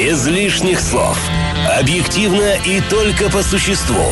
Без 0.00 0.26
лишних 0.26 0.80
слов. 0.80 1.18
Объективно 1.78 2.54
и 2.66 2.80
только 2.88 3.28
по 3.28 3.42
существу. 3.42 4.02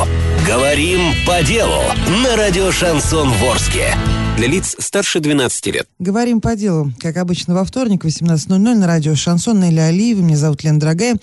Говорим 0.46 1.14
по 1.26 1.42
делу 1.42 1.80
на 2.22 2.36
радио 2.36 2.70
«Шансон 2.70 3.30
Ворске». 3.38 3.96
Для 4.36 4.48
лиц 4.48 4.76
старше 4.78 5.20
12 5.20 5.66
лет. 5.68 5.88
Говорим 5.98 6.42
по 6.42 6.54
делу. 6.56 6.92
Как 7.00 7.16
обычно, 7.16 7.54
во 7.54 7.64
вторник, 7.64 8.04
18.00 8.04 8.58
на 8.58 8.86
радио 8.86 9.14
«Шансон» 9.14 9.60
Нелли 9.60 9.78
Алиева. 9.78 10.20
Меня 10.20 10.36
зовут 10.36 10.62
Лена 10.62 10.78
Дорогая. 10.78 11.16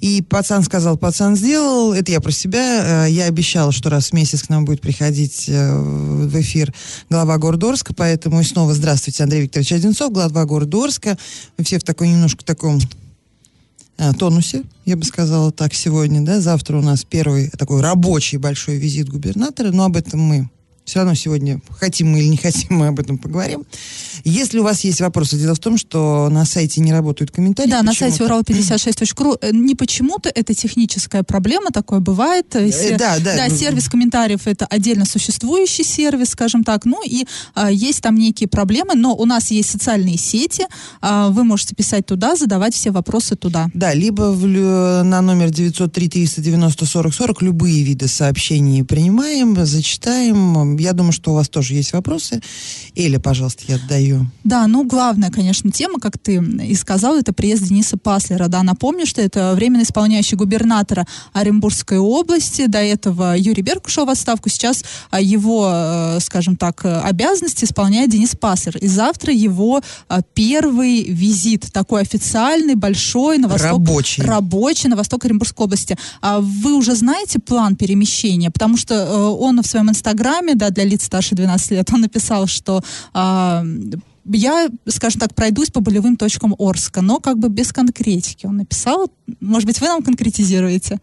И 0.00 0.20
пацан 0.20 0.62
сказал, 0.62 0.98
пацан 0.98 1.34
сделал. 1.34 1.94
Это 1.94 2.12
я 2.12 2.20
про 2.20 2.32
себя. 2.32 3.06
Э, 3.06 3.10
я 3.10 3.24
обещала, 3.24 3.72
что 3.72 3.88
раз 3.88 4.10
в 4.10 4.12
месяц 4.12 4.42
к 4.42 4.50
нам 4.50 4.66
будет 4.66 4.82
приходить 4.82 5.46
э, 5.48 5.74
в 5.74 6.38
эфир 6.38 6.74
глава 7.08 7.38
города 7.38 7.70
Орска. 7.70 7.94
Поэтому 7.94 8.42
и 8.42 8.44
снова 8.44 8.74
здравствуйте, 8.74 9.22
Андрей 9.22 9.44
Викторович 9.44 9.72
Одинцов, 9.72 10.12
глава 10.12 10.44
города 10.44 10.84
Орска. 10.84 11.16
Мы 11.56 11.64
все 11.64 11.78
в 11.78 11.82
такой 11.82 12.08
немножко 12.08 12.44
таком 12.44 12.78
тонусе, 14.18 14.64
я 14.84 14.96
бы 14.96 15.04
сказала 15.04 15.52
так, 15.52 15.74
сегодня, 15.74 16.22
да, 16.22 16.40
завтра 16.40 16.78
у 16.78 16.82
нас 16.82 17.04
первый 17.04 17.50
такой 17.50 17.80
рабочий 17.80 18.36
большой 18.36 18.76
визит 18.76 19.08
губернатора, 19.08 19.70
но 19.70 19.84
об 19.84 19.96
этом 19.96 20.20
мы 20.20 20.48
все 20.84 21.00
равно 21.00 21.14
сегодня, 21.14 21.60
хотим 21.70 22.10
мы 22.10 22.20
или 22.20 22.28
не 22.28 22.36
хотим, 22.36 22.76
мы 22.76 22.88
об 22.88 22.98
этом 22.98 23.18
поговорим. 23.18 23.64
Если 24.24 24.58
у 24.58 24.62
вас 24.62 24.84
есть 24.84 25.00
вопросы, 25.00 25.36
дело 25.36 25.54
в 25.54 25.58
том, 25.58 25.76
что 25.76 26.28
на 26.30 26.44
сайте 26.44 26.80
не 26.80 26.92
работают 26.92 27.30
комментарии. 27.30 27.70
Да, 27.70 27.82
на 27.82 27.92
сайте 27.92 28.24
урал56.ру. 28.24 29.38
Э, 29.40 29.50
не 29.52 29.74
почему-то, 29.74 30.30
это 30.34 30.54
техническая 30.54 31.22
проблема, 31.22 31.70
такое 31.70 32.00
бывает. 32.00 32.54
Э, 32.54 32.68
э, 32.68 32.98
да, 32.98 33.18
да. 33.18 33.36
Да, 33.36 33.48
сервис 33.48 33.88
комментариев 33.88 34.46
это 34.46 34.66
отдельно 34.66 35.04
существующий 35.04 35.84
сервис, 35.84 36.30
скажем 36.30 36.64
так. 36.64 36.84
Ну 36.84 37.00
и 37.04 37.26
а, 37.54 37.70
есть 37.70 38.02
там 38.02 38.16
некие 38.16 38.48
проблемы, 38.48 38.94
но 38.94 39.14
у 39.14 39.24
нас 39.24 39.50
есть 39.50 39.70
социальные 39.70 40.18
сети. 40.18 40.66
А, 41.00 41.28
вы 41.28 41.44
можете 41.44 41.74
писать 41.74 42.06
туда, 42.06 42.36
задавать 42.36 42.74
все 42.74 42.90
вопросы 42.90 43.36
туда. 43.36 43.68
Да, 43.74 43.94
либо 43.94 44.32
в, 44.32 44.46
на 44.46 45.20
номер 45.20 45.50
903 45.50 46.08
390 46.08 46.86
40 46.86 47.14
40 47.14 47.42
любые 47.42 47.82
виды 47.82 48.08
сообщений 48.08 48.84
принимаем, 48.84 49.56
зачитаем 49.64 50.76
я 50.76 50.92
думаю, 50.92 51.12
что 51.12 51.32
у 51.32 51.34
вас 51.34 51.48
тоже 51.48 51.74
есть 51.74 51.92
вопросы. 51.92 52.40
Эля, 52.94 53.18
пожалуйста, 53.18 53.64
я 53.68 53.76
отдаю. 53.76 54.11
Да, 54.44 54.66
ну, 54.66 54.84
главная, 54.84 55.30
конечно, 55.30 55.70
тема, 55.70 56.00
как 56.00 56.18
ты 56.18 56.36
и 56.36 56.74
сказал, 56.74 57.16
это 57.16 57.32
приезд 57.32 57.64
Дениса 57.64 57.96
Паслера. 57.96 58.48
Да, 58.48 58.62
напомню, 58.62 59.06
что 59.06 59.22
это 59.22 59.54
временно 59.54 59.82
исполняющий 59.82 60.36
губернатора 60.36 61.06
Оренбургской 61.32 61.98
области. 61.98 62.66
До 62.66 62.78
этого 62.78 63.36
Юрий 63.36 63.62
Берг 63.62 63.86
ушел 63.86 64.06
в 64.06 64.10
отставку. 64.10 64.48
Сейчас 64.48 64.84
а, 65.10 65.20
его, 65.20 65.70
э, 65.72 66.20
скажем 66.20 66.56
так, 66.56 66.84
обязанности 66.84 67.64
исполняет 67.64 68.10
Денис 68.10 68.34
Паслер. 68.36 68.76
И 68.78 68.88
завтра 68.88 69.32
его 69.32 69.80
а, 70.08 70.22
первый 70.34 71.04
визит, 71.04 71.72
такой 71.72 72.02
официальный, 72.02 72.74
большой, 72.74 73.38
на 73.38 73.48
восток. 73.48 73.72
Рабочий. 73.72 74.22
Рабочий 74.22 74.88
на 74.88 74.96
восток 74.96 75.24
Оренбургской 75.24 75.64
области. 75.64 75.96
А 76.20 76.40
вы 76.40 76.74
уже 76.74 76.94
знаете 76.94 77.38
план 77.38 77.76
перемещения? 77.76 78.50
Потому 78.50 78.76
что 78.76 78.94
э, 78.94 79.16
он 79.16 79.62
в 79.62 79.66
своем 79.66 79.90
инстаграме, 79.90 80.54
да, 80.54 80.70
для 80.70 80.84
лиц 80.84 81.04
старше 81.04 81.34
12 81.34 81.70
лет, 81.72 81.88
он 81.92 82.00
написал, 82.00 82.46
что 82.46 82.82
я, 84.24 84.70
скажем 84.88 85.20
так, 85.20 85.34
пройдусь 85.34 85.70
по 85.70 85.80
болевым 85.80 86.16
точкам 86.16 86.54
Орска, 86.58 87.02
но 87.02 87.18
как 87.18 87.38
бы 87.38 87.48
без 87.48 87.72
конкретики. 87.72 88.46
Он 88.46 88.58
написал. 88.58 89.10
Может 89.40 89.66
быть, 89.66 89.80
вы 89.80 89.86
нам 89.86 90.02
конкретизируете? 90.02 90.98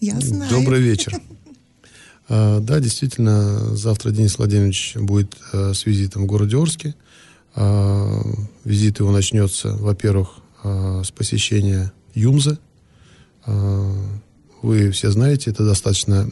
Я 0.00 0.20
знаю. 0.20 0.50
Добрый 0.50 0.80
вечер. 0.80 1.20
А, 2.30 2.60
да, 2.60 2.78
действительно, 2.78 3.74
завтра 3.74 4.10
Денис 4.10 4.36
Владимирович 4.36 4.96
будет 4.96 5.34
а, 5.50 5.72
с 5.72 5.86
визитом 5.86 6.24
в 6.24 6.26
городе 6.26 6.58
Орске. 6.58 6.94
А, 7.54 8.20
визит 8.64 8.98
его 8.98 9.10
начнется, 9.10 9.70
во-первых, 9.70 10.40
с 10.62 11.10
посещения 11.12 11.90
Юмза. 12.14 12.58
Вы 13.46 14.90
все 14.90 15.10
знаете, 15.10 15.50
это 15.50 15.64
достаточно 15.64 16.30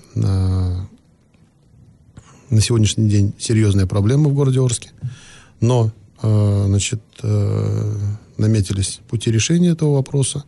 на 2.50 2.60
сегодняшний 2.60 3.08
день 3.08 3.32
серьезная 3.38 3.86
проблема 3.86 4.28
в 4.28 4.34
городе 4.34 4.60
Орске. 4.60 4.90
Но, 5.60 5.92
э, 6.22 6.64
значит, 6.66 7.00
э, 7.22 7.94
наметились 8.36 9.00
пути 9.08 9.30
решения 9.30 9.70
этого 9.70 9.94
вопроса. 9.94 10.44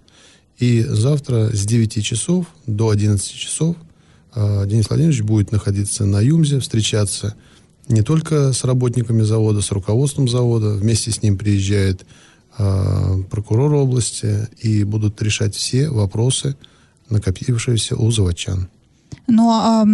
И 0.58 0.82
завтра 0.82 1.50
с 1.53 1.64
9 1.64 2.03
часов 2.03 2.47
до 2.66 2.91
11 2.91 3.31
часов 3.32 3.76
э, 4.34 4.66
Денис 4.66 4.88
Владимирович 4.88 5.22
будет 5.22 5.53
находиться 5.53 6.04
на 6.04 6.20
Юмзе, 6.20 6.60
встречаться 6.60 7.34
не 7.88 8.03
только 8.03 8.53
с 8.53 8.64
работниками 8.64 9.22
завода, 9.22 9.62
с 9.62 9.70
руководством 9.72 10.28
завода. 10.28 10.75
Вместе 10.75 11.10
с 11.10 11.22
ним 11.22 11.38
приезжает 11.38 12.04
прокурор 13.31 13.72
области 13.75 14.48
и 14.60 14.82
будут 14.82 15.22
решать 15.22 15.54
все 15.54 15.91
вопросы, 15.91 16.56
накопившиеся 17.08 17.94
у 17.94 18.10
заводчан. 18.10 18.69
Но 19.26 19.50
а, 19.50 19.86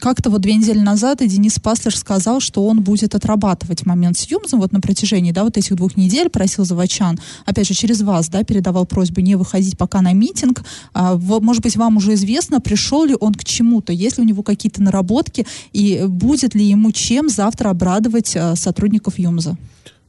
как-то 0.00 0.30
вот 0.30 0.40
две 0.40 0.54
недели 0.54 0.78
назад 0.78 1.20
и 1.20 1.28
Денис 1.28 1.58
Паслер 1.58 1.96
сказал, 1.96 2.40
что 2.40 2.66
он 2.66 2.82
будет 2.82 3.14
отрабатывать 3.14 3.84
момент 3.84 4.16
с 4.16 4.24
Юмзом 4.30 4.60
вот 4.60 4.72
на 4.72 4.80
протяжении 4.80 5.32
да, 5.32 5.44
вот 5.44 5.56
этих 5.56 5.74
двух 5.74 5.96
недель, 5.96 6.28
просил 6.28 6.64
заводчан, 6.64 7.18
опять 7.44 7.66
же, 7.66 7.74
через 7.74 8.02
вас, 8.02 8.28
да, 8.28 8.44
передавал 8.44 8.86
просьбу 8.86 9.20
не 9.20 9.34
выходить 9.34 9.76
пока 9.76 10.02
на 10.02 10.12
митинг. 10.12 10.62
А, 10.92 11.14
в, 11.14 11.40
может 11.40 11.62
быть, 11.62 11.76
вам 11.76 11.96
уже 11.96 12.14
известно, 12.14 12.60
пришел 12.60 13.04
ли 13.04 13.16
он 13.18 13.34
к 13.34 13.44
чему-то, 13.44 13.92
есть 13.92 14.18
ли 14.18 14.24
у 14.24 14.26
него 14.26 14.42
какие-то 14.42 14.82
наработки, 14.82 15.46
и 15.72 16.04
будет 16.06 16.54
ли 16.54 16.64
ему 16.64 16.92
чем 16.92 17.28
завтра 17.28 17.70
обрадовать 17.70 18.36
а, 18.36 18.54
сотрудников 18.54 19.18
Юмза? 19.18 19.56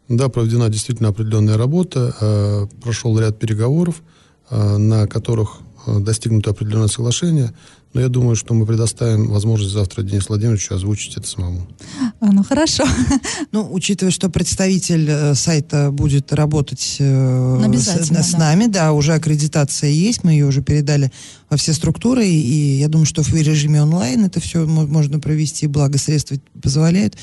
Да, 0.10 0.30
проведена 0.30 0.70
действительно 0.70 1.10
определенная 1.10 1.58
работа, 1.58 2.16
э, 2.20 2.68
прошел 2.82 3.20
ряд 3.20 3.40
переговоров, 3.40 4.02
э, 4.50 4.78
на 4.78 5.06
которых 5.06 5.60
э, 5.86 6.00
достигнуто 6.00 6.52
определенное 6.52 6.88
соглашение. 6.88 7.54
Но 7.94 8.02
я 8.02 8.10
думаю, 8.10 8.36
что 8.36 8.54
мы 8.54 8.66
предоставим 8.66 9.30
возможность 9.30 9.74
завтра 9.74 10.04
Денису 10.04 10.28
Владимировичу 10.30 10.76
озвучить 10.76 11.18
это 11.18 11.28
самому. 11.28 11.68
А, 12.20 12.32
ну, 12.32 12.44
хорошо. 12.44 12.84
Ну, 13.52 13.68
учитывая, 13.72 14.12
что 14.12 14.30
представитель 14.30 15.10
э, 15.10 15.34
сайта 15.34 15.90
будет 15.92 16.34
работать 16.34 16.98
э, 17.00 17.74
с, 17.74 18.08
с 18.08 18.32
да. 18.32 18.38
нами, 18.38 18.66
да, 18.66 18.92
уже 18.92 19.14
аккредитация 19.14 19.90
есть, 19.90 20.24
мы 20.24 20.34
ее 20.34 20.46
уже 20.46 20.62
передали 20.62 21.12
во 21.50 21.58
все 21.58 21.74
структуры, 21.74 22.28
и 22.28 22.80
я 22.80 22.88
думаю, 22.88 23.06
что 23.06 23.24
в 23.24 23.34
режиме 23.34 23.82
онлайн 23.82 24.26
это 24.26 24.40
все 24.40 24.66
можно 24.66 25.20
провести, 25.20 25.68
благо 25.68 25.98
средства 25.98 26.38
позволяют. 26.62 27.16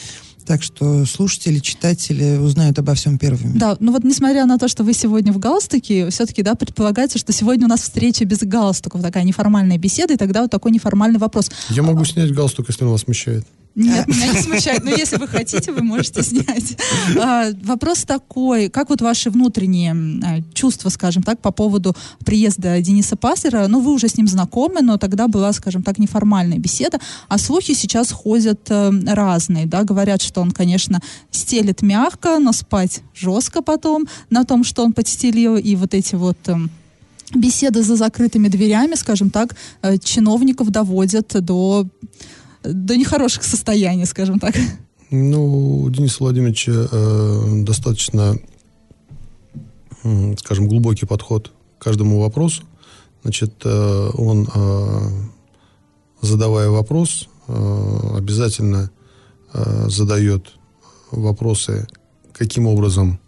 Так 0.47 0.63
что 0.63 1.07
слушатели, 1.07 1.59
читатели 1.59 2.37
узнают 2.37 2.79
обо 2.79 2.95
всем 2.95 3.19
первыми. 3.19 3.57
Да, 3.57 3.77
ну 3.81 3.93
вот 3.93 4.05
несмотря 4.05 4.45
на 4.45 4.59
то, 4.59 4.69
что 4.69 4.85
вы 4.85 4.93
сегодня 4.93 5.33
в 5.33 5.39
галстуке, 5.39 6.11
все-таки, 6.11 6.43
да, 6.43 6.55
предполагается, 6.55 7.19
что 7.19 7.33
сегодня 7.33 7.67
у 7.67 7.69
нас 7.69 7.81
встреча 7.81 8.25
без 8.25 8.41
галстуков, 8.41 9.01
такая 9.01 9.25
неформальная 9.25 9.79
беседа, 9.79 10.15
и 10.15 10.17
тогда 10.17 10.43
вот 10.43 10.51
такой 10.51 10.71
неформальный 10.73 11.19
вопрос. 11.19 11.51
Я 11.71 11.83
могу 11.83 12.05
снять 12.05 12.33
галстук, 12.33 12.69
если 12.69 12.85
он 12.85 12.91
вас 12.91 13.03
смущает. 13.03 13.47
Нет, 13.75 14.07
меня 14.07 14.33
не 14.33 14.41
смущает. 14.41 14.85
Но 14.85 14.91
если 14.91 15.17
вы 15.17 15.27
хотите, 15.27 15.73
вы 15.73 15.83
можете 15.83 16.23
снять. 16.23 16.77
А, 17.21 17.51
вопрос 17.63 18.05
такой, 18.05 18.69
как 18.69 18.91
вот 18.91 19.01
ваши 19.01 19.31
внутренние 19.31 19.93
а, 19.93 20.43
чувства, 20.55 20.91
скажем 20.91 21.23
так, 21.23 21.41
по 21.41 21.51
поводу 21.51 21.97
приезда 22.25 22.81
Дениса 22.81 23.17
Паслера? 23.17 23.67
Ну, 23.67 23.81
вы 23.81 23.93
уже 23.93 24.09
с 24.09 24.17
ним 24.17 24.29
знакомы, 24.29 24.81
но 24.81 24.97
тогда 24.97 25.27
была, 25.27 25.53
скажем 25.53 25.83
так, 25.83 25.99
неформальная 25.99 26.59
беседа, 26.59 26.99
а 27.29 27.39
слухи 27.39 27.75
сейчас 27.75 28.13
ходят 28.13 28.61
э, 28.71 28.91
разные, 29.07 29.67
да, 29.67 29.83
говорят, 29.83 30.23
что 30.23 30.41
он, 30.41 30.53
конечно, 30.53 31.01
стелит 31.31 31.83
мягко, 31.83 32.39
но 32.39 32.53
спать 32.53 33.03
жестко 33.15 33.63
потом 33.63 34.07
на 34.31 34.45
том, 34.45 34.65
что 34.65 34.85
он 34.85 34.93
подстелил, 34.93 35.57
и 35.57 35.75
вот 35.77 35.95
эти 35.95 36.15
вот 36.15 36.39
э, 36.47 36.57
беседы 37.35 37.83
за 37.83 37.97
закрытыми 37.97 38.49
дверями, 38.49 38.95
скажем 38.95 39.31
так, 39.31 39.57
э, 39.83 39.99
чиновников 39.99 40.71
доводят 40.71 41.35
до 41.45 41.87
до 42.65 42.97
нехороших 42.97 43.45
состояний, 43.45 44.07
скажем 44.07 44.39
так. 44.39 44.55
Ну, 45.11 45.83
у 45.83 45.91
Дениса 45.91 46.17
Владимировича 46.21 46.73
э, 46.91 47.63
достаточно, 47.63 48.37
э, 50.03 50.35
скажем, 50.39 50.69
глубокий 50.69 51.07
подход 51.07 51.53
к 51.79 51.85
каждому 51.85 52.21
вопросу. 52.21 52.63
Значит, 53.23 53.55
э, 53.65 54.11
он, 54.15 54.49
э, 54.53 55.11
задавая 56.21 56.69
вопрос, 56.69 57.29
э, 57.49 58.17
обязательно 58.17 58.91
э, 59.53 59.89
задает 59.89 60.55
вопросы, 61.11 61.87
каким 62.33 62.67
образом 62.67 63.21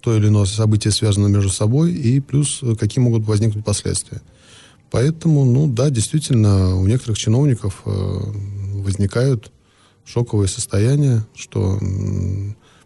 то 0.00 0.16
или 0.16 0.28
иное 0.28 0.46
событие 0.46 0.92
связано 0.92 1.26
между 1.28 1.50
собой, 1.50 1.92
и 1.92 2.20
плюс 2.20 2.62
какие 2.78 3.04
могут 3.04 3.26
возникнуть 3.26 3.64
последствия. 3.64 4.22
Поэтому, 4.90 5.44
ну 5.44 5.68
да, 5.68 5.90
действительно, 5.90 6.76
у 6.76 6.86
некоторых 6.86 7.18
чиновников 7.18 7.82
э, 7.86 7.90
возникают 8.74 9.52
шоковые 10.04 10.48
состояния, 10.48 11.24
что 11.34 11.78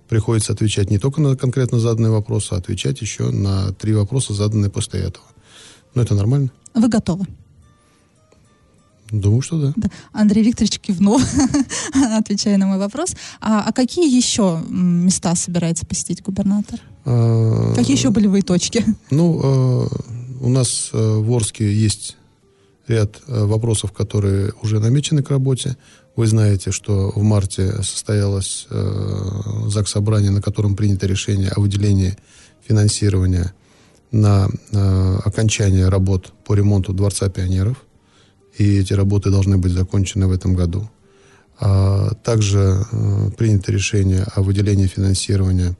приходится 0.08 0.52
отвечать 0.52 0.90
не 0.90 0.98
только 0.98 1.20
на 1.20 1.36
конкретно 1.36 1.78
заданные 1.80 2.12
вопросы, 2.12 2.52
а 2.52 2.56
отвечать 2.56 3.00
еще 3.00 3.30
на 3.30 3.72
три 3.72 3.94
вопроса, 3.94 4.34
заданные 4.34 4.70
после 4.70 5.00
этого. 5.00 5.24
Но 5.94 6.02
это 6.02 6.14
нормально. 6.14 6.50
Вы 6.74 6.88
готовы? 6.88 7.26
Думаю, 9.10 9.42
что 9.42 9.60
да. 9.60 9.72
Да. 9.76 9.88
Андрей 10.12 10.42
Викторович 10.42 10.80
кивнул, 10.80 11.20
отвечая 12.18 12.56
на 12.58 12.66
мой 12.66 12.78
вопрос. 12.78 13.14
А, 13.40 13.64
а 13.66 13.72
какие 13.72 14.14
еще 14.14 14.60
места 14.68 15.34
собирается 15.36 15.86
посетить 15.86 16.22
губернатор? 16.22 16.80
А, 17.04 17.74
Какие 17.74 17.96
еще 17.96 18.10
болевые 18.10 18.42
точки? 18.42 18.84
Ну, 19.10 19.40
э, 19.42 19.88
у 20.44 20.48
нас 20.50 20.90
э, 20.92 20.98
в 20.98 21.32
Орске 21.32 21.72
есть 21.72 22.16
ряд 22.86 23.16
э, 23.26 23.44
вопросов, 23.44 23.92
которые 23.92 24.52
уже 24.62 24.78
намечены 24.78 25.22
к 25.22 25.30
работе. 25.30 25.76
Вы 26.16 26.26
знаете, 26.26 26.70
что 26.70 27.10
в 27.16 27.22
марте 27.22 27.82
состоялось 27.82 28.66
э, 28.70 29.68
ЗАГС 29.68 29.90
собрание, 29.90 30.30
на 30.30 30.42
котором 30.42 30.76
принято 30.76 31.06
решение 31.06 31.48
о 31.48 31.60
выделении 31.60 32.16
финансирования 32.62 33.54
на 34.12 34.48
окончание 35.24 35.88
работ 35.88 36.32
по 36.44 36.54
ремонту 36.54 36.92
Дворца 36.92 37.28
пионеров. 37.30 37.82
И 38.58 38.78
эти 38.78 38.92
работы 38.92 39.30
должны 39.30 39.56
быть 39.56 39.72
закончены 39.72 40.26
в 40.26 40.32
этом 40.32 40.54
году. 40.54 40.88
А 41.58 42.14
также 42.22 42.84
принято 43.36 43.72
решение 43.72 44.24
о 44.36 44.42
выделении 44.42 44.86
финансирования 44.86 45.76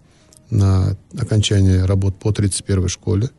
на 0.51 0.97
окончание 1.17 1.85
работ 1.85 2.19
по 2.19 2.33
31 2.33 2.89
школе. 2.89 3.31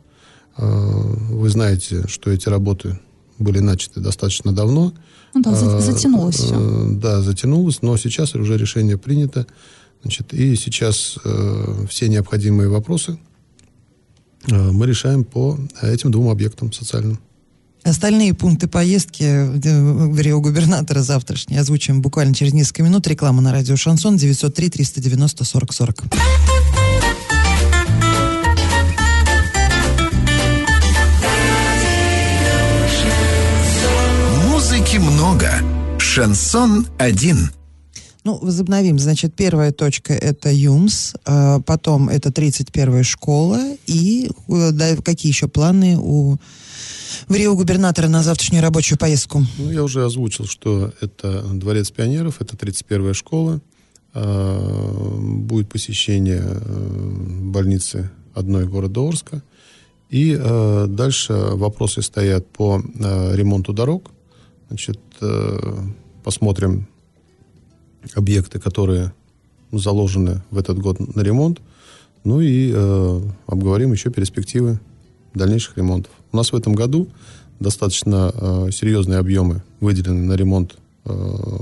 Э, 0.58 1.02
Вы 1.30 1.48
знаете, 1.50 2.06
что 2.08 2.30
эти 2.30 2.48
работы 2.48 2.98
были 3.38 3.58
начаты 3.60 4.00
достаточно 4.00 4.52
давно. 4.52 4.92
Ну 5.34 5.42
да, 5.42 5.50
А, 5.52 5.80
затянулось 5.80 6.36
все. 6.36 6.54
э, 6.54 6.88
Да, 6.92 7.20
затянулось, 7.22 7.82
но 7.82 7.96
сейчас 7.96 8.34
уже 8.34 8.56
решение 8.56 8.96
принято. 8.96 9.46
Значит, 10.02 10.32
и 10.32 10.56
сейчас 10.56 11.18
э, 11.24 11.86
все 11.90 12.08
необходимые 12.08 12.68
вопросы 12.68 13.18
э, 14.48 14.54
мы 14.70 14.86
решаем 14.86 15.24
по 15.24 15.58
этим 15.82 16.10
двум 16.10 16.28
объектам 16.30 16.72
социальным. 16.72 17.18
Остальные 17.82 18.34
пункты 18.34 18.66
поездки 18.68 19.22
э, 19.22 20.08
в 20.08 20.18
Рио 20.20 20.40
губернатора 20.40 21.02
завтрашние 21.02 21.60
озвучим 21.60 22.00
буквально 22.02 22.34
через 22.34 22.52
несколько 22.54 22.82
минут. 22.82 23.06
Реклама 23.06 23.42
на 23.42 23.52
радио 23.52 23.76
Шансон 23.76 24.16
903 24.16 24.70
390 24.70 25.44
40 25.44 25.72
40. 25.72 26.04
Шансон 36.16 36.86
один. 36.96 37.50
Ну, 38.24 38.38
возобновим. 38.38 38.98
Значит, 38.98 39.34
первая 39.34 39.70
точка 39.70 40.14
это 40.14 40.50
ЮМС, 40.50 41.12
а 41.26 41.60
потом 41.60 42.08
это 42.08 42.30
31-я 42.30 43.04
школа. 43.04 43.60
И 43.86 44.30
э, 44.48 44.70
да, 44.72 44.96
какие 44.96 45.30
еще 45.30 45.46
планы 45.46 45.98
у 45.98 46.38
в 47.28 47.34
Рио 47.34 47.54
губернатора 47.54 48.08
на 48.08 48.22
завтрашнюю 48.22 48.62
рабочую 48.62 48.96
поездку? 48.96 49.44
Ну, 49.58 49.70
я 49.70 49.84
уже 49.84 50.06
озвучил, 50.06 50.46
что 50.46 50.90
это 51.02 51.42
Дворец 51.52 51.90
пионеров, 51.90 52.40
это 52.40 52.56
31-я 52.56 53.12
школа. 53.12 53.60
А, 54.14 55.18
Будет 55.20 55.68
посещение 55.68 56.42
э, 56.42 57.40
больницы 57.42 58.10
одной 58.32 58.66
города 58.66 59.06
Орска. 59.06 59.42
И 60.08 60.34
э, 60.34 60.86
дальше 60.88 61.34
вопросы 61.34 62.00
стоят 62.00 62.48
по 62.48 62.80
ремонту 63.34 63.74
дорог. 63.74 64.10
Значит, 64.70 64.98
посмотрим 66.26 66.88
объекты, 68.16 68.58
которые 68.58 69.12
заложены 69.70 70.42
в 70.50 70.58
этот 70.58 70.76
год 70.76 70.98
на 71.14 71.20
ремонт. 71.20 71.60
Ну 72.24 72.40
и 72.40 72.72
э, 72.74 73.20
обговорим 73.46 73.92
еще 73.92 74.10
перспективы 74.10 74.80
дальнейших 75.34 75.76
ремонтов. 75.76 76.10
У 76.32 76.36
нас 76.36 76.50
в 76.50 76.56
этом 76.56 76.74
году 76.74 77.06
достаточно 77.60 78.32
э, 78.34 78.70
серьезные 78.72 79.20
объемы 79.20 79.62
выделены 79.78 80.24
на 80.24 80.32
ремонт 80.32 80.76
э, 81.04 81.12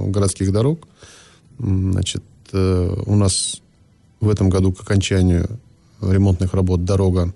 городских 0.09 0.51
дорог. 0.51 0.89
Значит, 1.59 2.25
э, 2.53 3.03
у 3.05 3.17
нас 3.17 3.61
в 4.21 4.31
этом 4.31 4.49
году 4.49 4.73
к 4.73 4.81
окончанию 4.81 5.47
ремонтных 6.01 6.55
работ 6.55 6.85
дорога 6.85 7.35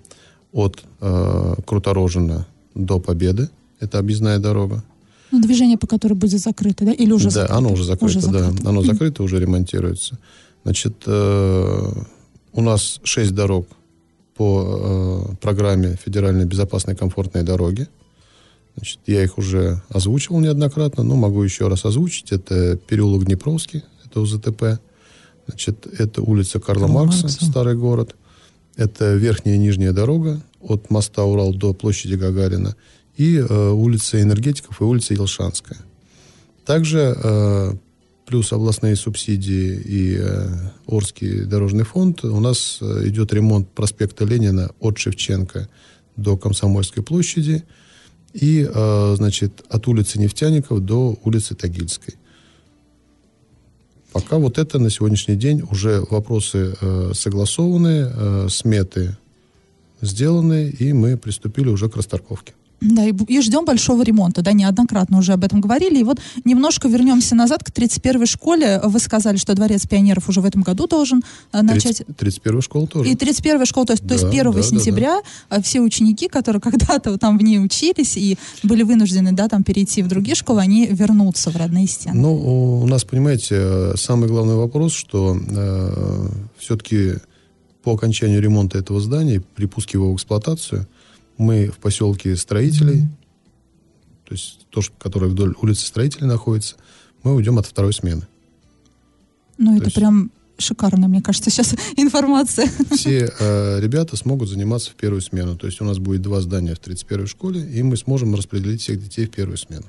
от 0.51 0.83
э, 0.99 1.55
Круторожина 1.67 2.47
до 2.73 2.99
Победы. 2.99 3.49
Это 3.79 3.99
объездная 3.99 4.39
дорога. 4.39 4.83
Ну, 5.31 5.41
движение, 5.41 5.77
по 5.77 5.87
которой 5.87 6.13
будет 6.13 6.39
закрыто, 6.39 6.85
да? 6.85 6.91
Или 6.91 7.11
уже 7.11 7.25
да, 7.25 7.31
закрыто? 7.31 7.55
оно 7.57 7.71
уже 7.73 7.83
закрыто, 7.83 8.15
да. 8.15 8.39
закрыто. 8.39 8.69
Оно 8.69 8.81
Мгм. 8.81 8.89
закрыто, 8.91 9.23
уже 9.23 9.39
ремонтируется. 9.39 10.17
Значит, 10.63 11.03
э, 11.05 11.91
у 12.53 12.61
нас 12.61 12.99
шесть 13.03 13.33
дорог 13.33 13.67
по 14.35 15.27
э, 15.31 15.35
программе 15.41 15.97
федеральной 16.03 16.45
безопасной 16.45 16.95
комфортной 16.95 17.43
дороги. 17.43 17.87
Значит, 18.75 18.99
я 19.07 19.23
их 19.23 19.37
уже 19.37 19.81
озвучивал 19.89 20.39
неоднократно, 20.39 21.03
но 21.03 21.15
могу 21.15 21.43
еще 21.43 21.67
раз 21.67 21.85
озвучить. 21.85 22.31
Это 22.31 22.77
переулок 22.77 23.25
Днепровский, 23.25 23.83
это 24.05 24.21
УЗТП. 24.21 24.79
Значит, 25.47 25.87
это 25.97 26.21
улица 26.21 26.59
Карла, 26.59 26.81
Карла 26.87 26.93
Маркса, 26.93 27.23
Маркса. 27.23 27.45
старый 27.45 27.75
город. 27.75 28.15
Это 28.77 29.15
верхняя 29.15 29.55
и 29.55 29.59
нижняя 29.59 29.91
дорога 29.91 30.41
от 30.61 30.89
моста 30.89 31.23
Урал 31.25 31.53
до 31.53 31.73
площади 31.73 32.13
Гагарина. 32.15 32.75
И 33.19 33.35
э, 33.35 33.69
улица 33.71 34.21
Энергетиков 34.21 34.79
и 34.79 34.83
улица 34.85 35.13
Елшанская. 35.13 35.77
Также 36.65 37.17
э, 37.21 37.73
плюс 38.25 38.53
областные 38.53 38.95
субсидии 38.95 39.75
и 39.75 40.17
э, 40.17 40.47
Орский 40.85 41.41
дорожный 41.41 41.83
фонд. 41.83 42.23
У 42.23 42.39
нас 42.39 42.77
э, 42.79 43.09
идет 43.09 43.33
ремонт 43.33 43.69
проспекта 43.71 44.23
Ленина 44.23 44.71
от 44.79 44.97
Шевченко 44.97 45.67
до 46.15 46.37
Комсомольской 46.37 47.03
площади 47.03 47.65
и, 48.33 48.65
э, 48.73 49.15
значит, 49.17 49.65
от 49.67 49.85
улицы 49.89 50.17
Нефтяников 50.17 50.79
до 50.79 51.19
улицы 51.25 51.55
Тагильской. 51.55 52.13
Пока 54.13 54.37
вот 54.37 54.57
это 54.57 54.79
на 54.79 54.89
сегодняшний 54.89 55.35
день 55.35 55.61
уже 55.69 56.05
вопросы 56.09 56.73
э, 56.79 57.11
согласованы, 57.13 58.11
э, 58.15 58.47
сметы 58.49 59.17
сделаны, 59.99 60.69
и 60.69 60.93
мы 60.93 61.17
приступили 61.17 61.67
уже 61.67 61.89
к 61.89 61.97
расторговке. 61.97 62.53
Да, 62.81 63.05
и, 63.05 63.13
и 63.27 63.41
ждем 63.41 63.65
большого 63.65 64.03
ремонта, 64.03 64.41
да, 64.41 64.53
неоднократно 64.53 65.17
уже 65.17 65.33
об 65.33 65.43
этом 65.43 65.61
говорили. 65.61 65.99
И 65.99 66.03
вот 66.03 66.19
немножко 66.45 66.87
вернемся 66.87 67.35
назад 67.35 67.63
к 67.63 67.69
31-й 67.69 68.25
школе. 68.25 68.79
Вы 68.83 68.99
сказали, 68.99 69.37
что 69.37 69.53
Дворец 69.53 69.85
пионеров 69.85 70.29
уже 70.29 70.41
в 70.41 70.45
этом 70.45 70.61
году 70.61 70.87
должен 70.87 71.21
э, 71.51 71.61
начать... 71.61 72.03
31 72.17 72.61
школа 72.61 72.87
тоже. 72.87 73.09
И 73.09 73.15
31 73.15 73.65
школа, 73.65 73.85
то 73.87 73.93
есть, 73.93 74.07
то 74.07 74.13
есть 74.13 74.23
Да, 74.23 74.29
1 74.29 74.43
да, 74.43 74.51
да, 74.51 74.63
сентября 74.63 75.21
э, 75.49 75.61
все 75.61 75.81
ученики, 75.81 76.27
которые 76.27 76.61
когда-то 76.69 77.17
там 77.17 77.37
в 77.37 77.43
ней 77.43 77.59
учились 77.59 78.15
и 78.17 78.37
были 78.63 78.83
вынуждены, 78.83 79.33
да, 79.33 79.47
там 79.47 79.63
перейти 79.63 80.01
в 80.01 80.07
другие 80.07 80.35
школы, 80.35 80.61
они 80.61 80.87
вернутся 80.87 81.51
в 81.51 81.57
родные 81.57 81.87
стены. 81.87 82.15
Ну, 82.15 82.81
у 82.81 82.87
нас, 82.87 83.03
понимаете, 83.03 83.95
самый 83.95 84.29
главный 84.29 84.55
вопрос, 84.55 84.93
что 84.93 85.37
э, 85.37 86.27
все-таки 86.57 87.15
по 87.83 87.93
окончанию 87.93 88.41
ремонта 88.41 88.77
этого 88.77 88.99
здания, 89.01 89.41
при 89.55 89.65
пуске 89.65 89.97
его 89.97 90.11
в 90.11 90.15
эксплуатацию, 90.15 90.87
мы 91.39 91.69
в 91.69 91.77
поселке 91.77 92.35
строителей, 92.35 93.07
то 94.25 94.33
есть 94.35 94.67
то, 94.69 94.81
которое 94.99 95.27
вдоль 95.27 95.55
улицы 95.59 95.87
строителей 95.87 96.27
находится, 96.27 96.75
мы 97.23 97.33
уйдем 97.33 97.57
от 97.57 97.65
второй 97.65 97.93
смены. 97.93 98.27
ну, 99.57 99.75
это 99.75 99.85
есть- 99.85 99.95
прям 99.95 100.31
шикарно, 100.57 101.07
мне 101.07 101.21
кажется, 101.21 101.49
сейчас 101.49 101.73
информация. 101.97 102.69
Все 102.91 103.31
э, 103.39 103.79
ребята 103.79 104.17
смогут 104.17 104.49
заниматься 104.49 104.91
в 104.91 104.95
первую 104.95 105.21
смену. 105.21 105.57
То 105.57 105.67
есть 105.67 105.79
у 105.81 105.85
нас 105.85 105.97
будет 105.97 106.21
два 106.21 106.41
здания 106.41 106.75
в 106.75 106.79
31-й 106.79 107.27
школе, 107.27 107.61
и 107.61 107.81
мы 107.81 107.95
сможем 107.97 108.35
распределить 108.35 108.81
всех 108.81 109.01
детей 109.01 109.25
в 109.25 109.31
первую 109.31 109.57
смену. 109.57 109.85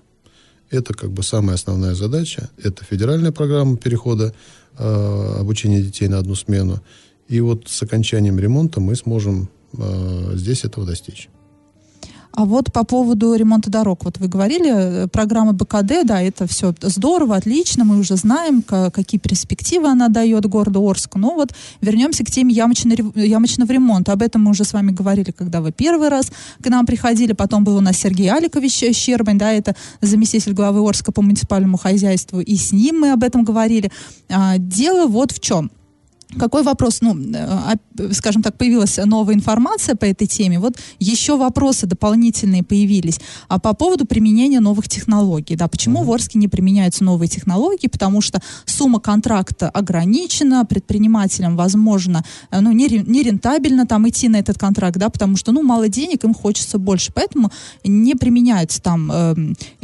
Это 0.70 0.94
как 0.94 1.10
бы 1.10 1.24
самая 1.24 1.56
основная 1.56 1.94
задача. 1.94 2.48
Это 2.62 2.84
федеральная 2.84 3.32
программа 3.32 3.76
перехода 3.76 4.32
э, 4.78 5.36
обучения 5.40 5.82
детей 5.82 6.06
на 6.06 6.18
одну 6.18 6.36
смену. 6.36 6.80
И 7.26 7.40
вот 7.40 7.68
с 7.68 7.82
окончанием 7.82 8.38
ремонта 8.38 8.80
мы 8.80 8.94
сможем 8.94 9.48
э, 9.76 10.32
здесь 10.36 10.64
этого 10.64 10.86
достичь. 10.86 11.28
А 12.32 12.44
вот 12.44 12.72
по 12.72 12.84
поводу 12.84 13.34
ремонта 13.34 13.70
дорог, 13.70 14.04
вот 14.04 14.18
вы 14.18 14.28
говорили, 14.28 14.70
э, 15.04 15.08
программа 15.08 15.52
БКД, 15.52 16.04
да, 16.04 16.22
это 16.22 16.46
все 16.46 16.72
здорово, 16.80 17.34
отлично, 17.36 17.84
мы 17.84 17.98
уже 17.98 18.16
знаем, 18.16 18.62
ка- 18.62 18.90
какие 18.92 19.18
перспективы 19.18 19.88
она 19.88 20.08
дает 20.08 20.46
городу 20.46 20.80
Орску. 20.88 21.18
Но 21.18 21.34
вот 21.34 21.52
вернемся 21.80 22.24
к 22.24 22.30
теме 22.30 22.54
ямочной 22.54 22.94
рев- 22.94 23.16
ямочного 23.16 23.72
ремонта. 23.72 24.12
Об 24.12 24.22
этом 24.22 24.44
мы 24.44 24.52
уже 24.52 24.64
с 24.64 24.72
вами 24.72 24.92
говорили, 24.92 25.32
когда 25.32 25.60
вы 25.60 25.72
первый 25.72 26.08
раз 26.08 26.30
к 26.62 26.66
нам 26.68 26.86
приходили. 26.86 27.32
Потом 27.32 27.64
был 27.64 27.76
у 27.76 27.80
нас 27.80 27.96
Сергей 27.96 28.30
Аликович 28.30 28.84
э, 28.84 28.92
Щербань, 28.92 29.38
да, 29.38 29.50
это 29.52 29.74
заместитель 30.00 30.52
главы 30.52 30.88
Орска 30.88 31.10
по 31.10 31.22
муниципальному 31.22 31.78
хозяйству, 31.78 32.40
и 32.40 32.56
с 32.56 32.70
ним 32.72 33.00
мы 33.00 33.12
об 33.12 33.24
этом 33.24 33.42
говорили. 33.42 33.90
А, 34.28 34.56
дело 34.58 35.06
вот 35.08 35.32
в 35.32 35.40
чем. 35.40 35.70
Какой 36.38 36.62
вопрос, 36.62 37.00
ну, 37.00 37.16
э, 37.18 38.12
скажем 38.12 38.42
так, 38.42 38.56
появилась 38.56 38.98
новая 39.04 39.34
информация 39.34 39.96
по 39.96 40.04
этой 40.04 40.26
теме, 40.26 40.60
вот 40.60 40.78
еще 41.00 41.36
вопросы 41.36 41.86
дополнительные 41.86 42.62
появились. 42.62 43.20
А 43.48 43.58
по 43.58 43.74
поводу 43.74 44.06
применения 44.06 44.60
новых 44.60 44.88
технологий, 44.88 45.56
да, 45.56 45.66
почему 45.66 46.04
в 46.04 46.12
Орске 46.12 46.38
не 46.38 46.46
применяются 46.46 47.02
новые 47.02 47.28
технологии? 47.28 47.88
Потому 47.88 48.20
что 48.20 48.40
сумма 48.64 49.00
контракта 49.00 49.68
ограничена, 49.68 50.64
предпринимателям, 50.64 51.56
возможно, 51.56 52.24
э, 52.50 52.60
ну, 52.60 52.70
не, 52.70 52.86
не 52.88 53.22
рентабельно 53.22 53.86
там 53.86 54.08
идти 54.08 54.28
на 54.28 54.36
этот 54.36 54.56
контракт, 54.56 54.98
да, 54.98 55.08
потому 55.08 55.36
что, 55.36 55.50
ну, 55.50 55.62
мало 55.62 55.88
денег, 55.88 56.24
им 56.24 56.32
хочется 56.32 56.78
больше, 56.78 57.12
поэтому 57.12 57.50
не 57.82 58.14
применяются 58.14 58.80
там 58.80 59.10
э, 59.12 59.34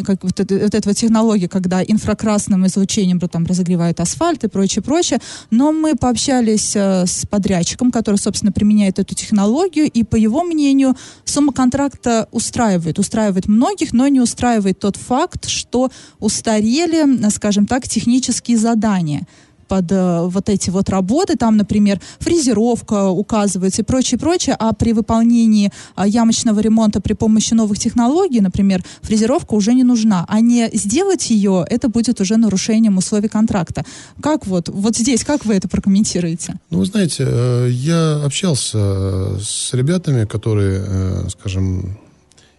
как 0.05 0.23
вот, 0.23 0.39
это, 0.39 0.55
вот 0.55 0.75
эта 0.75 0.95
технология, 0.95 1.49
когда 1.49 1.83
инфракрасным 1.83 2.67
излучением 2.67 3.19
там 3.19 3.47
разогревают 3.47 3.99
асфальт 3.99 4.45
и 4.45 4.49
прочее, 4.49 4.83
прочее, 4.83 5.19
но 5.51 5.73
мы 5.73 5.97
пообщались 5.97 6.36
общались 6.37 6.77
э, 6.77 7.07
с 7.07 7.27
подрядчиком, 7.27 7.91
который, 7.91 8.17
собственно, 8.17 8.53
применяет 8.53 8.99
эту 8.99 9.15
технологию, 9.15 9.91
и 9.91 10.05
по 10.05 10.17
его 10.17 10.43
мнению, 10.43 10.95
сумма 11.25 11.53
контракта 11.53 12.29
устраивает, 12.33 12.99
устраивает 12.99 13.49
многих, 13.49 13.93
но 13.93 14.09
не 14.09 14.21
устраивает 14.21 14.79
тот 14.79 14.97
факт, 14.97 15.49
что 15.49 15.91
устарели, 16.19 17.29
скажем 17.31 17.67
так, 17.67 17.89
технические 17.89 18.59
задания 18.59 19.27
под 19.69 19.91
э, 19.91 20.23
вот 20.23 20.49
эти 20.49 20.71
вот 20.71 20.89
работы, 20.89 21.37
там, 21.37 21.57
например, 21.57 22.01
фрезеровка 22.19 23.09
указывается 23.09 23.83
и 23.83 23.85
прочее, 23.85 24.19
прочее, 24.19 24.57
а 24.59 24.73
при 24.73 24.93
выполнении 24.93 25.71
э, 25.97 26.03
ямочного 26.07 26.61
ремонта 26.61 27.01
при 27.01 27.15
помощи 27.15 27.55
новых 27.55 27.79
технологий, 27.79 28.41
например, 28.41 28.85
фрезеровка 29.03 29.55
уже 29.55 29.75
не 29.75 29.85
нужна, 29.85 30.25
а 30.29 30.41
не 30.41 30.71
сделать 30.73 31.31
ее, 31.31 31.65
это 31.69 31.89
будет 31.89 32.21
уже 32.21 32.37
нарушением 32.37 32.99
условий 32.99 33.29
контракта. 33.29 33.85
Как 34.21 34.47
вот, 34.47 34.69
вот 34.69 34.97
здесь, 34.97 35.25
как 35.25 35.45
вы 35.45 35.55
это 35.55 35.69
прокомментируете? 35.69 36.55
Ну, 36.71 36.79
вы 36.79 36.87
знаете, 36.87 37.25
э, 37.27 37.69
я 37.71 38.23
общался 38.25 39.39
с 39.41 39.73
ребятами, 39.73 40.25
которые, 40.25 40.85
э, 40.87 41.29
скажем, 41.31 41.99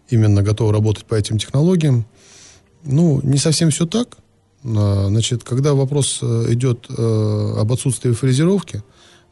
именно 0.09 0.41
готовы 0.43 0.71
работать 0.71 1.05
по 1.05 1.15
этим 1.15 1.37
технологиям. 1.37 2.05
Ну, 2.83 3.21
не 3.23 3.37
совсем 3.37 3.69
все 3.69 3.85
так, 3.85 4.17
значит, 4.67 5.43
когда 5.43 5.73
вопрос 5.73 6.19
э, 6.21 6.45
идет 6.49 6.87
э, 6.89 7.53
об 7.57 7.71
отсутствии 7.71 8.11
фрезеровки, 8.11 8.83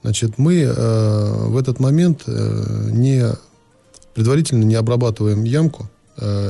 значит, 0.01 0.38
мы 0.38 0.62
э, 0.62 1.48
в 1.48 1.58
этот 1.58 1.80
момент 1.80 2.24
не 2.27 3.25
предварительно 4.13 4.63
не 4.63 4.75
обрабатываем 4.75 5.44
ямку, 5.44 5.89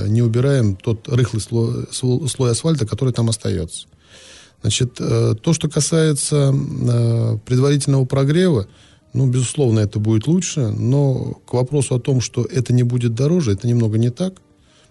не 0.07 0.21
убираем 0.21 0.75
тот 0.75 1.07
рыхлый 1.07 1.41
слой, 1.41 1.87
слой 1.91 2.51
асфальта, 2.51 2.85
который 2.85 3.11
там 3.11 3.29
остается. 3.29 3.87
Значит, 4.61 4.93
то, 4.93 5.53
что 5.53 5.67
касается 5.67 6.53
предварительного 7.45 8.05
прогрева, 8.05 8.67
ну, 9.13 9.25
безусловно, 9.25 9.79
это 9.79 9.97
будет 9.97 10.27
лучше, 10.27 10.67
но 10.69 11.39
к 11.47 11.53
вопросу 11.53 11.95
о 11.95 11.99
том, 11.99 12.21
что 12.21 12.45
это 12.45 12.73
не 12.73 12.83
будет 12.83 13.15
дороже, 13.15 13.53
это 13.53 13.67
немного 13.67 13.97
не 13.97 14.11
так, 14.11 14.35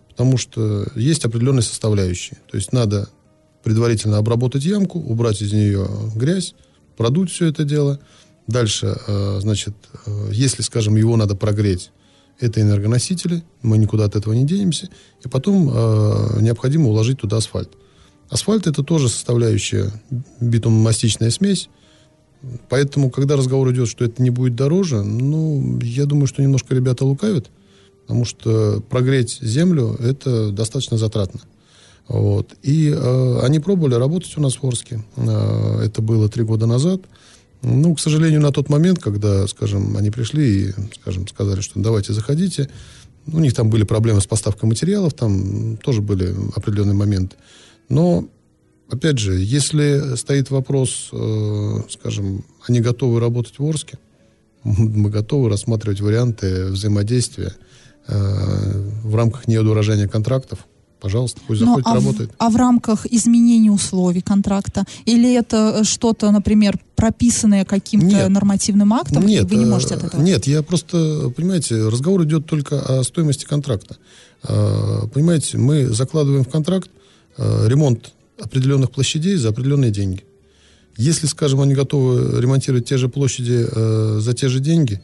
потому 0.08 0.36
что 0.36 0.88
есть 0.96 1.24
определенные 1.24 1.62
составляющие. 1.62 2.38
То 2.50 2.56
есть 2.56 2.72
надо 2.72 3.08
предварительно 3.64 4.18
обработать 4.18 4.64
ямку, 4.64 4.98
убрать 5.00 5.42
из 5.42 5.52
нее 5.52 5.88
грязь, 6.14 6.54
продуть 6.96 7.30
все 7.30 7.46
это 7.46 7.64
дело. 7.64 7.98
Дальше, 8.46 8.94
э, 9.06 9.38
значит, 9.40 9.74
э, 10.06 10.28
если, 10.32 10.62
скажем, 10.62 10.96
его 10.96 11.16
надо 11.16 11.34
прогреть, 11.34 11.90
это 12.40 12.60
энергоносители, 12.60 13.42
мы 13.62 13.78
никуда 13.78 14.04
от 14.04 14.16
этого 14.16 14.34
не 14.34 14.44
денемся. 14.44 14.90
И 15.24 15.28
потом 15.28 15.70
э, 15.72 16.40
необходимо 16.40 16.88
уложить 16.90 17.20
туда 17.20 17.38
асфальт. 17.38 17.70
Асфальт 18.28 18.66
это 18.66 18.82
тоже 18.82 19.08
составляющая 19.08 19.90
битумно-мастичная 20.40 21.30
смесь. 21.30 21.68
Поэтому, 22.68 23.10
когда 23.10 23.36
разговор 23.36 23.72
идет, 23.72 23.88
что 23.88 24.04
это 24.04 24.22
не 24.22 24.30
будет 24.30 24.54
дороже, 24.54 25.02
ну, 25.02 25.80
я 25.80 26.04
думаю, 26.04 26.26
что 26.26 26.42
немножко 26.42 26.74
ребята 26.74 27.06
лукавят, 27.06 27.50
потому 28.02 28.26
что 28.26 28.82
прогреть 28.90 29.38
землю 29.40 29.96
это 29.98 30.50
достаточно 30.50 30.98
затратно. 30.98 31.40
Вот. 32.08 32.54
И 32.62 32.90
э, 32.94 33.40
они 33.42 33.60
пробовали 33.60 33.94
работать 33.94 34.36
у 34.36 34.40
нас 34.40 34.56
в 34.56 34.64
Орске. 34.64 35.02
Э, 35.16 35.80
это 35.84 36.02
было 36.02 36.28
три 36.28 36.44
года 36.44 36.66
назад. 36.66 37.02
Ну, 37.62 37.94
к 37.94 38.00
сожалению, 38.00 38.42
на 38.42 38.52
тот 38.52 38.68
момент, 38.68 38.98
когда, 38.98 39.46
скажем, 39.46 39.96
они 39.96 40.10
пришли 40.10 40.68
и, 40.68 40.72
скажем, 41.00 41.26
сказали, 41.26 41.62
что 41.62 41.80
давайте 41.80 42.12
заходите, 42.12 42.68
у 43.26 43.38
них 43.38 43.54
там 43.54 43.70
были 43.70 43.84
проблемы 43.84 44.20
с 44.20 44.26
поставкой 44.26 44.68
материалов, 44.68 45.14
там 45.14 45.78
тоже 45.78 46.02
были 46.02 46.34
определенные 46.54 46.94
моменты. 46.94 47.36
Но, 47.88 48.28
опять 48.90 49.18
же, 49.18 49.38
если 49.38 50.14
стоит 50.16 50.50
вопрос, 50.50 51.08
э, 51.12 51.80
скажем, 51.88 52.44
они 52.68 52.80
готовы 52.80 53.18
работать 53.18 53.58
в 53.58 53.64
Орске, 53.64 53.98
мы 54.64 55.08
готовы 55.08 55.48
рассматривать 55.48 56.02
варианты 56.02 56.66
взаимодействия 56.66 57.54
э, 58.08 58.90
в 59.02 59.14
рамках 59.16 59.48
неудорожания 59.48 60.06
контрактов, 60.06 60.66
пожалуйста, 61.04 61.38
пусть 61.46 61.60
ну, 61.60 61.66
заходит, 61.66 61.86
а 61.86 61.94
работает. 61.94 62.30
В, 62.30 62.34
а 62.38 62.48
в 62.48 62.56
рамках 62.56 63.04
изменения 63.04 63.70
условий 63.70 64.22
контракта? 64.22 64.86
Или 65.04 65.34
это 65.34 65.80
э, 65.80 65.84
что-то, 65.84 66.30
например, 66.30 66.78
прописанное 66.96 67.66
каким-то 67.66 68.26
нормативным 68.30 68.94
актом, 68.94 69.26
нет, 69.26 69.44
вы 69.50 69.56
не 69.56 69.66
можете 69.66 69.96
от 69.96 70.04
этого? 70.04 70.22
Нет, 70.22 70.46
я 70.46 70.62
просто, 70.62 71.30
понимаете, 71.36 71.88
разговор 71.88 72.24
идет 72.24 72.46
только 72.46 72.80
о 72.80 73.04
стоимости 73.04 73.44
контракта. 73.44 73.98
А, 74.44 75.06
понимаете, 75.08 75.58
мы 75.58 75.88
закладываем 75.88 76.42
в 76.42 76.48
контракт 76.48 76.88
а, 77.36 77.68
ремонт 77.68 78.14
определенных 78.42 78.90
площадей 78.90 79.36
за 79.36 79.50
определенные 79.50 79.90
деньги. 79.90 80.24
Если, 80.96 81.26
скажем, 81.26 81.60
они 81.60 81.74
готовы 81.74 82.40
ремонтировать 82.40 82.88
те 82.88 82.96
же 82.96 83.10
площади 83.10 83.66
э, 83.70 84.18
за 84.20 84.32
те 84.32 84.48
же 84.48 84.60
деньги, 84.60 85.02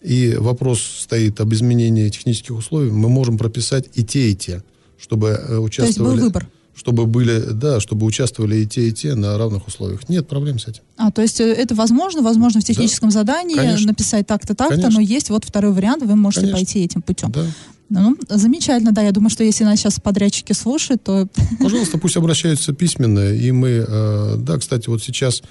и 0.00 0.34
вопрос 0.34 0.80
стоит 0.80 1.40
об 1.40 1.52
изменении 1.52 2.08
технических 2.08 2.56
условий, 2.56 2.90
мы 2.90 3.10
можем 3.10 3.36
прописать 3.36 3.90
и 3.92 4.02
те, 4.02 4.30
и 4.30 4.34
те 4.34 4.62
чтобы 5.02 5.58
участвовали... 5.58 5.76
То 5.76 5.84
есть 5.86 5.98
был 5.98 6.16
выбор? 6.16 6.48
Чтобы 6.74 7.04
были, 7.04 7.38
да, 7.52 7.80
чтобы 7.80 8.06
участвовали 8.06 8.56
и 8.56 8.66
те, 8.66 8.88
и 8.88 8.92
те 8.92 9.14
на 9.14 9.36
равных 9.36 9.66
условиях. 9.66 10.08
Нет 10.08 10.26
проблем 10.26 10.58
с 10.58 10.68
этим. 10.68 10.80
А, 10.96 11.10
то 11.10 11.20
есть 11.20 11.38
э, 11.38 11.44
это 11.44 11.74
возможно, 11.74 12.22
возможно 12.22 12.62
в 12.62 12.64
техническом 12.64 13.10
да. 13.10 13.14
задании 13.14 13.56
Конечно. 13.56 13.88
написать 13.88 14.26
так-то, 14.26 14.54
так-то, 14.54 14.88
но 14.88 15.00
есть 15.00 15.28
вот 15.28 15.44
второй 15.44 15.72
вариант, 15.72 16.02
вы 16.02 16.16
можете 16.16 16.46
Конечно. 16.46 16.58
пойти 16.58 16.84
этим 16.84 17.02
путем. 17.02 17.30
Да. 17.30 17.44
Ну, 17.90 18.16
замечательно, 18.30 18.92
да. 18.92 19.02
Я 19.02 19.12
думаю, 19.12 19.28
что 19.28 19.44
если 19.44 19.64
нас 19.64 19.78
сейчас 19.78 20.00
подрядчики 20.00 20.54
слушают, 20.54 21.02
то... 21.04 21.28
Пожалуйста, 21.60 21.98
пусть 21.98 22.16
обращаются 22.16 22.72
письменно. 22.72 23.34
И 23.34 23.50
мы, 23.52 23.84
э, 23.86 24.36
да, 24.38 24.56
кстати, 24.56 24.88
вот 24.88 25.02
сейчас 25.02 25.42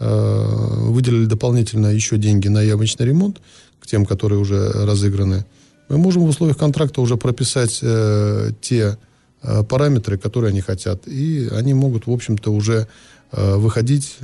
э, 0.00 0.86
выделили 0.88 1.26
дополнительно 1.26 1.86
еще 1.86 2.18
деньги 2.18 2.48
на 2.48 2.60
ямочный 2.62 3.06
ремонт 3.06 3.40
к 3.78 3.86
тем, 3.86 4.06
которые 4.06 4.40
уже 4.40 4.72
разыграны 4.72 5.44
мы 5.88 5.98
можем 5.98 6.22
в 6.24 6.28
условиях 6.28 6.56
контракта 6.56 7.00
уже 7.00 7.16
прописать 7.16 7.80
э, 7.82 8.50
те 8.60 8.98
э, 9.42 9.62
параметры, 9.64 10.18
которые 10.18 10.50
они 10.50 10.60
хотят. 10.60 11.06
И 11.06 11.48
они 11.52 11.74
могут, 11.74 12.06
в 12.06 12.10
общем-то, 12.10 12.50
уже 12.52 12.88
э, 13.32 13.56
выходить 13.56 14.16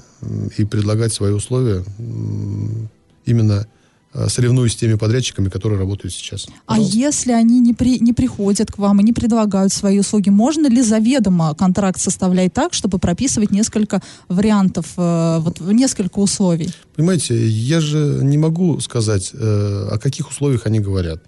и 0.57 0.64
предлагать 0.64 1.12
свои 1.12 1.33
условия 1.33 1.83
э, 1.83 2.05
именно 3.26 3.67
соревнуясь 4.26 4.73
с 4.73 4.76
теми 4.76 4.95
подрядчиками, 4.95 5.49
которые 5.49 5.79
работают 5.79 6.12
сейчас. 6.12 6.47
А 6.67 6.75
Пожалуйста. 6.75 6.97
А 6.97 6.99
если 6.99 7.33
они 7.33 7.61
не, 7.61 7.75
при, 7.75 8.00
не 8.00 8.12
приходят 8.12 8.73
к 8.73 8.79
вам 8.79 9.00
и 9.00 9.05
не 9.05 9.12
предлагают 9.12 9.73
свои 9.73 10.00
услуги, 10.00 10.31
можно 10.31 10.67
ли 10.67 10.83
заведомо 10.83 11.55
контракт 11.55 12.00
составлять 12.00 12.52
так, 12.52 12.75
чтобы 12.75 12.99
прописывать 12.99 13.52
несколько 13.52 14.02
вариантов, 14.29 14.87
э, 14.97 15.38
вот 15.40 15.61
несколько 15.61 16.19
условий? 16.19 16.71
Понимаете, 16.97 17.47
я 17.47 17.81
же 17.81 18.19
не 18.23 18.37
могу 18.37 18.81
сказать, 18.81 19.31
э, 19.33 19.88
о 19.93 19.99
каких 19.99 20.31
условиях 20.31 20.67
они 20.67 20.81
говорят. 20.81 21.23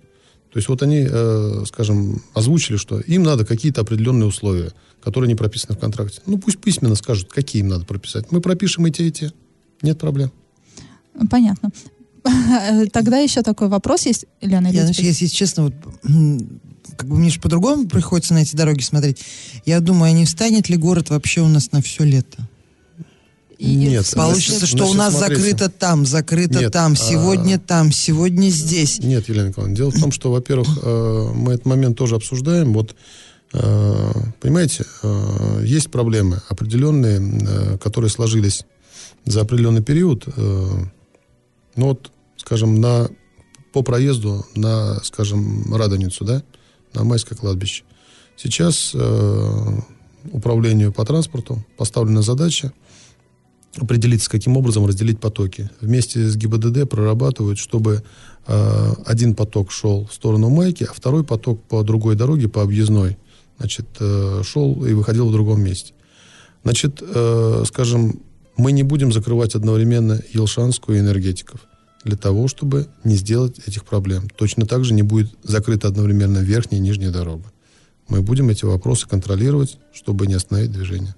То 0.53 0.59
есть 0.59 0.69
вот 0.69 0.83
они, 0.83 1.07
э, 1.09 1.65
скажем, 1.67 2.23
озвучили, 2.35 2.77
что 2.77 3.01
им 3.01 3.23
надо 3.23 3.47
какие-то 3.47 3.81
определенные 3.81 4.27
условия, 4.27 4.73
которые 5.03 5.29
не 5.29 5.35
прописаны 5.35 5.75
в 5.75 5.81
контракте. 5.81 6.21
Ну 6.27 6.37
пусть 6.37 6.59
письменно 6.59 6.95
скажут, 6.95 7.33
какие 7.33 7.61
им 7.61 7.69
надо 7.69 7.87
прописать. 7.87 8.31
Мы 8.31 8.43
пропишем 8.43 8.87
и 8.87 8.91
те, 8.91 9.09
и 9.09 9.11
те. 9.11 9.33
Нет 9.81 9.99
проблем. 9.99 10.31
Понятно. 11.31 11.71
Тогда 12.93 13.19
еще 13.19 13.43
такой 13.43 13.69
вопрос 13.69 14.05
есть, 14.05 14.27
Лена. 14.43 14.69
Я, 14.69 14.85
значит, 14.85 15.05
если 15.05 15.27
честно, 15.27 15.65
вот, 15.65 15.75
как 16.97 17.09
бы 17.09 17.17
мне 17.17 17.31
же 17.31 17.41
по-другому 17.41 17.89
приходится 17.89 18.35
на 18.35 18.43
эти 18.43 18.55
дороги 18.55 18.83
смотреть. 18.83 19.25
Я 19.65 19.81
думаю, 19.81 20.11
а 20.11 20.13
не 20.13 20.27
встанет 20.27 20.69
ли 20.69 20.77
город 20.77 21.09
вообще 21.09 21.41
у 21.41 21.49
нас 21.49 21.73
на 21.73 21.81
все 21.81 22.05
лето? 22.05 22.47
И 23.63 23.77
Нет. 23.77 24.13
Получится, 24.17 24.67
что 24.67 24.79
значит, 24.79 24.95
у 24.95 24.99
нас 24.99 25.17
смотрите. 25.17 25.41
закрыто 25.41 25.69
там, 25.69 26.05
закрыто 26.05 26.59
Нет, 26.59 26.73
там, 26.73 26.97
сегодня 26.97 27.55
а... 27.55 27.59
там, 27.61 27.93
сегодня 27.93 28.49
здесь. 28.49 28.99
Нет, 28.99 29.29
Елена 29.29 29.51
Николаевна, 29.51 29.77
дело 29.77 29.91
в 29.91 30.01
том, 30.01 30.11
что, 30.11 30.33
во-первых, 30.33 30.67
э, 30.83 31.31
мы 31.33 31.53
этот 31.53 31.65
момент 31.65 31.97
тоже 31.97 32.17
обсуждаем. 32.17 32.73
Вот, 32.73 32.97
э, 33.53 34.13
понимаете, 34.41 34.85
э, 35.05 35.63
есть 35.65 35.93
проблемы 35.93 36.43
определенные, 36.49 37.79
которые 37.79 38.11
сложились 38.11 38.65
за 39.27 39.43
определенный 39.43 39.83
период. 39.83 40.27
Ну 40.37 40.91
вот, 41.77 42.11
скажем, 42.39 42.81
на, 42.81 43.09
по 43.73 43.83
проезду 43.83 44.45
на, 44.57 44.99
скажем, 45.05 45.73
Радоницу, 45.73 46.25
да, 46.25 46.43
на 46.95 47.05
Майское 47.05 47.39
кладбище. 47.39 47.85
Сейчас 48.37 48.93
управлению 50.33 50.93
по 50.93 51.05
транспорту 51.05 51.65
поставлена 51.77 52.23
задача 52.23 52.73
определиться, 53.77 54.31
каким 54.31 54.57
образом 54.57 54.87
разделить 54.87 55.21
потоки. 55.21 55.71
Вместе 55.81 56.29
с 56.29 56.37
ГИБДД 56.37 56.89
прорабатывают, 56.89 57.59
чтобы 57.59 58.03
э, 58.47 58.93
один 59.07 59.35
поток 59.35 59.73
шел 59.73 60.07
в 60.07 60.15
сторону 60.15 60.51
Майки, 60.51 60.85
а 60.85 60.93
второй 60.93 61.25
поток 61.25 61.63
по 61.65 61.83
другой 61.83 62.15
дороге, 62.15 62.49
по 62.49 62.63
объездной, 62.63 63.17
значит, 63.59 63.87
э, 64.01 64.43
шел 64.45 64.85
и 64.85 64.93
выходил 64.93 65.29
в 65.29 65.33
другом 65.33 65.63
месте. 65.63 65.95
Значит, 66.65 67.03
э, 67.03 67.65
скажем, 67.67 68.21
мы 68.57 68.73
не 68.73 68.83
будем 68.83 69.13
закрывать 69.13 69.55
одновременно 69.55 70.21
Елшанскую 70.33 70.99
и 70.99 71.01
энергетиков 71.01 71.61
для 72.05 72.17
того, 72.17 72.49
чтобы 72.49 72.89
не 73.05 73.17
сделать 73.17 73.59
этих 73.67 73.85
проблем. 73.85 74.29
Точно 74.37 74.67
так 74.67 74.85
же 74.85 74.93
не 74.93 75.03
будет 75.03 75.33
закрыта 75.43 75.89
одновременно 75.89 76.39
верхняя 76.39 76.81
и 76.81 76.85
нижняя 76.85 77.11
дорога. 77.11 77.45
Мы 78.09 78.21
будем 78.21 78.51
эти 78.51 78.65
вопросы 78.65 79.09
контролировать, 79.09 79.79
чтобы 79.93 80.27
не 80.27 80.35
остановить 80.35 80.73
движение. 80.73 81.15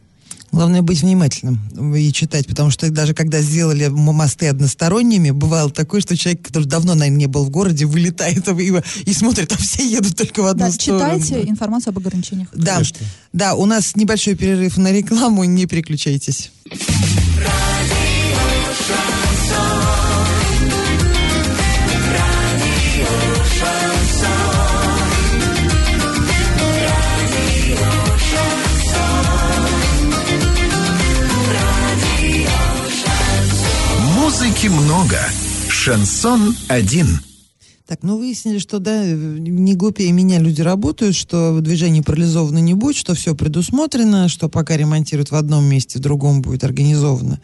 Главное 0.55 0.83
быть 0.83 1.03
внимательным 1.03 1.95
и 1.97 2.13
читать, 2.13 2.47
потому 2.47 2.71
что 2.71 2.89
даже 2.91 3.13
когда 3.13 3.41
сделали 3.41 3.89
мосты 3.89 4.47
односторонними, 4.47 5.31
бывало 5.33 5.69
такое, 5.71 6.01
что 6.01 6.17
человек, 6.17 6.47
который 6.47 6.65
давно, 6.67 6.95
наверное, 6.95 7.19
не 7.19 7.27
был 7.27 7.45
в 7.45 7.51
городе, 7.51 7.87
вылетает 7.87 8.47
и, 8.49 8.73
и 9.05 9.13
смотрит, 9.13 9.51
а 9.53 9.57
все 9.57 9.85
едут 9.85 10.17
только 10.17 10.43
в 10.43 10.47
одну 10.47 10.67
Да, 10.67 10.71
сторону. 10.71 11.21
читайте 11.21 11.51
информацию 11.51 11.91
об 11.91 11.99
ограничениях. 11.99 12.49
Да, 12.55 12.75
Конечно. 12.75 12.99
да, 13.33 13.55
у 13.55 13.67
нас 13.67 13.97
небольшой 13.97 14.37
перерыв 14.37 14.77
на 14.77 14.93
рекламу, 14.93 15.43
не 15.43 15.67
переключайтесь. 15.67 16.53
Музыки 34.65 34.83
много. 34.83 35.19
Шансон 35.69 36.57
один. 36.69 37.21
Так, 37.87 37.99
ну 38.03 38.17
выяснили, 38.17 38.59
что 38.59 38.79
да, 38.79 39.05
не 39.05 39.75
глупее 39.75 40.11
меня 40.13 40.39
люди 40.39 40.63
работают, 40.63 41.15
что 41.17 41.61
движение 41.61 42.03
парализовано 42.03 42.59
не 42.59 42.73
будет, 42.73 42.97
что 42.97 43.15
все 43.15 43.35
предусмотрено, 43.35 44.29
что 44.29 44.49
пока 44.49 44.77
ремонтируют 44.77 45.31
в 45.31 45.35
одном 45.35 45.65
месте, 45.65 45.99
в 45.99 46.03
другом 46.03 46.41
будет 46.41 46.65
организовано 46.65 47.41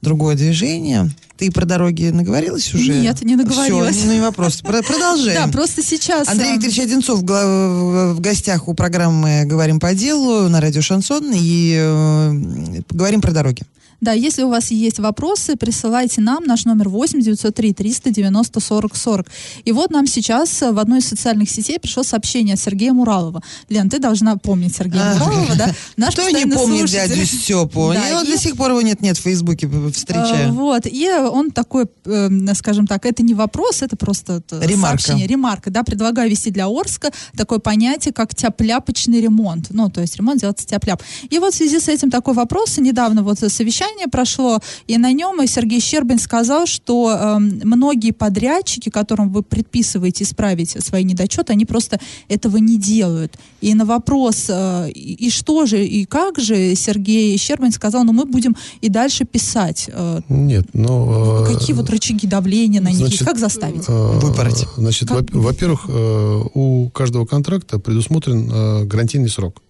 другое 0.00 0.36
движение. 0.36 1.10
Ты 1.36 1.50
про 1.50 1.64
дороги 1.64 2.10
наговорилась 2.10 2.72
уже? 2.72 2.92
Нет, 3.00 3.22
не 3.22 3.36
наговорилась. 3.36 3.96
Все, 3.96 4.06
ну 4.06 4.12
не 4.12 4.20
вопрос. 4.20 4.60
Про- 4.60 4.82
Продолжаем. 4.82 5.38
Да, 5.46 5.52
просто 5.52 5.82
сейчас... 5.82 6.28
Андрей 6.28 6.50
а, 6.50 6.52
Викторович 6.54 6.78
Одинцов 6.80 7.20
в 7.20 8.20
гостях 8.20 8.68
у 8.68 8.74
программы 8.74 9.44
«Говорим 9.44 9.80
по 9.80 9.94
делу» 9.94 10.48
на 10.48 10.60
радио 10.60 10.82
«Шансон» 10.82 11.32
и 11.34 11.74
э, 11.78 12.82
говорим 12.90 13.20
про 13.22 13.32
дороги. 13.32 13.62
Да, 14.00 14.12
если 14.12 14.42
у 14.42 14.48
вас 14.48 14.70
есть 14.70 14.98
вопросы, 14.98 15.56
присылайте 15.56 16.20
нам 16.20 16.44
наш 16.44 16.64
номер 16.64 16.88
8 16.88 17.20
903 17.20 17.72
390 17.74 18.60
40 18.60 18.96
40. 18.96 19.26
И 19.64 19.72
вот 19.72 19.90
нам 19.90 20.06
сейчас 20.06 20.62
э, 20.62 20.72
в 20.72 20.78
одной 20.78 20.98
из 20.98 21.06
социальных 21.08 21.50
сетей 21.50 21.78
пришло 21.78 22.02
сообщение 22.02 22.54
от 22.54 22.60
Сергея 22.60 22.92
Муралова. 22.92 23.42
Лен, 23.68 23.88
ты 23.88 23.98
должна 23.98 24.36
помнить 24.36 24.74
Сергея 24.76 25.12
А. 25.12 25.14
Муралова, 25.18 25.54
да? 25.56 25.74
Наш 25.96 26.14
Кто 26.14 26.28
не 26.30 26.44
помнит 26.46 26.88
слушатель. 26.88 27.08
дядю 27.16 27.24
Степу? 27.26 27.90
Да, 27.94 28.06
Я 28.08 28.18
вот 28.18 28.28
и- 28.28 28.32
до 28.32 28.38
сих 28.38 28.56
пор 28.56 28.70
его 28.70 28.82
нет-нет 28.82 29.16
в 29.16 29.20
Фейсбуке 29.22 29.66
Э, 29.72 29.90
встречаю. 29.90 30.52
Вот, 30.52 30.86
и 30.86 31.08
он 31.10 31.50
такой, 31.50 31.86
э, 32.04 32.28
скажем 32.54 32.86
так, 32.86 33.06
это 33.06 33.22
не 33.22 33.34
вопрос, 33.34 33.82
это 33.82 33.96
просто 33.96 34.42
э, 34.50 34.66
Ремарка. 34.66 34.98
сообщение, 35.02 35.26
ремарка, 35.26 35.70
да, 35.70 35.82
предлагаю 35.82 36.30
ввести 36.30 36.50
для 36.50 36.66
Орска 36.66 37.10
такое 37.36 37.58
понятие, 37.58 38.12
как 38.12 38.34
тяпляпочный 38.34 39.20
ремонт, 39.20 39.66
ну, 39.70 39.88
то 39.90 40.00
есть 40.00 40.16
ремонт 40.16 40.40
делается 40.40 40.66
тяп-ляп. 40.66 41.02
И 41.30 41.38
вот 41.38 41.54
в 41.54 41.56
связи 41.56 41.78
с 41.80 41.88
этим 41.88 42.10
такой 42.10 42.34
вопрос, 42.34 42.76
недавно 42.78 43.22
вот 43.22 43.38
совещание 43.38 43.83
прошло, 44.10 44.58
и 44.86 44.98
на 44.98 45.12
нем 45.12 45.42
и 45.42 45.46
Сергей 45.46 45.80
Щербин 45.80 46.18
сказал, 46.18 46.66
что 46.66 47.10
э, 47.10 47.38
многие 47.64 48.12
подрядчики, 48.12 48.90
которым 48.90 49.32
вы 49.32 49.42
предписываете 49.42 50.24
исправить 50.24 50.70
свои 50.84 51.04
недочеты, 51.04 51.52
они 51.52 51.64
просто 51.64 51.98
этого 52.28 52.58
не 52.58 52.78
делают. 52.78 53.34
И 53.60 53.74
на 53.74 53.84
вопрос, 53.84 54.46
э, 54.48 54.90
и, 54.90 55.30
что 55.30 55.66
же, 55.66 55.84
и 55.84 56.04
как 56.04 56.38
же, 56.38 56.74
Сергей 56.74 57.36
Щербин 57.38 57.72
сказал, 57.72 58.04
ну, 58.04 58.12
мы 58.12 58.24
будем 58.26 58.56
и 58.80 58.88
дальше 58.88 59.24
писать. 59.24 59.88
э, 59.92 60.20
Нет, 60.28 60.66
но... 60.74 61.44
э, 61.48 61.52
Какие 61.54 61.74
вот 61.74 61.90
рычаги 61.90 62.26
давления 62.26 62.80
на 62.80 62.88
них 62.88 63.08
есть? 63.08 63.24
Как 63.24 63.38
заставить? 63.38 63.84
э, 63.88 64.18
Выпороть. 64.18 64.66
Значит, 64.76 65.10
во- 65.10 65.24
во-первых, 65.32 65.86
э, 65.88 66.42
у 66.54 66.90
каждого 66.90 67.24
контракта 67.26 67.78
предусмотрен 67.78 68.50
э, 68.52 68.84
гарантийный 68.84 69.28
срок. 69.28 69.62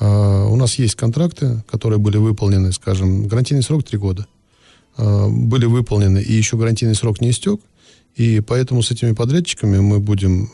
Э, 0.00 0.46
У 0.46 0.56
нас 0.56 0.78
есть 0.78 0.94
контракты, 0.94 1.62
которые 1.70 1.98
были 1.98 2.16
выполнены, 2.16 2.72
скажем, 2.72 3.26
гарантийный 3.28 3.62
срок 3.62 3.84
три 3.84 3.98
года. 3.98 4.26
Э, 4.96 5.28
Были 5.28 5.66
выполнены, 5.66 6.18
и 6.18 6.32
еще 6.32 6.56
гарантийный 6.56 6.94
срок 6.94 7.20
не 7.20 7.30
истек. 7.30 7.60
И 8.16 8.40
поэтому 8.40 8.82
с 8.82 8.90
этими 8.90 9.12
подрядчиками 9.12 9.78
мы 9.80 9.98
будем 9.98 10.50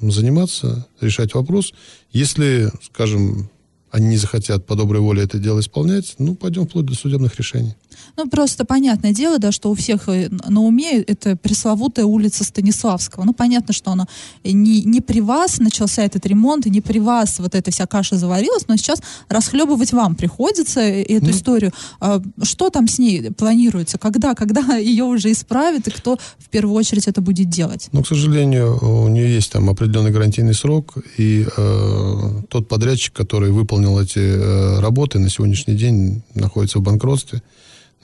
заниматься, 0.00 0.86
решать 1.00 1.34
вопрос. 1.34 1.72
Если, 2.12 2.70
скажем, 2.82 3.48
они 3.90 4.08
не 4.08 4.16
захотят 4.16 4.66
по 4.66 4.74
доброй 4.74 5.00
воле 5.00 5.22
это 5.22 5.38
дело 5.38 5.60
исполнять, 5.60 6.16
ну, 6.18 6.34
пойдем 6.34 6.66
вплоть 6.66 6.86
до 6.86 6.94
судебных 6.94 7.36
решений. 7.38 7.74
Ну, 8.16 8.28
просто 8.28 8.64
понятное 8.64 9.12
дело, 9.12 9.38
да, 9.38 9.52
что 9.52 9.70
у 9.70 9.74
всех 9.74 10.08
э, 10.08 10.28
на 10.30 10.62
уме 10.62 11.00
это 11.00 11.36
пресловутая 11.36 12.04
улица 12.04 12.44
Станиславского. 12.44 13.24
Ну, 13.24 13.32
понятно, 13.32 13.72
что 13.74 13.90
она 13.90 14.06
не, 14.44 14.82
не 14.82 15.00
при 15.00 15.20
вас 15.20 15.58
начался 15.58 16.02
этот 16.04 16.26
ремонт, 16.26 16.66
и 16.66 16.70
не 16.70 16.80
при 16.80 16.98
вас 16.98 17.38
вот 17.38 17.54
эта 17.54 17.70
вся 17.70 17.86
каша 17.86 18.16
заварилась, 18.16 18.68
но 18.68 18.76
сейчас 18.76 19.00
расхлебывать 19.28 19.92
вам 19.92 20.14
приходится 20.14 20.80
э, 20.80 21.02
эту 21.02 21.30
историю. 21.30 21.72
А 22.00 22.22
что 22.42 22.70
там 22.70 22.88
с 22.88 22.98
ней 22.98 23.30
планируется? 23.30 23.98
Когда? 23.98 24.34
Когда 24.34 24.76
ее 24.76 25.04
уже 25.04 25.32
исправят, 25.32 25.88
и 25.88 25.90
кто 25.90 26.18
в 26.38 26.48
первую 26.48 26.74
очередь 26.76 27.08
это 27.08 27.20
будет 27.20 27.48
делать? 27.48 27.88
Но, 27.92 28.02
к 28.02 28.08
сожалению, 28.08 28.78
у 28.82 29.08
нее 29.08 29.34
есть 29.34 29.52
там 29.52 29.68
определенный 29.70 30.10
гарантийный 30.10 30.54
срок, 30.54 30.94
и 31.16 31.46
э, 31.56 32.42
тот 32.48 32.68
подрядчик, 32.68 33.12
который 33.12 33.50
выполнил 33.50 33.98
эти 33.98 34.18
э, 34.18 34.80
работы, 34.80 35.18
на 35.18 35.30
сегодняшний 35.30 35.74
день 35.74 36.22
находится 36.34 36.78
в 36.78 36.82
банкротстве. 36.82 37.42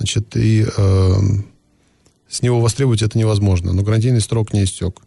Значит, 0.01 0.35
и 0.35 0.65
э, 0.65 1.13
с 2.27 2.41
него 2.41 2.59
востребовать 2.59 3.03
это 3.03 3.19
невозможно. 3.19 3.75
Но 3.75 3.83
гарантийный 3.83 4.23
срок 4.23 4.55
не 4.55 4.65
истек. 4.65 4.99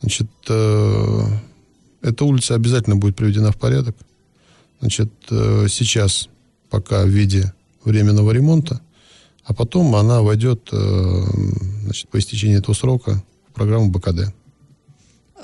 Значит, 0.00 0.28
э, 0.48 1.22
эта 2.00 2.24
улица 2.24 2.54
обязательно 2.54 2.94
будет 2.94 3.16
приведена 3.16 3.50
в 3.50 3.56
порядок. 3.56 3.96
Значит, 4.78 5.10
э, 5.30 5.66
сейчас 5.68 6.28
пока 6.70 7.02
в 7.02 7.08
виде 7.08 7.52
временного 7.84 8.30
ремонта, 8.30 8.80
а 9.42 9.52
потом 9.52 9.96
она 9.96 10.22
войдет 10.22 10.68
э, 10.70 11.24
значит, 11.82 12.08
по 12.08 12.20
истечении 12.20 12.56
этого 12.56 12.76
срока 12.76 13.24
в 13.48 13.52
программу 13.52 13.90
БКД. 13.90 14.32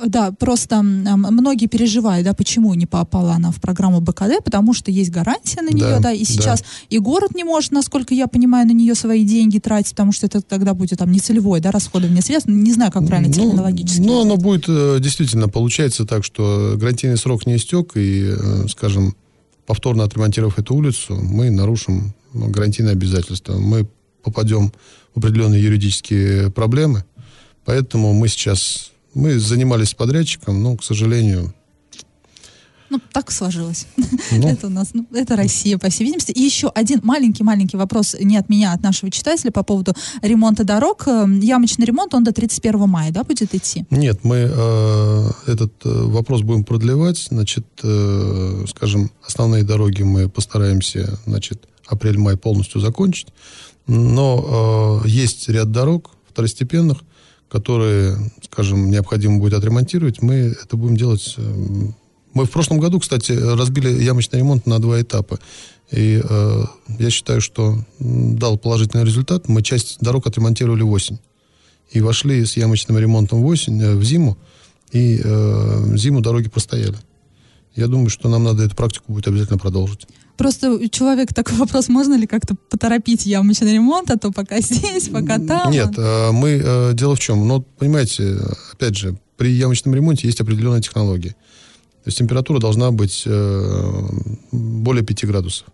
Да, 0.05 0.33
просто 0.33 0.83
многие 0.83 1.67
переживают, 1.67 2.25
да, 2.25 2.35
почему 2.35 2.75
не 2.75 2.87
попала 2.87 3.33
она 3.33 3.51
в 3.51 3.61
программу 3.61 4.01
БКД, 4.01 4.45
потому 4.45 4.75
что 4.75 4.91
есть 4.91 5.11
гарантия 5.11 5.63
на 5.63 5.71
нее, 5.71 5.97
Да, 5.97 5.99
да, 6.01 6.13
и 6.13 6.25
да. 6.25 6.25
сейчас 6.25 6.65
и 6.91 6.99
город 6.99 7.35
не 7.35 7.45
может, 7.45 7.73
насколько 7.73 8.15
я 8.15 8.27
понимаю, 8.27 8.67
на 8.67 8.73
нее 8.73 8.95
свои 8.95 9.25
деньги 9.25 9.59
тратить, 9.59 9.91
потому 9.91 10.13
что 10.13 10.27
это 10.27 10.41
тогда 10.43 10.75
будет 10.75 10.99
там 10.99 11.11
нецелевое, 11.11 11.61
да, 11.61 11.71
расходование 11.71 12.23
средств, 12.23 12.49
не 12.49 12.73
знаю, 12.73 12.93
как 12.93 13.07
правильно 13.07 13.33
терминологически. 13.33 14.01
Ну, 14.01 14.23
оно 14.23 14.37
будет, 14.37 14.65
э, 14.69 14.99
действительно, 15.01 15.49
получается 15.49 16.05
так, 16.05 16.25
что 16.25 16.75
гарантийный 16.77 17.17
срок 17.17 17.47
не 17.47 17.57
истек, 17.57 17.97
и, 17.97 18.35
э, 18.37 18.67
скажем, 18.69 19.15
повторно 19.67 20.05
отремонтировав 20.05 20.59
эту 20.59 20.75
улицу, 20.75 21.17
мы 21.17 21.51
нарушим 21.51 22.15
ну, 22.33 22.49
гарантийные 22.49 22.93
обязательства. 22.93 23.55
Мы 23.55 23.87
попадем 24.23 24.73
в 25.15 25.19
определенные 25.19 25.63
юридические 25.63 26.51
проблемы, 26.51 27.05
поэтому 27.65 28.13
мы 28.13 28.29
сейчас... 28.29 28.93
Мы 29.17 29.39
занимались 29.39 29.95
подрядчиком, 29.95 30.63
но, 30.63 30.77
к 30.77 30.85
сожалению, 30.85 31.55
Ну, 32.91 33.01
так 33.13 33.33
сложилось. 33.33 33.87
Ну. 33.97 34.05
Это 34.47 34.67
у 34.67 34.71
нас, 34.71 34.91
ну, 34.93 35.07
это 35.11 35.35
Россия, 35.37 35.79
по 35.79 35.89
всей 35.89 36.05
видимости. 36.05 36.33
И 36.33 36.41
еще 36.43 36.69
один 36.69 37.01
маленький-маленький 37.03 37.79
вопрос 37.79 38.15
не 38.21 38.37
от 38.37 38.51
меня, 38.51 38.73
а 38.73 38.75
от 38.75 38.83
нашего 38.83 39.11
читателя 39.11 39.51
по 39.51 39.63
поводу 39.63 39.95
ремонта 40.21 40.65
дорог. 40.65 41.09
Э, 41.09 41.27
Ямочный 41.41 41.87
ремонт, 41.87 42.15
он 42.15 42.25
до 42.25 42.33
31 42.33 42.89
мая, 42.89 43.11
да, 43.11 43.25
будет 43.25 43.55
идти? 43.55 43.87
Нет, 43.91 44.21
мы 44.23 44.37
э, 44.37 45.31
этот 45.47 45.73
э, 45.85 45.89
вопрос 45.89 46.43
будем 46.43 46.65
продлевать. 46.65 47.19
Значит, 47.31 47.67
э, 47.83 48.65
скажем, 48.69 49.11
основные 49.27 49.65
дороги 49.65 50.03
мы 50.03 50.29
постараемся, 50.29 51.19
значит, 51.27 51.67
апрель-май 51.87 52.37
полностью 52.37 52.83
закончить. 52.83 53.29
Но 53.87 55.03
э, 55.05 55.09
есть 55.09 55.49
ряд 55.49 55.73
дорог 55.73 56.11
второстепенных, 56.31 56.99
которые, 57.49 58.17
скажем, 58.43 58.91
необходимо 58.91 59.39
будет 59.39 59.55
отремонтировать. 59.55 60.23
Мы 60.23 60.55
это 60.63 60.77
будем 60.77 60.97
делать. 60.97 61.35
э, 61.37 61.89
мы 62.35 62.45
в 62.45 62.51
прошлом 62.51 62.81
году, 62.81 63.01
кстати, 63.01 63.33
разбили 63.33 64.03
ямочный 64.03 64.41
ремонт 64.41 64.67
на 64.67 64.79
два 64.79 65.01
этапа. 65.01 65.39
И 65.91 66.21
э, 66.23 66.65
я 66.99 67.11
считаю, 67.11 67.41
что 67.41 67.79
дал 67.99 68.59
положительный 68.59 69.05
результат. 69.05 69.49
Мы 69.49 69.63
часть 69.63 69.99
дорог 70.01 70.27
отремонтировали 70.27 70.83
в 70.83 70.91
осень 70.91 71.19
и 71.91 72.01
вошли 72.01 72.45
с 72.45 72.57
ямочным 72.57 72.99
ремонтом 72.99 73.43
в 73.43 73.47
осень, 73.47 73.81
э, 73.81 73.95
в 73.95 74.03
зиму, 74.03 74.37
и 74.93 75.21
э, 75.23 75.97
зиму 75.97 76.21
дороги 76.21 76.49
простояли. 76.49 76.97
Я 77.75 77.87
думаю, 77.87 78.09
что 78.09 78.29
нам 78.29 78.45
надо 78.45 78.65
эту 78.65 78.75
практику 78.75 79.13
будет 79.13 79.29
обязательно 79.29 79.59
продолжить. 79.59 80.07
Просто 80.37 80.73
у 80.73 80.89
человека 80.89 81.35
такой 81.35 81.55
вопрос, 81.59 81.89
можно 81.89 82.15
ли 82.15 82.27
как-то 82.27 82.55
поторопить 82.71 83.27
ямочный 83.27 83.75
ремонт, 83.75 84.11
а 84.11 84.19
то 84.19 84.31
пока 84.31 84.61
здесь, 84.61 85.09
пока 85.09 85.39
там. 85.39 85.71
Нет, 85.71 85.95
э, 85.97 86.31
мы, 86.33 86.61
э, 86.63 86.93
дело 86.95 87.17
в 87.17 87.21
чем, 87.21 87.47
ну, 87.47 87.63
понимаете, 87.79 88.39
опять 88.73 88.97
же, 88.97 89.17
при 89.37 89.51
ямочном 89.53 89.95
ремонте 89.95 90.27
есть 90.27 90.41
определенная 90.41 90.81
технология. 90.81 91.31
То 91.31 92.09
есть 92.09 92.19
температура 92.19 92.61
должна 92.61 92.91
быть 92.93 93.25
э, 93.27 94.09
более 94.53 95.05
5 95.05 95.25
градусов. 95.27 95.67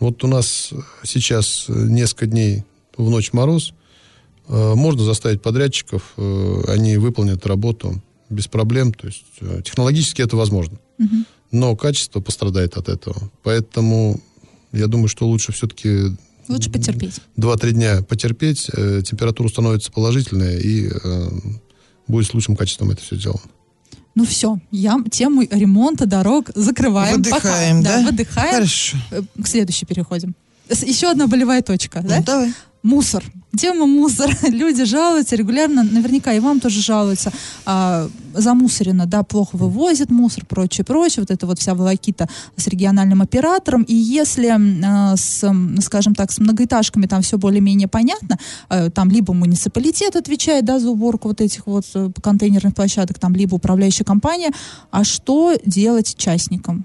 Вот 0.00 0.22
у 0.24 0.26
нас 0.26 0.70
сейчас 1.04 1.66
несколько 1.68 2.26
дней 2.26 2.64
в 2.96 3.08
ночь 3.10 3.32
мороз, 3.32 3.72
можно 4.48 5.02
заставить 5.02 5.42
подрядчиков, 5.42 6.14
они 6.68 6.98
выполнят 6.98 7.44
работу 7.46 8.00
без 8.28 8.46
проблем, 8.46 8.92
то 8.92 9.06
есть 9.06 9.24
технологически 9.64 10.22
это 10.22 10.36
возможно. 10.36 10.78
Мгм. 10.98 11.26
Но 11.50 11.76
качество 11.76 12.20
пострадает 12.20 12.76
от 12.76 12.88
этого. 12.88 13.30
Поэтому 13.42 14.20
я 14.72 14.86
думаю, 14.86 15.08
что 15.08 15.26
лучше 15.26 15.52
все-таки 15.52 16.16
Лучше 16.48 16.70
потерпеть. 16.70 17.20
2-3 17.36 17.70
дня 17.72 18.02
потерпеть, 18.02 18.70
э, 18.72 19.02
температура 19.04 19.48
становится 19.48 19.90
положительная, 19.90 20.58
и 20.58 20.88
э, 20.88 21.28
будет 22.06 22.28
с 22.28 22.34
лучшим 22.34 22.54
качеством 22.54 22.90
это 22.90 23.02
все 23.02 23.16
сделано. 23.16 23.40
Ну 24.14 24.24
все, 24.24 24.58
я 24.70 24.96
тему 25.10 25.42
ремонта 25.42 26.06
дорог 26.06 26.50
закрываем. 26.54 27.16
Выдыхаем, 27.16 27.82
пока. 27.82 28.00
да? 28.00 28.06
выдыхаем. 28.10 28.54
Хорошо. 28.54 28.96
Э, 29.10 29.22
К 29.42 29.46
следующей 29.46 29.86
переходим. 29.86 30.34
Еще 30.68 31.10
одна 31.10 31.26
болевая 31.26 31.62
точка, 31.62 32.02
да? 32.02 32.18
Ну, 32.18 32.24
давай. 32.24 32.54
Мусор. 32.86 33.24
Тема 33.58 33.86
мусора. 33.86 34.32
Люди 34.48 34.84
жалуются 34.84 35.34
регулярно, 35.34 35.82
наверняка 35.82 36.32
и 36.32 36.38
вам 36.38 36.60
тоже 36.60 36.80
жалуются. 36.80 37.32
А, 37.64 38.08
замусорено, 38.32 39.06
да, 39.06 39.24
плохо 39.24 39.56
вывозят 39.56 40.10
мусор, 40.10 40.46
прочее, 40.46 40.84
прочее. 40.84 41.22
Вот 41.22 41.32
это 41.32 41.46
вот 41.48 41.58
вся 41.58 41.74
волокита 41.74 42.28
с 42.56 42.68
региональным 42.68 43.22
оператором. 43.22 43.82
И 43.82 43.94
если, 43.94 44.54
а, 44.84 45.16
с, 45.16 45.52
скажем 45.80 46.14
так, 46.14 46.30
с 46.30 46.38
многоэтажками 46.38 47.06
там 47.06 47.22
все 47.22 47.38
более-менее 47.38 47.88
понятно, 47.88 48.38
э, 48.68 48.88
там 48.90 49.10
либо 49.10 49.34
муниципалитет 49.34 50.14
отвечает, 50.14 50.64
да, 50.64 50.78
за 50.78 50.88
уборку 50.88 51.26
вот 51.26 51.40
этих 51.40 51.66
вот 51.66 51.86
э, 51.94 52.10
контейнерных 52.22 52.72
площадок, 52.72 53.18
там 53.18 53.34
либо 53.34 53.56
управляющая 53.56 54.04
компания. 54.04 54.52
А 54.92 55.02
что 55.02 55.54
делать 55.64 56.14
частникам? 56.16 56.84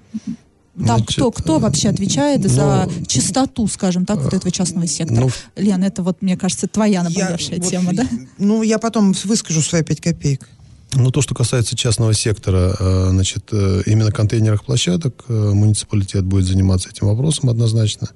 Там 0.86 0.98
Значит, 0.98 1.16
кто, 1.16 1.30
кто 1.30 1.58
вообще 1.58 1.88
отвечает 1.88 2.48
за 2.48 2.88
ну, 2.88 3.06
чистоту, 3.06 3.66
скажем 3.68 4.04
так, 4.04 4.20
вот 4.20 4.34
этого 4.34 4.50
частного 4.50 4.86
сектора? 4.86 5.20
Ну, 5.20 5.30
Лен, 5.56 5.84
это 5.84 6.02
вот, 6.02 6.22
мне 6.22 6.36
кажется, 6.36 6.66
твоя 6.66 7.02
Я 7.02 7.02
наболевшая 7.04 7.58
вот, 7.58 7.68
тема, 7.68 7.92
да? 7.92 8.06
Ну, 8.38 8.62
я 8.62 8.78
потом 8.78 9.14
выскажу 9.24 9.60
свои 9.60 9.82
пять 9.82 10.00
копеек. 10.00 10.48
Ну, 10.94 11.10
то, 11.10 11.22
что 11.22 11.34
касается 11.34 11.76
частного 11.76 12.12
сектора, 12.12 12.76
э, 12.78 13.08
значит, 13.10 13.48
э, 13.52 13.82
именно 13.86 14.10
контейнерных 14.10 14.64
площадок, 14.64 15.24
э, 15.28 15.32
муниципалитет 15.54 16.24
будет 16.24 16.46
заниматься 16.46 16.90
этим 16.90 17.06
вопросом 17.06 17.48
однозначно. 17.48 18.08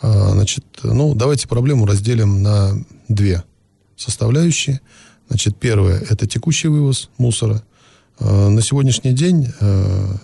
А, 0.00 0.30
Значит, 0.32 0.64
ну, 0.82 1.14
давайте 1.14 1.48
проблему 1.48 1.86
разделим 1.86 2.42
на 2.42 2.74
две 3.08 3.42
составляющие. 3.96 4.80
Значит, 5.28 5.56
первое– 5.56 6.00
это 6.10 6.26
текущий 6.26 6.68
вывоз 6.68 7.08
мусора. 7.18 7.62
Э, 8.18 8.48
На 8.48 8.62
сегодняшний 8.62 9.12
день, 9.12 9.48
э, 9.60 10.14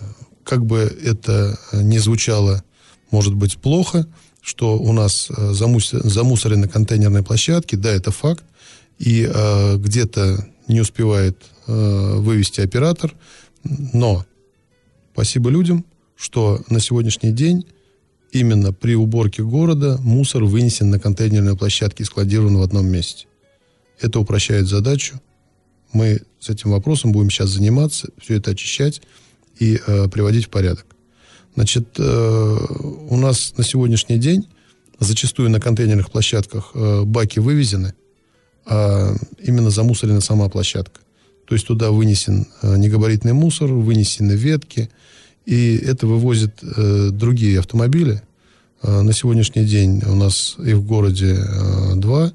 как 0.49 0.65
бы 0.65 0.79
это 0.79 1.59
не 1.73 1.99
звучало, 1.99 2.63
может 3.11 3.35
быть, 3.35 3.59
плохо, 3.59 4.07
что 4.41 4.79
у 4.79 4.91
нас 4.93 5.29
э, 5.29 5.53
замус- 5.53 5.91
замусорены 5.91 6.67
контейнерные 6.67 7.21
площадки, 7.21 7.75
да, 7.75 7.91
это 7.91 8.09
факт, 8.09 8.43
и 8.97 9.29
э, 9.31 9.77
где-то 9.77 10.47
не 10.67 10.81
успевает 10.81 11.37
э, 11.67 12.15
вывести 12.15 12.61
оператор, 12.61 13.13
но 13.63 14.25
спасибо 15.13 15.51
людям, 15.51 15.85
что 16.15 16.63
на 16.67 16.79
сегодняшний 16.79 17.31
день 17.31 17.67
именно 18.31 18.73
при 18.73 18.95
уборке 18.95 19.43
города 19.43 19.99
мусор 20.01 20.45
вынесен 20.45 20.89
на 20.89 20.99
контейнерные 20.99 21.55
площадки 21.57 22.01
и 22.01 22.05
складирован 22.05 22.57
в 22.57 22.63
одном 22.63 22.87
месте. 22.87 23.27
Это 24.01 24.19
упрощает 24.19 24.67
задачу. 24.67 25.21
Мы 25.93 26.21
с 26.39 26.49
этим 26.49 26.71
вопросом 26.71 27.11
будем 27.11 27.29
сейчас 27.29 27.49
заниматься, 27.49 28.09
все 28.19 28.37
это 28.37 28.49
очищать 28.49 29.03
и 29.59 29.79
э, 29.85 30.07
приводить 30.09 30.45
в 30.45 30.49
порядок. 30.49 30.85
Значит, 31.55 31.87
э, 31.97 32.57
у 33.09 33.17
нас 33.17 33.53
на 33.57 33.63
сегодняшний 33.63 34.17
день 34.17 34.47
зачастую 34.99 35.49
на 35.49 35.59
контейнерных 35.59 36.11
площадках 36.11 36.71
э, 36.73 37.03
баки 37.03 37.39
вывезены, 37.39 37.93
а 38.65 39.15
именно 39.41 39.69
замусорена 39.69 40.21
сама 40.21 40.49
площадка. 40.49 41.01
То 41.45 41.55
есть 41.55 41.67
туда 41.67 41.91
вынесен 41.91 42.47
э, 42.61 42.77
негабаритный 42.77 43.33
мусор, 43.33 43.71
вынесены 43.71 44.33
ветки, 44.33 44.89
и 45.45 45.77
это 45.77 46.07
вывозят 46.07 46.53
э, 46.61 47.09
другие 47.11 47.59
автомобили. 47.59 48.21
Э, 48.81 49.01
на 49.01 49.13
сегодняшний 49.13 49.65
день 49.65 50.01
у 50.05 50.15
нас 50.15 50.55
и 50.63 50.73
в 50.73 50.85
городе 50.85 51.37
э, 51.39 51.95
два, 51.95 52.31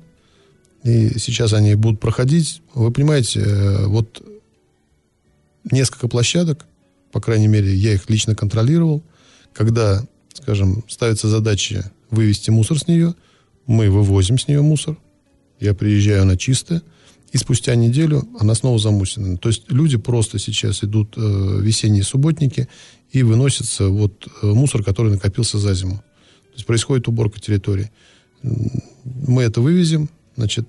и 0.83 1.19
сейчас 1.19 1.53
они 1.53 1.75
будут 1.77 2.01
проходить. 2.01 2.61
Вы 2.75 2.91
понимаете, 2.91 3.41
э, 3.41 3.87
вот 3.87 4.23
несколько 5.71 6.09
площадок, 6.09 6.67
по 7.14 7.20
крайней 7.20 7.46
мере, 7.46 7.72
я 7.72 7.94
их 7.94 8.11
лично 8.11 8.35
контролировал, 8.35 9.00
когда, 9.53 10.05
скажем, 10.33 10.83
ставится 10.88 11.29
задача 11.29 11.92
вывести 12.11 12.50
мусор 12.50 12.77
с 12.77 12.88
нее, 12.88 13.14
мы 13.66 13.88
вывозим 13.88 14.37
с 14.37 14.48
нее 14.48 14.62
мусор, 14.62 14.98
я 15.61 15.74
приезжаю, 15.74 16.22
она 16.22 16.37
чистая, 16.37 16.83
и 17.31 17.38
спустя 17.38 17.77
неделю 17.77 18.29
она 18.40 18.57
снова 18.57 18.81
замусорена. 18.81 19.38
То 19.38 19.48
есть 19.48 19.70
люди 19.70 19.96
просто 19.96 20.40
сейчас 20.40 20.83
идут 20.83 21.14
э, 21.16 21.20
весенние 21.61 22.03
субботники 22.03 22.68
и 23.12 23.22
выносится 23.22 23.90
вот 23.90 24.27
э, 24.42 24.46
мусор, 24.46 24.83
который 24.83 25.12
накопился 25.12 25.59
за 25.59 25.72
зиму. 25.74 25.98
То 25.98 26.55
есть 26.55 26.66
происходит 26.66 27.07
уборка 27.07 27.38
территории. 27.38 27.92
Мы 28.42 29.44
это 29.44 29.61
вывезем, 29.61 30.11
значит, 30.35 30.66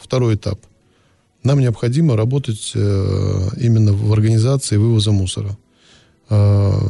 второй 0.00 0.36
этап. 0.36 0.58
Нам 1.44 1.60
необходимо 1.60 2.16
работать 2.16 2.72
э, 2.74 3.48
именно 3.60 3.92
в 3.92 4.10
организации 4.10 4.78
вывоза 4.78 5.12
мусора. 5.12 5.58
Э, 6.32 6.88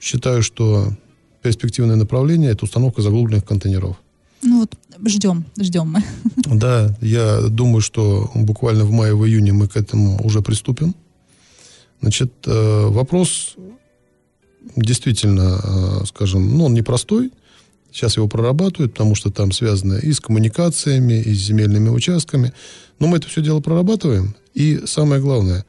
считаю, 0.00 0.42
что 0.42 0.88
перспективное 1.42 1.96
направление– 1.96 2.50
это 2.52 2.64
установка 2.64 3.02
заглубленных 3.02 3.44
контейнеров. 3.44 3.96
Ну 4.42 4.60
вот, 4.60 4.74
ждем, 5.06 5.44
ждем 5.60 5.88
мы. 5.88 6.02
Да, 6.58 6.96
я 7.02 7.42
думаю, 7.42 7.82
что 7.82 8.30
буквально 8.34 8.84
в 8.86 8.90
мае, 8.90 9.14
в 9.14 9.26
июне 9.26 9.52
мы 9.52 9.68
к 9.68 9.76
этому 9.76 10.18
уже 10.24 10.40
приступим. 10.40 10.94
Значит, 12.00 12.32
э, 12.46 12.86
вопрос 12.86 13.56
действительно, 14.76 15.60
э, 15.62 16.06
скажем, 16.06 16.56
ну, 16.56 16.64
он 16.64 16.74
непростой. 16.74 17.32
Сейчас 17.92 18.16
его 18.16 18.28
прорабатывают, 18.28 18.92
потому 18.92 19.14
что 19.14 19.30
там 19.30 19.52
связано 19.52 19.98
и 19.98 20.10
с 20.10 20.20
коммуникациями, 20.20 21.20
и 21.20 21.34
с 21.34 21.38
земельными 21.38 21.90
участками. 21.90 22.54
Но 22.98 23.08
мы 23.08 23.18
это 23.18 23.28
все 23.28 23.42
дело 23.42 23.60
прорабатываем. 23.60 24.34
И 24.54 24.80
самое 24.86 25.20
главное, 25.20 25.66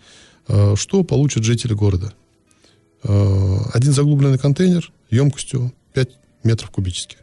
что 0.76 1.04
получат 1.04 1.43
жители 1.43 1.74
города? 1.74 2.13
Э, 3.04 3.58
Один 3.74 3.94
заглубленный 3.94 4.38
контейнер 4.38 4.92
емкостью 5.10 5.74
5 5.94 6.10
метров 6.44 6.70
кубических. 6.72 7.18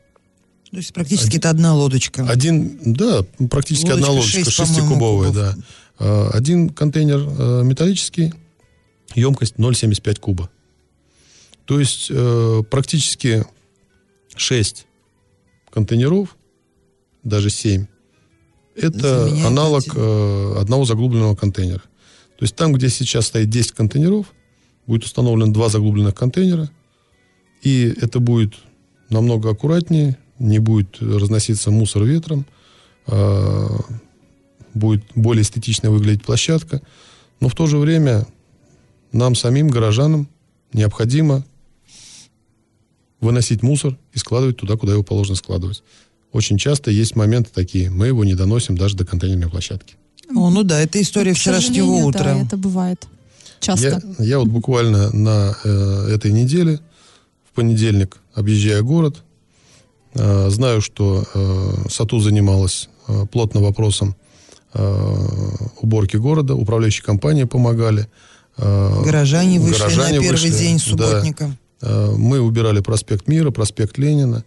То 0.71 0.77
есть 0.77 0.93
практически 0.93 1.37
это 1.39 1.51
одна 1.51 1.75
лодочка. 1.75 2.27
Один, 2.29 2.79
да, 2.85 3.23
практически 3.51 3.87
Лодочка 3.87 3.95
одна 3.95 4.11
лодочка, 4.11 4.45
шесть, 4.45 4.57
по-моему, 4.57 4.75
шестикубовая, 4.77 5.29
кубов. 5.29 5.35
да. 5.35 5.57
А, 5.99 6.31
Один 6.35 6.69
контейнер 6.69 7.19
э, 7.27 7.63
металлический, 7.65 8.35
емкость 9.15 9.55
0,75 9.55 10.21
куба. 10.21 10.51
То 11.65 11.81
есть 11.81 12.09
э, 12.11 12.63
практически 12.71 13.47
6 14.37 14.87
контейнеров, 15.71 16.37
даже 17.23 17.49
7, 17.51 17.87
это 18.77 19.25
Заменяет 19.25 19.47
аналог 19.47 19.83
один. 19.89 19.95
э, 19.97 20.55
одного 20.61 20.85
заглубленного 20.85 21.35
контейнера. 21.35 21.81
То 22.39 22.45
есть 22.45 22.55
там, 22.57 22.73
где 22.73 22.89
сейчас 22.91 23.27
стоит 23.27 23.49
10 23.51 23.73
контейнеров, 23.73 24.27
будет 24.89 25.05
установлено 25.05 25.53
два 25.53 25.69
заглубленных 25.69 26.15
контейнера, 26.15 26.69
и 27.63 27.95
это 28.01 28.19
будет 28.19 28.55
намного 29.11 29.51
аккуратнее, 29.51 30.17
не 30.39 30.59
будет 30.59 31.01
разноситься 31.01 31.71
мусор 31.71 32.05
ветром, 32.05 32.47
а, 33.07 33.79
будет 34.73 35.05
более 35.15 35.43
эстетично 35.43 35.91
выглядеть 35.91 36.25
площадка, 36.25 36.81
но 37.39 37.49
в 37.49 37.55
то 37.55 37.67
же 37.67 37.77
время 37.77 38.27
нам 39.13 39.35
самим, 39.35 39.69
горожанам, 39.69 40.27
необходимо 40.73 41.45
выносить 43.21 43.63
мусор 43.63 43.99
и 44.15 44.19
складывать 44.19 44.57
туда, 44.57 44.77
куда 44.77 44.95
его 44.95 45.03
положено 45.03 45.37
складывать. 45.37 45.83
Очень 46.33 46.57
часто 46.57 46.91
есть 46.91 47.15
моменты 47.15 47.51
такие, 47.53 47.91
мы 47.91 48.07
его 48.07 48.25
не 48.25 48.35
доносим 48.35 48.77
даже 48.77 48.97
до 48.97 49.05
контейнерной 49.05 49.51
площадки. 49.51 49.97
О, 50.35 50.49
ну 50.51 50.63
да, 50.63 50.81
это 50.81 51.01
история 51.01 51.35
К 51.35 51.37
вчерашнего 51.37 52.07
утра. 52.07 52.35
Да, 52.35 52.43
это 52.43 52.57
бывает 52.57 53.07
часто. 53.61 54.01
Я, 54.19 54.25
я 54.25 54.39
вот 54.39 54.49
буквально 54.49 55.11
на 55.13 55.55
э, 55.65 56.09
этой 56.15 56.33
неделе, 56.33 56.81
в 57.51 57.55
понедельник, 57.55 58.19
объезжая 58.35 58.83
город, 58.83 59.23
э, 60.15 60.51
знаю, 60.51 60.81
что 60.81 61.25
э, 61.35 61.89
САТУ 61.91 62.19
занималась 62.21 62.89
э, 63.09 63.27
плотно 63.31 63.61
вопросом 63.61 64.15
э, 64.75 65.05
уборки 65.81 66.17
города, 66.17 66.55
управляющие 66.55 67.05
компании 67.05 67.45
помогали, 67.45 68.09
Э, 68.59 69.03
Горожане 69.05 69.61
вышли 69.61 69.79
горожане 69.79 70.17
на 70.17 70.23
первый 70.23 70.33
вышли, 70.33 70.51
день 70.51 70.79
да. 70.79 70.83
субботника. 70.83 71.57
Э, 71.81 72.11
Мы 72.17 72.41
убирали 72.41 72.81
проспект 72.81 73.29
Мира, 73.29 73.51
проспект 73.51 73.99
Ленина. 73.99 74.45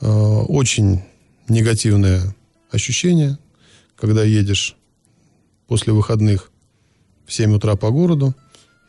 Э, 0.00 0.08
Очень 0.08 1.02
негативное 1.48 2.34
ощущение, 2.70 3.38
когда 3.96 4.22
едешь 4.22 4.76
после 5.66 5.92
выходных 5.92 6.51
в 7.26 7.32
7 7.32 7.54
утра 7.54 7.76
по 7.76 7.90
городу, 7.90 8.34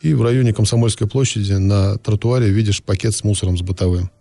и 0.02 0.14
в 0.14 0.22
районе 0.22 0.54
Комсомольской 0.54 1.08
площади 1.08 1.54
на 1.54 1.98
тротуаре 1.98 2.50
видишь 2.50 2.84
пакет 2.84 3.16
с 3.16 3.24
мусором, 3.24 3.58
с 3.58 3.62
бытовым. 3.62 4.12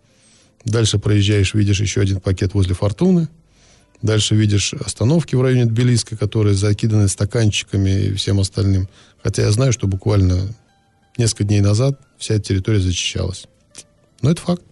Дальше 0.65 0.97
проезжаешь, 0.97 1.53
видишь 1.53 1.81
еще 1.81 2.01
один 2.01 2.21
пакет 2.21 2.53
возле 2.53 2.73
Фортуны. 2.73 3.27
Дальше 4.01 4.35
видишь 4.35 4.73
остановки 4.73 5.35
в 5.35 5.41
районе 5.41 5.65
Тбилиска, 5.65 6.15
которые 6.15 6.55
закиданы 6.55 7.07
стаканчиками 7.07 7.89
и 7.89 8.13
всем 8.13 8.39
остальным. 8.39 8.87
Хотя 9.21 9.43
я 9.43 9.51
знаю, 9.51 9.73
что 9.73 9.87
буквально 9.87 10.53
несколько 11.17 11.43
дней 11.43 11.61
назад 11.61 11.99
вся 12.17 12.35
эта 12.35 12.43
территория 12.43 12.79
зачищалась. 12.79 13.45
Но 14.21 14.31
это 14.31 14.41
факт. 14.41 14.63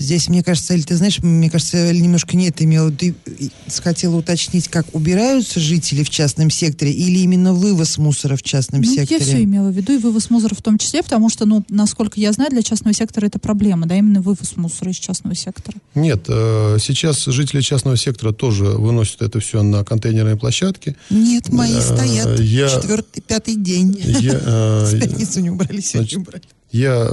Здесь, 0.00 0.28
мне 0.30 0.42
кажется, 0.42 0.72
Эль, 0.72 0.82
ты 0.82 0.96
знаешь, 0.96 1.18
мне 1.22 1.50
кажется, 1.50 1.76
Эль 1.76 2.00
немножко 2.00 2.34
нет 2.34 2.62
имела. 2.62 2.90
Ты 2.90 3.14
э, 3.26 3.48
хотела 3.82 4.16
уточнить, 4.16 4.66
как 4.68 4.86
убираются 4.94 5.60
жители 5.60 6.02
в 6.02 6.08
частном 6.08 6.48
секторе 6.50 6.90
или 6.90 7.18
именно 7.18 7.52
вывоз 7.52 7.98
мусора 7.98 8.36
в 8.36 8.42
частном 8.42 8.80
Ну, 8.80 8.86
секторе? 8.94 9.18
я 9.20 9.24
все 9.26 9.44
имела 9.44 9.68
в 9.68 9.76
виду, 9.76 9.92
и 9.92 9.98
вывоз 9.98 10.30
мусора 10.30 10.54
в 10.54 10.62
том 10.62 10.78
числе, 10.78 11.02
потому 11.02 11.28
что, 11.28 11.44
ну, 11.44 11.62
насколько 11.68 12.18
я 12.18 12.32
знаю, 12.32 12.50
для 12.50 12.62
частного 12.62 12.94
сектора 12.94 13.26
это 13.26 13.38
проблема, 13.38 13.86
да, 13.86 13.94
именно 13.98 14.22
вывоз 14.22 14.56
мусора 14.56 14.90
из 14.90 14.96
частного 14.96 15.34
сектора. 15.34 15.76
Нет, 15.94 16.24
э, 16.28 16.78
сейчас 16.80 17.26
жители 17.26 17.60
частного 17.60 17.98
сектора 17.98 18.32
тоже 18.32 18.64
выносят 18.64 19.20
это 19.20 19.38
все 19.38 19.62
на 19.62 19.84
контейнерные 19.84 20.36
площадки. 20.36 20.96
Нет, 21.10 21.50
мои 21.50 21.74
Э, 21.74 21.80
стоят 21.82 22.40
я- 22.40 22.70
четвертый, 22.70 23.20
пятый 23.20 23.54
день. 23.54 23.94
Я, 24.02 24.40
э, 24.42 24.86
С 24.90 24.98
пятницу 24.98 25.40
не 25.40 25.50
убрали, 25.50 25.80
сегодня 25.82 26.08
значит, 26.08 26.18
убрали. 26.18 26.42
Я, 26.72 27.06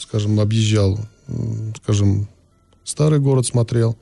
скажем, 0.00 0.40
объезжал, 0.40 0.98
скажем, 1.82 2.28
старый 2.84 3.20
город 3.20 3.46
смотрел. 3.46 3.96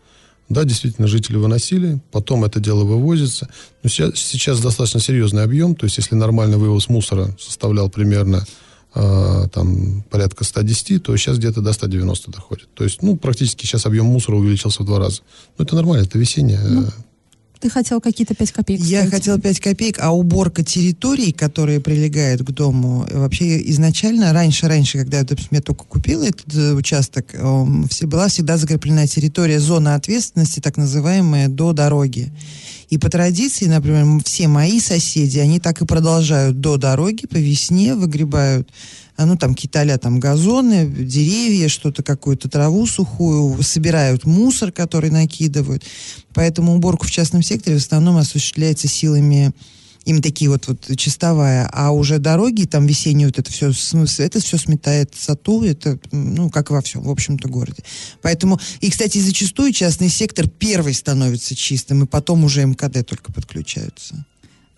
Да, 0.49 0.65
действительно, 0.65 1.09
жители 1.09 1.37
выносили, 1.37 2.01
потом 2.13 2.45
это 2.45 2.61
дело 2.61 2.85
вывозится. 2.85 3.49
Но 3.83 3.89
сейчас, 3.89 4.15
сейчас 4.15 4.61
достаточно 4.61 5.01
серьезный 5.01 5.43
объем, 5.43 5.75
то 5.75 5.85
есть 5.85 5.97
если 5.97 6.15
нормальный 6.15 6.57
вывоз 6.57 6.89
мусора 6.89 7.37
составлял 7.37 7.91
примерно 7.91 8.47
э, 8.95 9.49
там, 9.53 10.03
порядка 10.09 10.45
110, 10.45 11.03
то 11.03 11.17
сейчас 11.17 11.39
где-то 11.39 11.63
до 11.63 11.73
190 11.73 12.31
доходит. 12.31 12.69
То 12.75 12.85
есть, 12.85 13.03
ну, 13.03 13.17
практически 13.17 13.67
сейчас 13.67 13.87
объем 13.87 14.07
мусора 14.07 14.37
увеличился 14.37 14.85
в 14.85 14.87
два 14.87 15.01
раза. 15.01 15.23
Ну, 15.59 15.65
это 15.65 15.75
нормально, 15.75 16.05
это 16.05 16.17
весеннее. 16.17 16.61
э, 16.63 16.91
Ты 17.61 17.71
хотел 17.71 18.01
какие-то 18.01 18.35
5 18.35 18.53
копеек 18.53 18.81
Я 18.81 19.01
ставить. 19.01 19.15
хотела 19.15 19.39
5 19.39 19.61
копеек, 19.61 19.99
а 20.01 20.13
уборка 20.13 20.63
территорий, 20.63 21.33
которые 21.33 21.81
прилегают 21.81 22.43
к 22.43 22.51
дому, 22.51 23.07
вообще 23.11 23.71
изначально, 23.71 24.33
раньше, 24.33 24.69
раньше, 24.69 24.99
когда 24.99 25.19
я, 25.19 25.61
только 25.61 25.85
купила 25.85 26.25
этот 26.25 26.55
э, 26.55 26.73
участок, 26.75 27.35
эм, 27.35 27.89
была 28.03 28.29
всегда 28.29 28.57
закреплена 28.57 29.07
территория, 29.07 29.59
зона 29.61 29.95
ответственности, 29.95 30.61
так 30.61 30.77
называемая, 30.77 31.49
до 31.49 31.73
дороги. 31.73 32.33
И 32.89 32.99
по 32.99 33.11
традиции, 33.11 33.67
например, 33.67 34.23
все 34.25 34.47
мои 34.49 34.81
соседи, 34.81 35.39
они 35.39 35.59
так 35.59 35.83
и 35.83 35.87
продолжают 35.87 36.61
до 36.61 36.77
дороги 36.77 37.27
по 37.27 37.37
весне 37.37 37.95
выгребают 37.95 38.71
а, 39.17 39.25
ну, 39.25 39.37
там 39.37 39.57
а 39.73 39.99
там 39.99 40.21
газоны, 40.21 40.87
деревья, 40.87 41.69
что-то, 41.69 42.03
какую-то 42.03 42.51
траву 42.51 42.87
сухую, 42.87 43.63
собирают 43.63 44.27
мусор, 44.27 44.73
который 44.73 45.11
накидывают. 45.11 45.85
Поэтому 46.35 46.75
уборку 46.75 47.07
в 47.07 47.11
частном 47.11 47.43
секторе 47.43 47.79
в 47.79 47.81
основном 47.81 48.19
осуществляется 48.19 48.89
силами 48.89 49.53
им 50.07 50.23
такие 50.23 50.49
вот, 50.49 50.69
вот 50.69 50.97
чистовая, 50.97 51.69
а 51.73 51.91
уже 51.91 52.19
дороги, 52.19 52.65
там 52.65 52.87
весенние 52.87 53.27
вот 53.27 53.39
это 53.39 53.51
все, 53.53 53.73
это 54.19 54.41
все 54.41 54.57
сметает 54.57 55.15
сату, 55.15 55.65
это, 55.65 55.99
ну, 56.13 56.49
как 56.49 56.71
во 56.71 56.81
всем, 56.81 57.03
в 57.03 57.11
общем-то, 57.11 57.49
городе. 57.49 57.83
Поэтому, 58.23 58.59
и, 58.81 58.89
кстати, 58.89 59.19
зачастую 59.19 59.73
частный 59.73 60.09
сектор 60.09 60.49
первый 60.49 60.95
становится 60.95 61.55
чистым, 61.55 62.05
и 62.05 62.07
потом 62.07 62.45
уже 62.45 62.65
МКД 62.65 63.05
только 63.05 63.33
подключаются. 63.33 64.25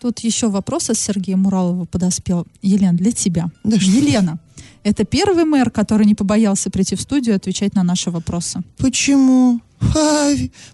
Тут 0.00 0.20
еще 0.20 0.48
вопрос 0.48 0.90
от 0.90 0.98
Сергея 0.98 1.36
Муралова 1.36 1.84
подоспел. 1.84 2.46
Елена, 2.62 2.96
для 2.96 3.12
тебя. 3.12 3.50
Да 3.64 3.78
что 3.78 3.90
Елена, 3.90 4.38
это 4.82 5.04
первый 5.04 5.44
мэр, 5.44 5.70
который 5.70 6.06
не 6.06 6.14
побоялся 6.14 6.70
прийти 6.70 6.96
в 6.96 7.00
студию 7.00 7.34
и 7.34 7.36
отвечать 7.36 7.74
на 7.74 7.82
наши 7.82 8.10
вопросы. 8.10 8.60
Почему? 8.78 9.60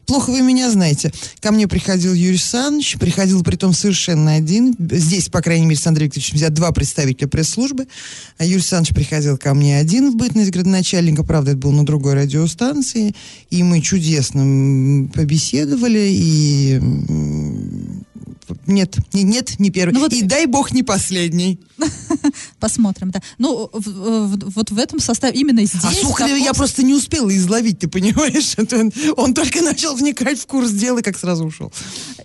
Плохо 0.06 0.30
вы 0.30 0.42
меня 0.42 0.70
знаете. 0.70 1.12
Ко 1.40 1.52
мне 1.52 1.68
приходил 1.68 2.12
Юрий 2.12 2.38
Саныч, 2.38 2.96
приходил 2.98 3.42
притом 3.42 3.72
совершенно 3.72 4.34
один. 4.34 4.74
Здесь, 4.78 5.28
по 5.28 5.40
крайней 5.40 5.66
мере, 5.66 5.78
с 5.78 5.86
Андреем 5.86 6.08
Викторовичем 6.08 6.36
взят 6.36 6.54
два 6.54 6.72
представителя 6.72 7.28
пресс-службы. 7.28 7.86
А 8.38 8.44
Юрий 8.44 8.62
Саныч 8.62 8.90
приходил 8.90 9.36
ко 9.36 9.54
мне 9.54 9.78
один 9.78 10.10
в 10.10 10.16
бытность 10.16 10.50
градоначальника. 10.50 11.24
Правда, 11.24 11.52
это 11.52 11.60
был 11.60 11.72
на 11.72 11.84
другой 11.84 12.14
радиостанции. 12.14 13.14
И 13.50 13.62
мы 13.62 13.80
чудесно 13.80 15.08
побеседовали. 15.12 16.08
И 16.10 16.80
нет, 18.66 18.96
не- 19.12 19.22
нет, 19.22 19.58
не 19.58 19.70
первый. 19.70 19.92
Ну 19.94 20.00
вот- 20.00 20.12
И 20.12 20.22
дай 20.22 20.46
бог 20.46 20.72
не 20.72 20.82
последний. 20.82 21.58
Посмотрим, 22.60 23.10
да. 23.10 23.20
Ну, 23.38 23.68
в- 23.72 23.78
в- 23.88 24.50
вот 24.54 24.70
в 24.70 24.78
этом 24.78 25.00
составе 25.00 25.38
именно 25.38 25.64
здесь... 25.64 25.82
А 25.84 25.92
Сухарева 25.92 26.36
я 26.36 26.52
просто 26.54 26.82
не 26.82 26.94
успела 26.94 27.34
изловить, 27.36 27.78
ты 27.80 27.88
понимаешь? 27.88 28.54
Это 28.56 28.90
он, 29.16 29.34
только 29.34 29.62
начал 29.62 29.94
вникать 29.94 30.38
в 30.38 30.46
курс 30.46 30.70
дела, 30.70 30.98
и 30.98 31.02
как 31.02 31.16
сразу 31.18 31.44
ушел. 31.44 31.72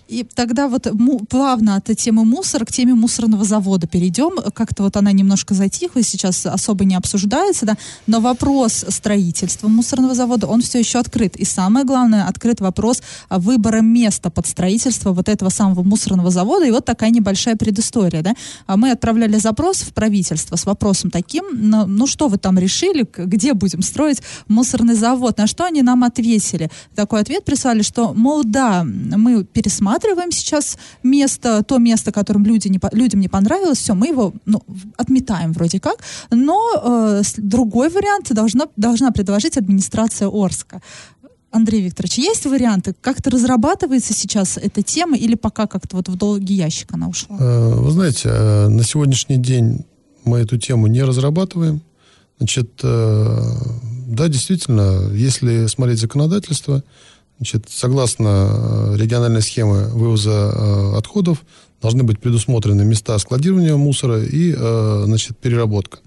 И 0.08 0.24
тогда 0.24 0.68
вот 0.68 0.92
му- 0.92 1.20
плавно 1.20 1.76
от 1.76 1.94
темы 1.96 2.24
мусора 2.24 2.64
к 2.64 2.72
теме 2.72 2.94
мусорного 2.94 3.44
завода 3.44 3.86
перейдем. 3.86 4.36
Как-то 4.52 4.82
вот 4.84 4.96
она 4.96 5.12
немножко 5.12 5.54
затихла, 5.54 6.02
сейчас 6.02 6.46
особо 6.46 6.84
не 6.84 6.94
обсуждается, 6.94 7.66
да. 7.66 7.76
Но 8.06 8.20
вопрос 8.20 8.84
строительства 8.88 9.68
мусорного 9.68 10.14
завода, 10.14 10.46
он 10.46 10.62
все 10.62 10.78
еще 10.78 10.98
открыт. 10.98 11.36
И 11.36 11.44
самое 11.44 11.84
главное, 11.84 12.26
открыт 12.26 12.60
вопрос 12.60 13.02
а, 13.28 13.38
выбора 13.38 13.80
места 13.80 14.30
под 14.30 14.46
строительство 14.46 15.12
вот 15.12 15.28
этого 15.28 15.50
самого 15.50 15.82
мусорного 15.82 16.29
завода. 16.30 16.66
И 16.66 16.70
вот 16.70 16.84
такая 16.84 17.10
небольшая 17.10 17.56
предыстория, 17.56 18.22
да. 18.22 18.34
А 18.66 18.76
Мы 18.76 18.90
отправляли 18.90 19.36
запрос 19.36 19.82
в 19.82 19.92
правительство 19.92 20.56
с 20.56 20.66
вопросом 20.66 21.10
таким, 21.10 21.44
ну, 21.52 21.86
ну 21.86 22.06
что 22.06 22.28
вы 22.28 22.38
там 22.38 22.58
решили, 22.58 23.06
где 23.16 23.54
будем 23.54 23.82
строить 23.82 24.22
мусорный 24.48 24.94
завод? 24.94 25.38
На 25.38 25.46
что 25.46 25.64
они 25.64 25.82
нам 25.82 26.04
ответили? 26.04 26.70
Такой 26.94 27.20
ответ 27.20 27.44
прислали, 27.44 27.82
что, 27.82 28.12
мол, 28.14 28.42
да, 28.44 28.84
мы 28.84 29.44
пересматриваем 29.44 30.32
сейчас 30.32 30.78
место, 31.02 31.62
то 31.62 31.78
место, 31.78 32.12
которым 32.12 32.44
люди 32.44 32.68
не, 32.68 32.80
людям 32.92 33.20
не 33.20 33.28
понравилось, 33.28 33.78
все, 33.78 33.94
мы 33.94 34.08
его 34.08 34.32
ну, 34.46 34.62
отметаем 34.96 35.52
вроде 35.52 35.80
как, 35.80 35.96
но 36.30 36.60
э, 36.82 37.22
другой 37.36 37.88
вариант 37.88 38.32
должна, 38.32 38.66
должна 38.76 39.10
предложить 39.10 39.56
администрация 39.56 40.28
Орска. 40.28 40.80
Андрей 41.50 41.82
Викторович, 41.82 42.18
есть 42.18 42.46
варианты? 42.46 42.94
Как-то 43.00 43.30
разрабатывается 43.30 44.14
сейчас 44.14 44.56
эта 44.56 44.82
тема 44.82 45.16
или 45.16 45.34
пока 45.34 45.66
как-то 45.66 45.96
вот 45.96 46.08
в 46.08 46.16
долгий 46.16 46.54
ящик 46.54 46.92
она 46.92 47.08
ушла? 47.08 47.36
Э, 47.40 47.74
Вы 47.74 47.90
знаете, 47.90 48.28
э, 48.28 48.68
на 48.68 48.84
сегодняшний 48.84 49.36
день 49.36 49.84
мы 50.24 50.38
эту 50.38 50.58
тему 50.58 50.86
не 50.86 51.02
разрабатываем. 51.02 51.82
Значит, 52.38 52.70
э, 52.84 53.36
да, 54.06 54.28
действительно, 54.28 55.10
если 55.12 55.66
смотреть 55.66 55.98
законодательство, 55.98 56.84
значит, 57.38 57.66
согласно 57.68 58.94
региональной 58.96 59.42
схемы 59.42 59.88
вывоза 59.88 60.96
отходов, 60.96 61.42
должны 61.82 62.04
быть 62.04 62.20
предусмотрены 62.20 62.84
места 62.84 63.18
складирования 63.18 63.76
мусора 63.76 64.22
и, 64.22 64.52
значит, 64.52 65.38
переработка. 65.38 66.00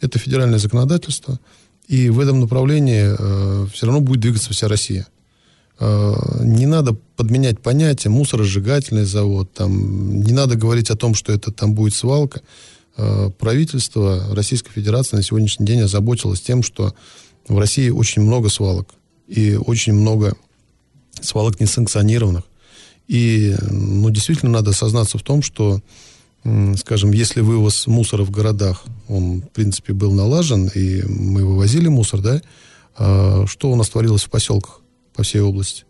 Это 0.00 0.18
федеральное 0.18 0.58
законодательство. 0.58 1.40
И 1.86 2.08
в 2.08 2.20
этом 2.20 2.40
направлении 2.40 3.14
э, 3.16 3.66
все 3.72 3.86
равно 3.86 4.00
будет 4.00 4.20
двигаться 4.20 4.52
вся 4.52 4.68
Россия. 4.68 5.06
Э, 5.78 6.14
не 6.42 6.66
надо 6.66 6.96
подменять 7.16 7.60
понятие 7.60 8.10
мусоросжигательный 8.10 9.04
завод, 9.04 9.52
там, 9.52 10.22
не 10.22 10.32
надо 10.32 10.56
говорить 10.56 10.90
о 10.90 10.96
том, 10.96 11.14
что 11.14 11.32
это 11.32 11.52
там 11.52 11.74
будет 11.74 11.94
свалка. 11.94 12.42
Э, 12.96 13.30
правительство 13.38 14.34
Российской 14.34 14.72
Федерации 14.72 15.16
на 15.16 15.22
сегодняшний 15.22 15.66
день 15.66 15.80
озаботилось 15.80 16.40
тем, 16.40 16.62
что 16.62 16.94
в 17.48 17.58
России 17.58 17.90
очень 17.90 18.22
много 18.22 18.48
свалок 18.48 18.88
и 19.28 19.56
очень 19.56 19.92
много 19.92 20.34
свалок 21.20 21.60
несанкционированных. 21.60 22.44
И, 23.08 23.54
ну, 23.70 24.08
действительно 24.10 24.52
надо 24.52 24.70
осознаться 24.70 25.18
в 25.18 25.22
том, 25.22 25.42
что, 25.42 25.80
скажем, 26.76 27.12
если 27.12 27.40
вывоз 27.40 27.86
мусора 27.86 28.24
в 28.24 28.30
городах, 28.30 28.84
он, 29.08 29.40
в 29.40 29.48
принципе, 29.48 29.92
был 29.92 30.12
налажен, 30.12 30.70
и 30.74 31.02
мы 31.02 31.44
вывозили 31.44 31.88
мусор, 31.88 32.20
да, 32.20 32.42
а 32.96 33.46
что 33.46 33.70
у 33.70 33.76
нас 33.76 33.88
творилось 33.88 34.24
в 34.24 34.30
поселках 34.30 34.80
по 35.14 35.22
всей 35.22 35.40
области? 35.40 35.84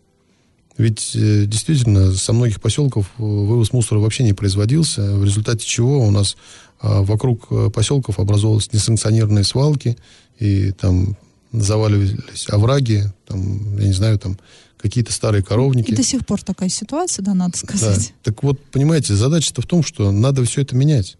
Ведь 0.77 1.15
э, 1.15 1.45
действительно 1.45 2.13
со 2.13 2.33
многих 2.33 2.59
поселков 2.59 3.05
э, 3.17 3.21
вывоз 3.21 3.71
мусора 3.71 3.99
вообще 3.99 4.23
не 4.23 4.33
производился, 4.33 5.15
в 5.15 5.23
результате 5.23 5.65
чего 5.65 5.99
у 5.99 6.11
нас 6.11 6.35
а, 6.81 7.01
вокруг 7.01 7.47
э, 7.49 7.69
поселков 7.73 8.19
образовывались 8.19 8.73
несанкционированные 8.73 9.45
свалки, 9.45 9.97
и 10.37 10.71
там 10.71 11.15
заваливались 11.53 12.47
овраги, 12.49 13.05
там, 13.25 13.77
я 13.79 13.87
не 13.87 13.93
знаю, 13.93 14.19
там 14.19 14.37
какие-то 14.77 15.11
старые 15.11 15.43
коровники. 15.43 15.91
И 15.91 15.95
до 15.95 16.03
сих 16.03 16.25
пор 16.25 16.41
такая 16.41 16.69
ситуация, 16.69 17.23
да, 17.23 17.33
надо 17.33 17.53
Да. 17.53 17.57
сказать. 17.59 18.13
Так 18.23 18.43
вот, 18.43 18.61
понимаете, 18.71 19.15
задача-то 19.15 19.61
в 19.61 19.65
том, 19.65 19.83
что 19.83 20.11
надо 20.11 20.43
все 20.45 20.61
это 20.61 20.75
менять. 20.75 21.17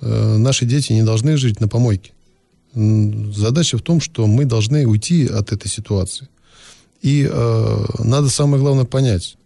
Э, 0.00 0.36
наши 0.36 0.64
дети 0.64 0.92
не 0.92 1.02
должны 1.02 1.36
жить 1.36 1.60
на 1.60 1.68
помойке. 1.68 2.12
Задача 2.74 3.78
в 3.78 3.82
том, 3.82 4.00
что 4.00 4.26
мы 4.26 4.44
должны 4.44 4.86
уйти 4.86 5.26
от 5.26 5.52
этой 5.52 5.68
ситуации. 5.68 6.28
И 7.00 7.26
э, 7.30 7.84
надо 8.00 8.28
самое 8.28 8.62
главное 8.62 8.84
понять, 8.84 9.36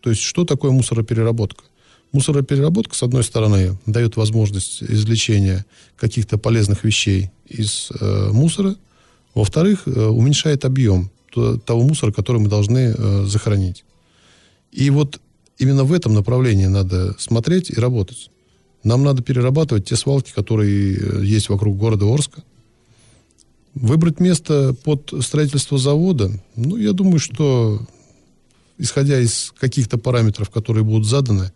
то 0.00 0.10
есть 0.10 0.22
что 0.22 0.44
такое 0.44 0.70
мусоропереработка. 0.70 1.64
Мусоропереработка, 2.12 2.96
с 2.96 3.02
одной 3.02 3.22
стороны, 3.22 3.78
дает 3.86 4.16
возможность 4.16 4.82
извлечения 4.82 5.64
каких-то 5.96 6.38
полезных 6.38 6.82
вещей 6.82 7.30
из 7.46 7.90
э, 8.00 8.30
мусора, 8.32 8.74
во-вторых, 9.34 9.82
э, 9.86 10.06
уменьшает 10.06 10.64
объем 10.64 11.10
того 11.30 11.82
мусора, 11.82 12.12
который 12.12 12.40
мы 12.40 12.48
должны 12.48 12.94
э, 12.96 13.24
захоронить. 13.24 13.84
И 14.72 14.90
вот 14.90 15.20
именно 15.58 15.84
в 15.84 15.92
этом 15.92 16.14
направлении 16.14 16.66
надо 16.66 17.14
смотреть 17.18 17.70
и 17.70 17.80
работать. 17.80 18.30
Нам 18.82 19.02
надо 19.02 19.22
перерабатывать 19.22 19.86
те 19.86 19.96
свалки, 19.96 20.32
которые 20.32 20.96
э, 20.96 21.24
есть 21.24 21.48
вокруг 21.48 21.76
города 21.76 22.06
Орска. 22.06 22.42
Выбрать 23.74 24.20
место 24.20 24.74
под 24.84 25.12
строительство 25.20 25.78
завода, 25.78 26.30
ну, 26.56 26.76
я 26.76 26.92
думаю, 26.92 27.20
что 27.20 27.80
исходя 28.78 29.20
из 29.20 29.52
каких-то 29.58 29.98
параметров, 29.98 30.50
которые 30.50 30.82
будут 30.82 31.06
заданы, 31.06 31.52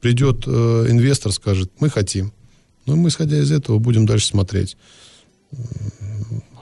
придет 0.00 0.44
э, 0.46 0.86
инвестор, 0.90 1.32
скажет, 1.32 1.70
мы 1.80 1.90
хотим. 1.90 2.32
Ну, 2.86 2.96
мы, 2.96 3.08
исходя 3.08 3.38
из 3.38 3.50
этого, 3.50 3.78
будем 3.78 4.06
дальше 4.06 4.26
смотреть. 4.26 4.76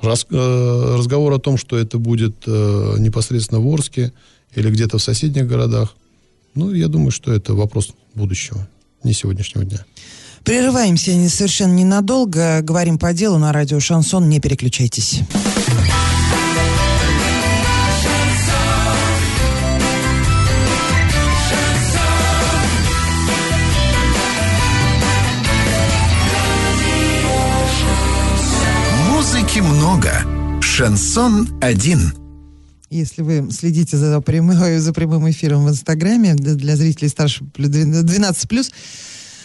Э, 0.03 0.97
разговор 0.99 1.33
о 1.33 1.39
том, 1.39 1.57
что 1.57 1.79
это 1.79 1.99
будет 1.99 2.35
э, 2.47 2.97
непосредственно 2.99 3.61
в 3.61 3.73
Орске 3.73 4.13
или 4.55 4.71
где-то 4.71 4.99
в 4.99 5.03
соседних 5.03 5.47
городах, 5.47 5.95
ну, 6.55 6.73
я 6.73 6.89
думаю, 6.89 7.11
что 7.11 7.33
это 7.33 7.55
вопрос 7.55 7.91
будущего, 8.15 8.69
не 9.05 9.13
сегодняшнего 9.13 9.65
дня. 9.65 9.85
Прерываемся 10.45 11.13
совершенно 11.29 11.73
ненадолго. 11.73 12.61
Говорим 12.63 12.99
по 12.99 13.13
делу 13.13 13.39
на 13.39 13.53
радио 13.53 13.79
Шансон. 13.79 14.29
Не 14.29 14.41
переключайтесь. 14.41 15.21
Шансон 30.75 31.59
один. 31.61 32.15
Если 32.89 33.21
вы 33.21 33.51
следите 33.51 33.99
за 33.99 34.19
прямым, 34.23 34.81
за 34.81 34.93
прямым 34.95 35.31
эфиром 35.31 35.67
в 35.67 35.69
Инстаграме 35.69 36.35
для 36.35 36.77
зрителей 36.77 37.11
старше 37.11 37.45
плю- 37.45 37.69
12 37.69 38.49
плюс, 38.49 38.69
э, 38.69 38.73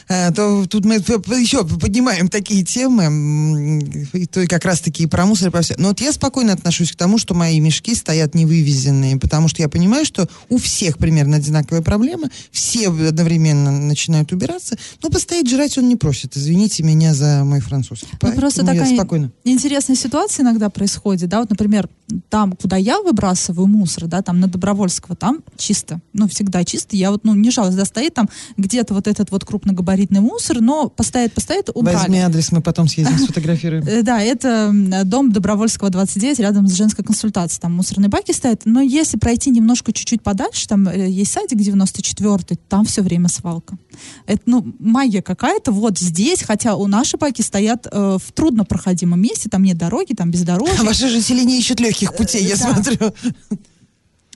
то 0.08 0.66
тут 0.68 0.86
мы 0.86 0.96
еще 0.96 1.66
поднимаем 1.66 2.30
такие 2.30 2.64
темы, 2.64 3.82
и 4.14 4.26
то 4.26 4.42
и 4.42 4.48
как 4.48 4.64
раз 4.66 4.80
таки 4.80 5.04
и 5.04 5.08
про 5.08 5.26
мусор, 5.26 5.50
и 5.50 5.52
про 5.52 5.62
все. 5.62 5.76
Но 5.78 5.90
вот 5.90 6.00
я 6.00 6.14
спокойно 6.14 6.54
отношусь 6.54 6.92
к 6.92 6.96
тому, 6.96 7.18
что 7.18 7.34
мои 7.34 7.60
мешки 7.60 7.94
стоят 7.94 8.34
невывезенные, 8.34 9.18
потому 9.18 9.48
что 9.48 9.62
я 9.62 9.70
понимаю, 9.70 10.06
что 10.06 10.30
у 10.50 10.58
всех 10.58 10.98
примерно 10.98 11.38
одинаковые 11.38 11.84
проблемы, 11.84 12.30
все 12.52 12.88
одновременно 12.88 13.72
начинают 13.72 14.32
убираться, 14.32 14.78
но 15.04 15.10
постоять 15.10 15.50
жрать 15.50 15.78
он 15.78 15.90
не 15.90 15.96
просит. 15.96 16.38
Извините 16.38 16.84
меня 16.84 17.14
за 17.14 17.44
мой 17.44 17.60
французский. 17.60 18.08
Ну, 18.22 18.32
просто 18.34 18.66
такая 18.66 18.94
спокойно. 18.94 19.32
интересная 19.44 19.96
ситуация 19.96 20.44
иногда 20.44 20.70
происходит, 20.70 21.30
да, 21.30 21.40
вот, 21.40 21.50
например, 21.50 21.90
там, 22.30 22.54
куда 22.54 22.78
я 22.78 23.02
выбрасываю 23.02 23.68
мусор, 23.68 24.08
да, 24.08 24.22
там 24.22 24.40
на 24.40 24.48
Добровольского, 24.48 25.16
там 25.16 25.44
чисто, 25.58 26.00
ну, 26.14 26.30
всегда 26.30 26.64
чисто, 26.64 26.96
я 26.96 27.12
вот, 27.12 27.26
ну, 27.26 27.36
не 27.36 27.52
жалуюсь, 27.52 27.76
да, 27.76 27.84
стоит 27.84 28.14
там 28.14 28.30
где-то 28.56 28.94
вот 28.94 29.08
этот 29.08 29.32
вот 29.32 29.44
крупногабаритный 29.44 29.97
мусор, 30.10 30.62
но 30.62 30.90
постоит, 30.90 31.34
постоит, 31.34 31.70
убрали. 31.74 31.98
Возьми 31.98 32.20
адрес, 32.20 32.52
мы 32.52 32.62
потом 32.62 32.88
съездим, 32.88 33.18
сфотографируем. 33.24 33.84
Э, 33.88 34.02
Да, 34.02 34.22
это 34.22 34.72
дом 35.06 35.32
Добровольского 35.32 35.90
29, 35.90 36.40
рядом 36.40 36.68
с 36.68 36.74
женской 36.74 37.04
консультацией. 37.04 37.62
Там 37.62 37.74
мусорные 37.76 38.10
баки 38.10 38.32
стоят. 38.32 38.62
Но 38.66 38.82
если 38.82 39.18
пройти 39.18 39.50
немножко 39.50 39.92
чуть-чуть 39.94 40.22
подальше, 40.22 40.68
там 40.68 40.88
э, 40.88 41.10
есть 41.10 41.32
садик 41.32 41.58
94 41.58 42.58
там 42.70 42.86
все 42.86 43.02
время 43.02 43.30
свалка. 43.30 43.78
Это, 44.26 44.42
ну, 44.46 44.74
магия 44.80 45.22
какая-то 45.22 45.72
вот 45.72 45.98
здесь, 45.98 46.44
хотя 46.44 46.76
у 46.76 46.88
наши 46.88 47.18
баки 47.18 47.42
стоят 47.42 47.88
э, 47.92 48.18
в 48.22 48.32
труднопроходимом 48.34 49.22
месте, 49.22 49.50
там 49.50 49.64
нет 49.64 49.78
дороги, 49.78 50.14
там 50.14 50.32
без 50.32 50.44
дороги. 50.44 50.72
А 50.80 50.84
Ваше 50.84 51.10
же 51.10 51.22
селение 51.22 51.58
ищет 51.58 51.80
легких 51.80 52.16
путей, 52.16 52.44
я 52.44 52.56
смотрю. 52.56 53.14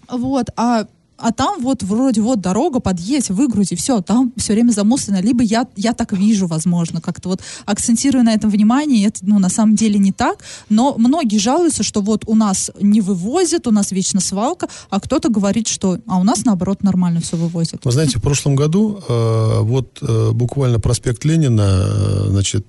Вот, 0.10 0.50
а, 0.58 0.88
а 1.22 1.32
там 1.32 1.62
вот 1.62 1.84
вроде 1.84 2.22
вот 2.22 2.42
дорога, 2.42 2.80
подъедь, 2.80 3.30
выгрузи, 3.30 3.76
все, 3.76 4.02
там 4.02 4.34
все 4.38 4.54
время 4.54 4.72
замусорено. 4.72 5.22
Либо 5.22 5.44
я, 5.44 5.68
я 5.76 5.94
так 5.94 6.14
вижу, 6.14 6.48
возможно, 6.48 7.00
как-то 7.00 7.30
вот 7.30 7.42
акцентирую 7.66 8.24
на 8.24 8.34
этом 8.34 8.50
внимание, 8.50 9.08
это, 9.08 9.20
ну, 9.22 9.40
на 9.40 9.50
самом 9.50 9.76
деле 9.76 10.00
не 10.00 10.12
так, 10.12 10.40
но 10.70 10.96
многие 10.98 11.38
жалуются, 11.38 11.84
что 11.84 12.02
вот 12.02 12.24
у 12.26 12.36
нас 12.36 12.72
не 12.82 13.02
вывозят, 13.02 13.68
у 13.68 13.72
нас 13.72 13.92
вечно 13.92 14.20
свалка, 14.20 14.68
а 14.90 15.00
кто-то 15.00 15.30
говорит, 15.30 15.68
что, 15.68 16.00
а 16.08 16.20
у 16.20 16.24
нас 16.24 16.44
наоборот 16.46 16.84
нормально 16.84 17.22
все 17.22 17.38
вывозят. 17.38 17.86
Вы 17.86 17.92
знаете, 17.92 18.18
в 18.18 18.22
прошлом 18.22 18.56
году 18.56 19.02
э, 19.08 19.60
вот 19.62 20.00
э, 20.02 20.32
буквально 20.32 20.80
проспект 20.80 21.24
Ленина, 21.24 21.62
э, 21.62 22.26
значит, 22.30 22.66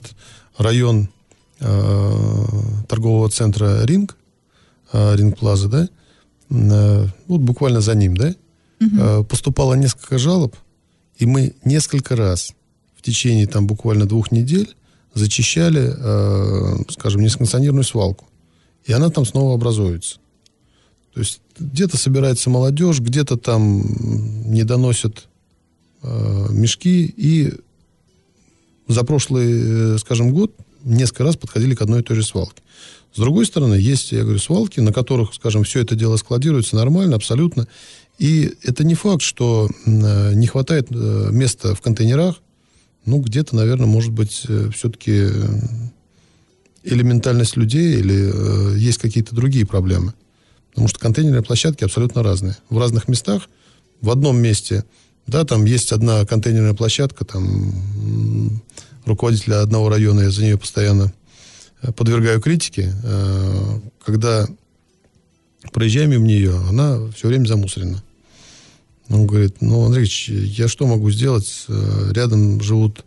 район 0.58 1.08
э, 1.60 2.44
торгового 2.88 3.30
центра 3.30 3.84
Ринг, 3.84 4.16
э, 4.92 5.16
Ринг 5.16 5.38
Плаза, 5.38 5.68
да, 5.68 5.88
э, 6.50 7.06
вот 7.28 7.40
буквально 7.40 7.80
за 7.80 7.94
ним, 7.94 8.16
да, 8.16 8.34
э, 8.98 9.24
поступало 9.24 9.74
несколько 9.74 10.18
жалоб, 10.18 10.56
и 11.16 11.26
мы 11.26 11.54
несколько 11.64 12.16
раз 12.16 12.52
в 12.96 13.02
течение 13.02 13.46
там 13.46 13.66
буквально 13.66 14.06
двух 14.06 14.32
недель 14.32 14.74
зачищали, 15.14 15.92
э, 15.96 16.82
скажем, 16.90 17.22
несанкционированную 17.22 17.84
свалку. 17.84 18.26
И 18.84 18.92
она 18.92 19.10
там 19.10 19.24
снова 19.24 19.54
образуется. 19.54 20.18
То 21.14 21.20
есть 21.20 21.40
где-то 21.58 21.96
собирается 21.96 22.50
молодежь, 22.50 23.00
где-то 23.00 23.36
там 23.36 23.82
не 24.50 24.64
доносят 24.64 25.28
э, 26.02 26.46
мешки. 26.50 27.12
И 27.16 27.52
за 28.88 29.04
прошлый, 29.04 29.94
э, 29.94 29.98
скажем, 29.98 30.32
год 30.32 30.54
несколько 30.84 31.24
раз 31.24 31.36
подходили 31.36 31.74
к 31.74 31.82
одной 31.82 32.00
и 32.00 32.02
той 32.02 32.16
же 32.16 32.22
свалке. 32.22 32.62
С 33.14 33.18
другой 33.18 33.44
стороны, 33.44 33.74
есть, 33.74 34.12
я 34.12 34.22
говорю, 34.22 34.38
свалки, 34.38 34.80
на 34.80 34.92
которых, 34.92 35.34
скажем, 35.34 35.64
все 35.64 35.80
это 35.80 35.94
дело 35.94 36.16
складируется 36.16 36.76
нормально, 36.76 37.16
абсолютно. 37.16 37.68
И 38.18 38.54
это 38.62 38.84
не 38.84 38.94
факт, 38.94 39.22
что 39.22 39.68
э, 39.86 40.34
не 40.34 40.46
хватает 40.46 40.88
э, 40.90 41.28
места 41.32 41.74
в 41.74 41.80
контейнерах. 41.80 42.36
Ну, 43.04 43.18
где-то, 43.20 43.56
наверное, 43.56 43.86
может 43.86 44.12
быть, 44.12 44.46
все-таки 44.72 45.28
элементальность 46.84 47.56
людей 47.56 47.98
или 47.98 48.74
э, 48.74 48.78
есть 48.78 48.98
какие-то 48.98 49.34
другие 49.34 49.66
проблемы. 49.66 50.14
Потому 50.70 50.88
что 50.88 50.98
контейнерные 50.98 51.42
площадки 51.42 51.84
абсолютно 51.84 52.22
разные. 52.22 52.56
В 52.70 52.78
разных 52.78 53.08
местах, 53.08 53.48
в 54.00 54.10
одном 54.10 54.40
месте, 54.40 54.84
да, 55.26 55.44
там 55.44 55.64
есть 55.64 55.92
одна 55.92 56.24
контейнерная 56.24 56.74
площадка, 56.74 57.24
там 57.24 58.62
руководителя 59.04 59.60
одного 59.60 59.88
района, 59.88 60.20
я 60.20 60.30
за 60.30 60.42
нее 60.42 60.58
постоянно 60.58 61.12
э, 61.82 61.92
подвергаю 61.92 62.40
критике, 62.40 62.92
э, 63.02 63.80
когда 64.04 64.48
проезжаем 65.72 66.10
мимо 66.10 66.26
нее, 66.26 66.56
она 66.68 66.98
все 67.16 67.28
время 67.28 67.46
замусорена. 67.46 68.02
Он 69.08 69.26
говорит, 69.26 69.56
ну, 69.60 69.84
Андрей 69.84 70.02
Ильич, 70.02 70.28
я 70.28 70.68
что 70.68 70.86
могу 70.86 71.10
сделать? 71.10 71.64
Э, 71.68 72.10
Рядом 72.14 72.60
живут 72.62 73.04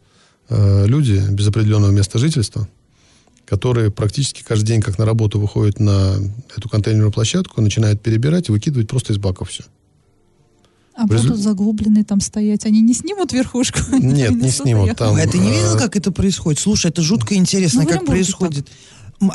э, 0.49 0.85
люди 0.87 1.21
без 1.31 1.47
определенного 1.47 1.91
места 1.91 2.19
жительства, 2.19 2.67
которые 3.45 3.91
практически 3.91 4.43
каждый 4.43 4.67
день, 4.67 4.81
как 4.81 4.97
на 4.99 5.05
работу, 5.05 5.39
выходят 5.39 5.79
на 5.79 6.15
эту 6.55 6.69
контейнерную 6.69 7.11
площадку, 7.11 7.61
начинают 7.61 8.01
перебирать 8.01 8.49
и 8.49 8.51
выкидывать 8.51 8.87
просто 8.87 9.13
из 9.13 9.17
баков 9.17 9.49
все. 9.49 9.63
А 10.97 11.05
резу- 11.07 11.23
будут 11.29 11.39
заглубленные 11.39 12.03
там 12.05 12.21
стоять, 12.21 12.65
они 12.65 12.81
не 12.81 12.93
снимут 12.93 13.33
верхушку? 13.33 13.79
Нет, 13.91 14.31
не 14.31 14.49
снимут, 14.49 14.95
там- 14.97 15.15
А 15.15 15.27
ты 15.27 15.39
не 15.39 15.49
видел, 15.51 15.77
как 15.77 15.95
это 15.95 16.11
происходит? 16.11 16.59
Слушай, 16.59 16.91
это 16.91 17.01
жутко 17.01 17.35
интересно, 17.35 17.81
Ну, 17.83 17.87
как 17.89 18.05
происходит. 18.05 18.67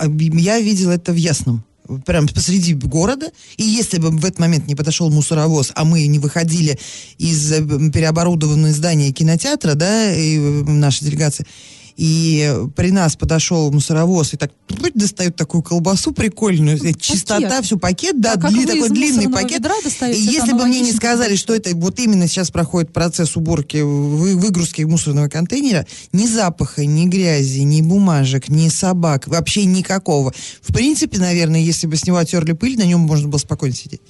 Би- 0.09 0.33
Я 0.41 0.61
видела 0.61 0.93
это 0.93 1.13
в 1.13 1.17
Ясном. 1.17 1.65
Прям 2.07 2.29
посреди 2.29 2.75
города. 2.75 3.31
И 3.57 3.65
если 3.65 3.99
бы 3.99 4.11
в 4.11 4.25
этот 4.25 4.39
момент 4.39 4.67
не 4.67 4.75
подошел 4.75 5.11
мусоровоз, 5.11 5.73
а 5.75 5.85
мы 5.85 6.07
не 6.07 6.19
выходили 6.19 6.79
из 7.19 7.53
э, 7.53 7.61
переоборудованного 7.91 8.73
здания 8.73 9.13
кинотеатра, 9.13 9.75
да, 9.75 10.13
и 10.15 10.39
э, 10.39 10.41
наша 10.67 11.05
делегация, 11.05 11.47
и 12.01 12.57
при 12.77 12.91
нас 12.93 13.15
подошел 13.15 13.71
мусоровоз 13.71 14.33
и 14.33 14.39
так 14.39 14.51
прыть, 14.67 14.95
достают 14.95 15.37
такую 15.37 15.63
колбасу 15.63 16.13
прикольную, 16.13 16.79
э, 16.83 16.95
чистота, 16.95 17.61
все, 17.61 17.77
пакет, 17.77 18.19
да, 18.23 18.33
А 18.33 18.37
дли- 18.37 18.67
такой 18.67 18.89
длинный 18.89 19.25
пакет. 19.43 19.61
И 20.17 20.21
если 20.23 20.53
бы 20.53 20.65
мне 20.67 20.81
не 20.81 20.93
сказали, 20.93 21.37
что 21.37 21.55
это 21.55 21.77
вот 21.77 21.99
именно 21.99 22.27
сейчас 22.27 22.51
проходит 22.51 22.91
процесс 22.95 23.37
уборки, 23.37 23.77
вы- 23.83 24.35
выгрузки 24.37 24.81
мусорного 24.81 25.29
контейнера, 25.29 25.87
ни 26.15 26.27
запаха, 26.27 26.87
ни 26.87 27.05
грязи, 27.05 27.61
ни 27.61 27.83
бумажек, 27.83 28.49
ни 28.49 28.69
собак, 28.71 29.29
вообще 29.29 29.67
никакого. 29.67 30.33
В 30.63 30.73
принципе, 30.73 31.19
наверное, 31.19 31.61
если 31.61 31.87
бы 31.87 31.97
с 31.97 32.07
него 32.07 32.17
оттерли 32.17 32.53
пыль, 32.53 32.79
на 32.79 32.85
нем 32.87 33.01
можно 33.01 33.29
было 33.29 33.39
спокойно 33.39 33.75
сидеть. 33.77 34.01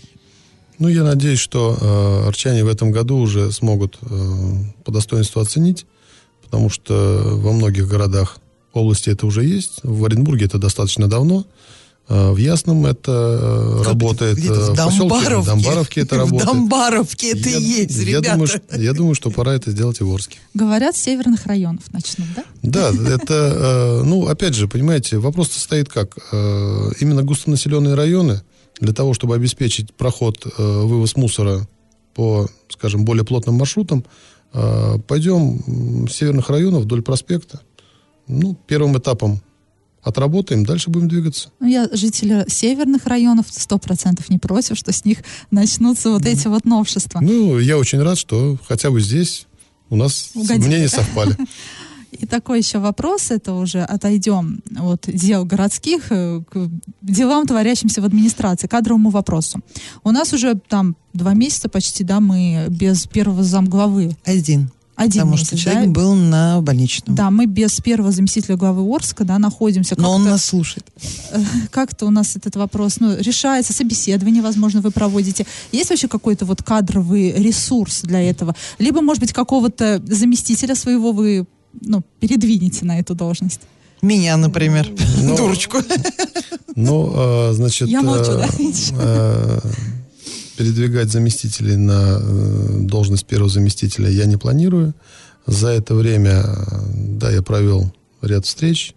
Ну, 0.78 0.86
я 0.86 1.02
надеюсь, 1.02 1.40
что 1.40 1.76
э, 1.80 2.28
арчане 2.28 2.62
в 2.64 2.68
этом 2.68 2.92
году 2.92 3.16
уже 3.18 3.50
смогут 3.50 3.98
э, 4.00 4.06
по 4.84 4.92
достоинству 4.92 5.40
оценить, 5.40 5.86
потому 6.50 6.68
что 6.68 7.22
во 7.36 7.52
многих 7.52 7.86
городах 7.86 8.38
области 8.72 9.08
это 9.10 9.24
уже 9.26 9.44
есть. 9.44 9.80
В 9.84 10.04
Оренбурге 10.04 10.46
это 10.46 10.58
достаточно 10.58 11.06
давно. 11.08 11.46
А 12.08 12.32
В 12.32 12.38
Ясном 12.38 12.86
это 12.86 13.12
э, 13.12 13.82
работает. 13.84 14.36
Где-то 14.36 14.54
э, 14.54 14.72
в 14.72 14.76
Домбаровке. 14.76 15.46
Домбаровке 15.46 16.00
это 16.00 16.16
В 16.16 16.18
работает. 16.18 16.46
Домбаровке 16.46 17.30
это 17.38 17.48
Я- 17.50 17.58
есть, 17.58 17.96
я 17.98 18.04
ребята. 18.04 18.32
Думаю, 18.32 18.46
что, 18.48 18.60
я 18.80 18.92
думаю, 18.92 19.14
что 19.14 19.30
пора 19.30 19.54
это 19.54 19.70
сделать 19.70 20.00
и 20.00 20.04
в 20.04 20.12
Орске. 20.12 20.38
Говорят, 20.52 20.96
с 20.96 21.00
северных 21.02 21.46
районов 21.46 21.84
начнут, 21.92 22.26
да? 22.34 22.44
Да, 22.62 22.90
это, 23.14 24.00
э, 24.02 24.02
ну, 24.04 24.26
опять 24.26 24.54
же, 24.54 24.66
понимаете, 24.66 25.18
вопрос 25.18 25.52
состоит 25.52 25.88
как? 25.88 26.16
Именно 26.32 27.22
густонаселенные 27.22 27.94
районы 27.94 28.42
для 28.80 28.92
того, 28.92 29.14
чтобы 29.14 29.36
обеспечить 29.36 29.94
проход, 29.94 30.46
вывоз 30.58 31.14
мусора 31.14 31.68
по, 32.14 32.48
скажем, 32.70 33.04
более 33.04 33.24
плотным 33.24 33.54
маршрутам, 33.54 34.04
пойдем 34.52 35.60
м, 35.66 36.08
с 36.08 36.12
северных 36.14 36.48
районов 36.50 36.82
вдоль 36.82 37.02
проспекта. 37.02 37.60
Ну, 38.26 38.56
первым 38.66 38.96
этапом 38.98 39.40
отработаем, 40.02 40.64
дальше 40.64 40.88
будем 40.90 41.08
двигаться. 41.08 41.50
Ну, 41.60 41.66
я 41.68 41.88
жители 41.92 42.44
северных 42.48 43.06
районов 43.06 43.46
сто 43.50 43.78
процентов 43.78 44.30
не 44.30 44.38
против, 44.38 44.76
что 44.78 44.92
с 44.92 45.04
них 45.04 45.18
начнутся 45.50 46.10
вот 46.10 46.24
эти 46.26 46.48
вот 46.48 46.64
новшества. 46.64 47.20
Ну, 47.20 47.58
я 47.58 47.76
очень 47.78 48.00
рад, 48.02 48.16
что 48.18 48.56
хотя 48.66 48.90
бы 48.90 49.00
здесь 49.00 49.46
у 49.90 49.96
нас 49.96 50.30
Угодили. 50.34 50.66
мнения 50.66 50.88
совпали. 50.88 51.36
И 52.12 52.26
такой 52.26 52.58
еще 52.58 52.78
вопрос, 52.78 53.30
это 53.30 53.54
уже 53.54 53.82
отойдем 53.82 54.60
от 54.78 55.06
дел 55.06 55.44
городских 55.44 56.10
э, 56.10 56.42
к 56.50 56.70
делам, 57.02 57.46
творящимся 57.46 58.02
в 58.02 58.04
администрации, 58.04 58.66
кадровому 58.66 59.10
вопросу. 59.10 59.60
У 60.02 60.10
нас 60.10 60.32
уже 60.32 60.54
там 60.54 60.96
два 61.12 61.34
месяца 61.34 61.68
почти, 61.68 62.04
да, 62.04 62.20
мы 62.20 62.66
без 62.68 63.06
первого 63.06 63.42
замглавы. 63.42 64.16
Один. 64.24 64.70
Один 65.00 65.22
Потому 65.22 65.32
месяц, 65.32 65.46
что 65.46 65.56
да? 65.56 65.62
человек 65.62 65.90
был 65.90 66.14
на 66.14 66.60
больничном. 66.60 67.16
Да, 67.16 67.30
мы 67.30 67.46
без 67.46 67.80
первого 67.80 68.10
заместителя 68.10 68.56
главы 68.56 68.82
Орска, 68.94 69.24
да, 69.24 69.38
находимся. 69.38 69.94
Но 69.98 70.12
он 70.12 70.24
нас 70.24 70.44
слушает. 70.44 70.86
как-то 71.70 72.04
у 72.04 72.10
нас 72.10 72.36
этот 72.36 72.56
вопрос 72.56 73.00
ну, 73.00 73.16
решается, 73.16 73.72
собеседование, 73.72 74.42
возможно, 74.42 74.82
вы 74.82 74.90
проводите. 74.90 75.46
Есть 75.72 75.88
вообще 75.88 76.06
какой-то 76.06 76.44
вот 76.44 76.62
кадровый 76.62 77.32
ресурс 77.32 78.02
для 78.02 78.20
этого? 78.20 78.54
Либо, 78.78 79.00
может 79.00 79.22
быть, 79.22 79.32
какого-то 79.32 80.02
заместителя 80.04 80.74
своего 80.74 81.12
вы 81.12 81.46
ну, 81.80 82.02
передвинете 82.20 82.84
на 82.84 82.98
эту 82.98 83.14
должность? 83.14 83.60
Меня, 84.02 84.36
например. 84.36 84.88
Ну, 85.22 85.36
Дурочку. 85.36 85.78
Ну, 86.74 87.12
э, 87.14 87.52
значит... 87.52 87.88
Я 87.88 88.02
молчу, 88.02 88.32
э, 88.32 88.38
да, 88.38 88.48
видишь? 88.58 88.90
э, 88.98 89.60
Передвигать 90.56 91.10
заместителей 91.10 91.76
на 91.76 92.18
э, 92.20 92.78
должность 92.80 93.26
первого 93.26 93.50
заместителя 93.50 94.08
я 94.08 94.26
не 94.26 94.36
планирую. 94.36 94.94
За 95.46 95.68
это 95.68 95.94
время, 95.94 96.42
э, 96.44 96.62
да, 96.94 97.30
я 97.30 97.42
провел 97.42 97.92
ряд 98.22 98.46
встреч. 98.46 98.94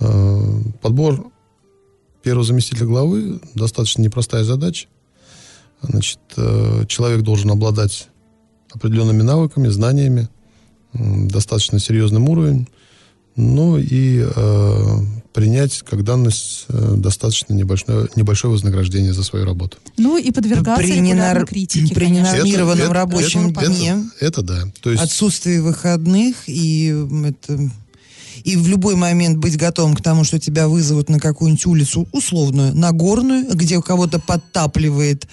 Э, 0.00 0.60
Подбор 0.82 1.30
первого 2.22 2.44
заместителя 2.44 2.86
главы 2.86 3.40
достаточно 3.54 4.02
непростая 4.02 4.44
задача. 4.44 4.88
Значит, 5.82 6.18
э, 6.36 6.84
человек 6.88 7.22
должен 7.22 7.50
обладать 7.50 8.08
определенными 8.72 9.22
навыками, 9.22 9.68
знаниями, 9.68 10.28
достаточно 11.28 11.78
серьезным 11.78 12.28
уровнем, 12.28 12.68
ну 13.36 13.76
и 13.78 14.24
э, 14.24 14.98
принять 15.34 15.82
как 15.82 16.02
данность 16.04 16.64
э, 16.68 16.94
достаточно 16.96 17.52
небольшое, 17.52 18.08
небольшое 18.16 18.50
вознаграждение 18.52 19.12
за 19.12 19.22
свою 19.22 19.44
работу. 19.44 19.76
Ну 19.98 20.16
и 20.16 20.30
подвергаться 20.30 20.82
При 20.82 20.98
ненар- 21.00 21.44
критике, 21.44 21.94
при 21.94 22.06
конечно. 22.06 22.28
ненар- 22.28 22.38
Нормированном 22.38 22.92
рабочем 22.92 23.50
это, 23.50 23.66
дне. 23.66 24.10
Это, 24.20 24.42
да. 24.42 24.62
То 24.80 24.90
есть, 24.90 25.02
Отсутствие 25.02 25.60
выходных 25.60 26.36
и 26.46 26.94
это... 27.26 27.70
И 28.44 28.56
в 28.56 28.68
любой 28.68 28.94
момент 28.96 29.38
быть 29.38 29.56
готовым 29.56 29.94
к 29.96 30.02
тому, 30.02 30.22
что 30.22 30.38
тебя 30.38 30.68
вызовут 30.68 31.08
на 31.08 31.18
какую-нибудь 31.18 31.66
улицу 31.66 32.06
условную, 32.12 32.74
Нагорную, 32.76 33.46
где 33.54 33.76
у 33.76 33.82
кого-то 33.82 34.20
подтапливает 34.20 35.26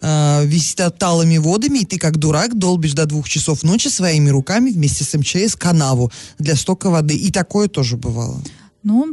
э, 0.00 0.44
висит 0.46 0.80
талыми 0.98 1.38
водами, 1.38 1.80
и 1.80 1.84
ты 1.84 1.98
как 1.98 2.18
дурак 2.18 2.56
долбишь 2.56 2.92
до 2.92 3.06
двух 3.06 3.28
часов 3.28 3.62
ночи 3.62 3.88
своими 3.88 4.28
руками 4.30 4.70
вместе 4.70 5.04
с 5.04 5.16
МЧС 5.16 5.56
канаву 5.56 6.10
для 6.38 6.56
стока 6.56 6.90
воды. 6.90 7.16
И 7.16 7.30
такое 7.30 7.68
тоже 7.68 7.96
бывало. 7.96 8.40
Ну, 8.84 9.12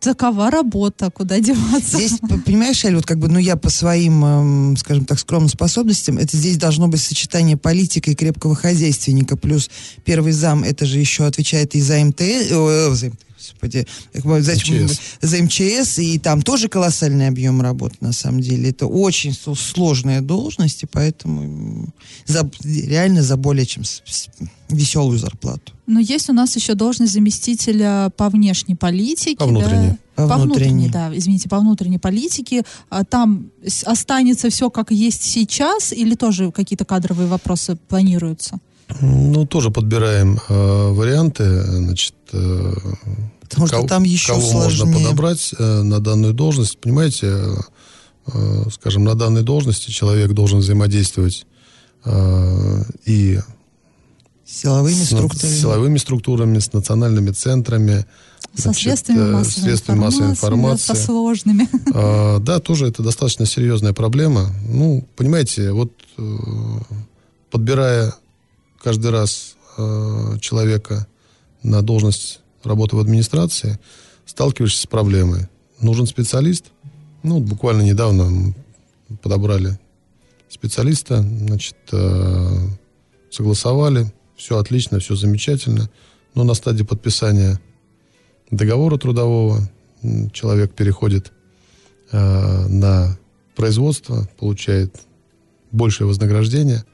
такова 0.00 0.50
работа, 0.50 1.10
куда 1.10 1.38
деваться. 1.38 1.96
Здесь, 1.98 2.18
понимаешь, 2.46 2.84
Эль, 2.84 2.96
вот 2.96 3.06
как 3.06 3.18
бы, 3.18 3.28
ну, 3.28 3.38
я 3.38 3.56
по 3.56 3.68
своим, 3.68 4.24
эм, 4.24 4.76
скажем 4.76 5.04
так, 5.04 5.18
скромным 5.18 5.50
способностям, 5.50 6.18
это 6.18 6.36
здесь 6.36 6.56
должно 6.56 6.88
быть 6.88 7.02
сочетание 7.02 7.58
политика 7.58 8.10
и 8.10 8.14
крепкого 8.14 8.54
хозяйственника, 8.54 9.36
плюс 9.36 9.70
первый 10.04 10.32
зам, 10.32 10.64
это 10.64 10.86
же 10.86 10.98
еще 10.98 11.26
отвечает 11.26 11.74
и 11.74 11.80
за 11.80 12.02
МТС, 12.02 12.22
э, 12.22 12.94
за, 12.94 13.10
МТС, 13.10 13.16
господи, 13.42 13.86
как 14.12 14.24
бы, 14.24 14.42
за, 14.42 14.52
МЧС. 14.52 15.00
за 15.20 15.42
МЧС, 15.42 15.98
и 15.98 16.18
там 16.18 16.42
тоже 16.42 16.68
колоссальный 16.68 17.28
объем 17.28 17.60
работы, 17.60 17.96
на 18.00 18.12
самом 18.12 18.40
деле. 18.40 18.70
Это 18.70 18.86
очень 18.86 19.34
сложная 19.34 20.20
должность, 20.20 20.82
и 20.82 20.86
поэтому 20.86 21.88
за, 22.26 22.48
реально 22.62 23.22
за 23.22 23.36
более 23.36 23.66
чем 23.66 23.82
веселую 24.68 25.18
зарплату. 25.18 25.72
Но 25.86 26.00
есть 26.00 26.30
у 26.30 26.32
нас 26.32 26.56
еще 26.56 26.74
должность 26.74 27.12
заместителя 27.12 28.10
по 28.16 28.28
внешней 28.30 28.74
политике. 28.74 29.36
По 29.36 29.46
внутренней. 29.46 29.88
да. 29.90 29.96
По 30.14 30.28
По, 30.28 30.36
внутренней, 30.36 30.88
внутренней. 30.88 30.88
да, 30.90 31.10
извините, 31.16 31.48
по 31.48 31.58
внутренней 31.58 31.98
политике. 31.98 32.62
А 32.90 33.04
Там 33.04 33.50
останется 33.84 34.50
все 34.50 34.70
как 34.70 34.90
есть 34.90 35.22
сейчас 35.22 35.92
или 35.92 36.14
тоже 36.14 36.52
какие-то 36.52 36.84
кадровые 36.84 37.28
вопросы 37.28 37.76
планируются? 37.88 38.58
Ну, 39.00 39.46
тоже 39.46 39.70
подбираем 39.70 40.38
э, 40.48 40.90
варианты, 40.92 41.62
значит, 41.62 42.14
э, 42.32 42.74
Потому 43.42 43.66
что 43.66 43.76
кого, 43.76 43.88
там 43.88 44.02
еще 44.04 44.32
кого 44.32 44.40
сложнее. 44.40 44.84
можно 44.86 44.98
подобрать 44.98 45.54
э, 45.58 45.82
на 45.82 46.00
данную 46.00 46.32
должность. 46.32 46.78
Понимаете, 46.78 47.26
э, 47.26 47.54
э, 48.32 48.64
скажем, 48.72 49.04
на 49.04 49.14
данной 49.14 49.42
должности 49.42 49.90
человек 49.90 50.32
должен 50.32 50.60
взаимодействовать 50.60 51.46
э, 52.04 52.82
и 53.06 53.38
Силовыми 54.44 54.92
с, 54.94 55.06
структурами. 55.06 55.52
с 55.54 55.60
силовыми 55.60 55.98
структурами, 55.98 56.58
с 56.58 56.72
национальными 56.72 57.30
центрами. 57.30 58.04
Со 58.54 58.62
значит, 58.64 58.82
средствами 58.82 59.18
э, 59.18 59.32
массовой, 59.32 59.62
средствами 59.64 59.98
массовой 59.98 60.30
информации, 60.30 60.84
информации. 60.84 60.94
Со 60.94 61.06
сложными. 61.06 61.68
А, 61.94 62.38
Да, 62.38 62.58
тоже 62.58 62.86
это 62.86 63.02
достаточно 63.02 63.46
серьезная 63.46 63.92
проблема. 63.94 64.50
Ну, 64.68 65.06
понимаете, 65.16 65.72
вот 65.72 65.92
э, 66.18 66.38
подбирая 67.50 68.14
каждый 68.82 69.10
раз 69.10 69.56
э, 69.78 70.38
человека 70.40 71.06
на 71.62 71.82
должность 71.82 72.40
работы 72.64 72.96
в 72.96 73.00
администрации, 73.00 73.78
сталкиваешься 74.26 74.82
с 74.82 74.86
проблемой. 74.86 75.48
Нужен 75.80 76.06
специалист. 76.06 76.66
Ну, 77.22 77.38
буквально 77.40 77.82
недавно 77.82 78.54
подобрали 79.22 79.78
специалиста, 80.48 81.22
значит, 81.22 81.76
э, 81.92 82.68
согласовали, 83.30 84.12
все 84.36 84.58
отлично, 84.58 84.98
все 84.98 85.14
замечательно. 85.14 85.88
Но 86.34 86.44
на 86.44 86.54
стадии 86.54 86.82
подписания 86.82 87.60
договора 88.50 88.98
трудового 88.98 89.60
человек 90.32 90.74
переходит 90.74 91.32
э, 92.10 92.66
на 92.68 93.16
производство, 93.54 94.28
получает 94.38 94.96
большее 95.70 96.06
вознаграждение 96.06 96.84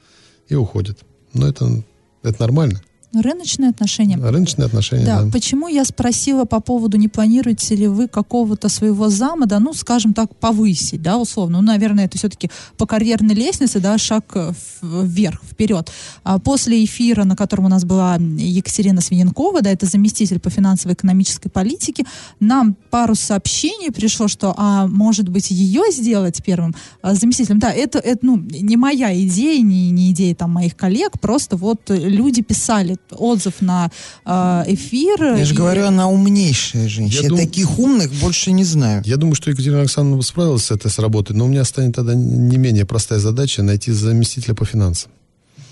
и 0.48 0.54
уходит. 0.54 0.98
Но 1.38 1.46
это, 1.46 1.84
это 2.24 2.40
нормально. 2.40 2.80
Но 3.10 3.22
рыночные 3.22 3.70
отношения. 3.70 4.18
Рыночные 4.18 4.66
отношения, 4.66 5.06
Да, 5.06 5.22
да. 5.22 5.30
почему 5.30 5.66
я 5.68 5.86
спросила 5.86 6.44
по 6.44 6.60
поводу, 6.60 6.98
не 6.98 7.08
планируете 7.08 7.74
ли 7.74 7.88
вы 7.88 8.06
какого-то 8.06 8.68
своего 8.68 9.08
зама, 9.08 9.46
да, 9.46 9.60
ну, 9.60 9.72
скажем 9.72 10.12
так, 10.12 10.36
повысить, 10.36 11.00
да, 11.00 11.16
условно. 11.16 11.62
Ну, 11.62 11.66
наверное, 11.66 12.04
это 12.04 12.18
все-таки 12.18 12.50
по 12.76 12.84
карьерной 12.84 13.34
лестнице, 13.34 13.80
да, 13.80 13.96
шаг 13.96 14.24
э, 14.34 14.52
вверх, 14.82 15.40
вперед. 15.42 15.90
А 16.22 16.38
после 16.38 16.84
эфира, 16.84 17.24
на 17.24 17.34
котором 17.34 17.64
у 17.64 17.68
нас 17.68 17.86
была 17.86 18.16
Екатерина 18.16 19.00
Свиненкова, 19.00 19.62
да, 19.62 19.70
это 19.70 19.86
заместитель 19.86 20.38
по 20.38 20.50
финансово-экономической 20.50 21.48
политике, 21.48 22.04
нам 22.40 22.76
пару 22.90 23.14
сообщений 23.14 23.90
пришло, 23.90 24.28
что, 24.28 24.52
а, 24.58 24.86
может 24.86 25.30
быть, 25.30 25.50
ее 25.50 25.84
сделать 25.90 26.42
первым 26.44 26.74
а, 27.00 27.14
заместителем. 27.14 27.58
Да, 27.58 27.72
это, 27.72 27.98
это, 28.00 28.26
ну, 28.26 28.36
не 28.36 28.76
моя 28.76 29.18
идея, 29.24 29.62
не, 29.62 29.90
не 29.90 30.12
идея 30.12 30.34
там 30.34 30.50
моих 30.52 30.76
коллег, 30.76 31.18
просто 31.18 31.56
вот 31.56 31.80
люди 31.88 32.42
писали 32.42 32.98
отзыв 33.10 33.60
на 33.60 33.90
э, 34.24 34.64
эфир. 34.68 35.22
Я 35.36 35.44
же 35.44 35.54
и- 35.54 35.56
говорю, 35.56 35.86
она 35.86 36.08
умнейшая 36.08 36.88
женщина. 36.88 37.22
Я 37.22 37.28
дум- 37.28 37.38
таких 37.38 37.78
умных 37.78 38.12
больше 38.14 38.52
не 38.52 38.64
знаю. 38.64 39.02
Я 39.06 39.16
думаю, 39.16 39.34
что 39.34 39.50
Екатерина 39.50 39.80
Александровна 39.80 40.22
справилась 40.22 40.64
с 40.64 40.70
этой 40.70 40.90
с 40.90 40.98
работой, 40.98 41.34
но 41.36 41.44
у 41.44 41.48
меня 41.48 41.64
станет 41.64 41.94
тогда 41.94 42.14
не 42.14 42.56
менее 42.58 42.84
простая 42.84 43.18
задача 43.18 43.62
найти 43.62 43.92
заместителя 43.92 44.54
по 44.54 44.64
финансам. 44.64 45.10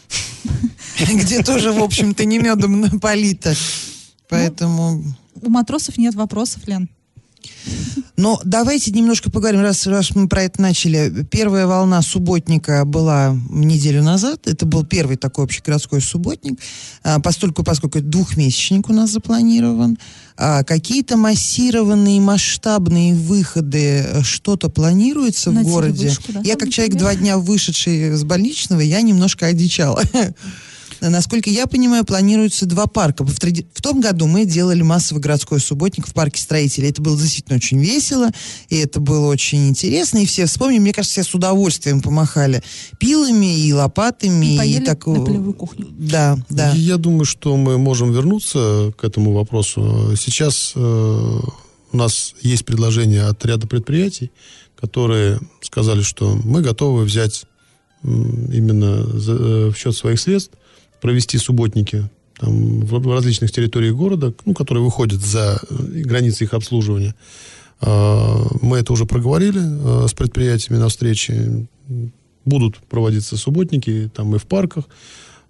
Где 0.99 1.43
тоже, 1.43 1.73
в 1.73 1.83
общем-то, 1.83 2.25
не 2.25 2.39
медом 2.39 3.01
полита. 3.01 3.55
Поэтому 4.29 5.03
У 5.43 5.51
матросов 5.51 5.99
нет 5.99 6.15
вопросов, 6.15 6.63
Лен. 6.67 6.89
Но 8.17 8.41
давайте 8.45 8.91
немножко 8.93 9.31
поговорим, 9.31 9.61
раз, 9.61 9.87
раз 9.87 10.15
мы 10.15 10.27
про 10.29 10.45
это 10.45 10.63
начали. 10.63 11.27
Первая 11.31 11.67
волна 11.67 12.01
субботника 12.01 12.85
была 12.85 13.37
неделю 13.51 14.03
назад. 14.03 14.47
Это 14.47 14.65
был 14.65 14.85
первый 14.85 15.17
такой 15.17 15.45
общегородской 15.45 16.01
субботник. 16.01 16.59
А, 17.03 17.21
постольку, 17.21 17.63
поскольку 17.63 18.01
двухмесячник 18.01 18.89
у 18.89 18.93
нас 18.93 19.11
запланирован. 19.11 19.99
А, 20.39 20.65
какие-то 20.65 21.17
массированные, 21.17 22.21
масштабные 22.21 23.15
выходы, 23.15 24.05
э, 24.07 24.23
что-то 24.23 24.69
планируется 24.69 25.51
На 25.51 25.61
в 25.61 25.65
городе? 25.65 26.13
да, 26.29 26.41
я 26.45 26.57
как 26.57 26.71
человек, 26.71 26.97
два 26.97 27.15
дня 27.15 27.39
вышедший 27.39 28.13
с 28.13 28.25
больничного, 28.25 28.81
я 28.81 29.03
немножко 29.03 29.47
одичала. 29.47 30.03
Насколько 31.01 31.51
я 31.51 31.67
понимаю, 31.67 32.05
планируется 32.05 32.67
два 32.67 32.87
парка. 32.87 33.25
В, 33.25 33.39
тради- 33.39 33.67
в 33.75 33.83
том 33.83 34.01
году 34.01 34.27
мы 34.27 34.45
делали 34.45 34.83
массовый 34.83 35.23
городской 35.23 35.61
субботник 35.61 36.07
в 36.07 36.13
парке 36.15 36.41
строителей. 36.41 36.91
Это 36.91 37.03
было 37.03 37.17
действительно 37.19 37.57
очень 37.57 37.79
весело, 37.79 38.31
и 38.69 38.77
это 38.77 39.01
было 39.01 39.27
очень 39.29 39.69
интересно. 39.69 40.19
И 40.19 40.27
все 40.27 40.47
вспомнили, 40.47 40.79
мне 40.81 40.93
кажется, 40.93 41.23
все 41.23 41.31
с 41.31 41.35
удовольствием 41.35 42.01
помахали 42.01 42.63
пилами 42.99 43.61
и 43.67 43.73
лопатами. 43.73 44.55
И 44.55 44.59
поели 44.59 44.85
так- 44.85 45.07
на 45.07 45.25
полевую 45.25 45.55
кухню. 45.55 45.87
Да, 45.99 46.39
да. 46.51 46.73
Я 46.73 46.97
думаю, 46.97 47.25
что 47.25 47.57
мы 47.57 47.79
можем 47.79 48.13
вернуться 48.13 48.93
к 48.97 49.05
этому 49.05 49.33
вопросу. 49.33 50.15
Сейчас 50.17 50.73
э, 50.75 50.79
у 50.81 51.97
нас 51.97 52.35
есть 52.43 52.65
предложение 52.65 53.25
от 53.25 53.45
ряда 53.45 53.67
предприятий, 53.67 54.31
которые 54.81 55.41
сказали, 55.61 56.03
что 56.03 56.39
мы 56.45 56.63
готовы 56.63 57.05
взять 57.05 57.45
именно 58.03 59.19
за- 59.19 59.33
э, 59.35 59.71
в 59.71 59.77
счет 59.77 59.97
своих 59.97 60.21
средств, 60.21 60.53
провести 61.01 61.39
субботники 61.39 62.09
там, 62.39 62.81
в, 62.81 63.13
различных 63.13 63.51
территориях 63.51 63.95
города, 63.95 64.35
ну, 64.45 64.55
которые 64.55 64.85
выходят 64.85 65.21
за 65.21 65.59
э, 65.69 65.75
границы 66.03 66.45
их 66.45 66.55
обслуживания. 66.55 67.15
А, 67.81 68.47
Мы 68.63 68.79
это 68.79 68.93
уже 68.93 69.07
проговорили 69.07 69.61
э, 69.61 70.09
с 70.09 70.15
предприятиями 70.15 70.79
на 70.79 70.89
встрече. 70.89 71.67
Будут 72.45 72.77
проводиться 72.89 73.37
субботники 73.37 74.11
там 74.15 74.35
и 74.37 74.39
в 74.39 74.47
парках. 74.47 74.85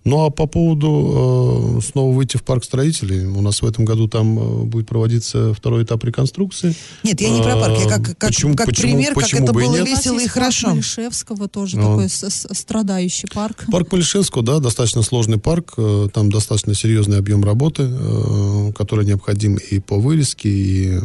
Ну 0.07 0.24
а 0.24 0.30
по 0.30 0.46
поводу 0.46 1.78
э, 1.78 1.80
снова 1.84 2.14
выйти 2.14 2.36
в 2.36 2.44
парк 2.44 2.62
строителей, 2.64 3.24
у 3.26 3.40
нас 3.40 3.61
в 3.61 3.66
этом 3.66 3.84
году 3.84 4.07
там 4.07 4.38
э, 4.38 4.62
будет 4.64 4.86
проводиться 4.86 5.52
второй 5.52 5.82
этап 5.82 6.04
реконструкции. 6.04 6.76
Нет, 7.02 7.20
я 7.20 7.28
не 7.30 7.42
про 7.42 7.57
парк, 7.57 7.76
я 7.80 7.88
как, 7.88 8.00
А, 8.11 8.14
как, 8.14 8.28
почему- 8.30 8.54
как 8.54 8.66
почему- 8.66 8.92
пример, 8.92 9.14
почему 9.14 9.40
как 9.40 9.48
это 9.48 9.52
было 9.52 9.72
нет? 9.78 9.84
Весело 9.88 10.18
и 10.18 10.22
есть 10.22 10.26
парк 10.26 10.44
хорошо. 10.44 10.68
Малишевского 10.68 11.48
тоже 11.48 11.76
Ну. 11.76 11.82
такой 11.96 12.09
с- 12.09 12.22
с- 12.30 12.46
страдающий 12.54 13.26
парк. 13.34 13.64
Парк 13.72 13.88
Полишевского, 13.88 14.44
да, 14.44 14.61
достаточно 14.61 15.02
сложный 15.02 15.38
парк, 15.38 15.74
э, 15.76 16.09
там 16.14 16.30
достаточно 16.30 16.72
серьезный 16.76 17.18
объем 17.18 17.42
работы, 17.42 17.82
э, 17.90 18.72
который 18.78 19.04
необходим 19.07 19.57
и 19.57 19.80
по 19.80 19.96
вырезке, 19.98 20.48
и 20.48 21.00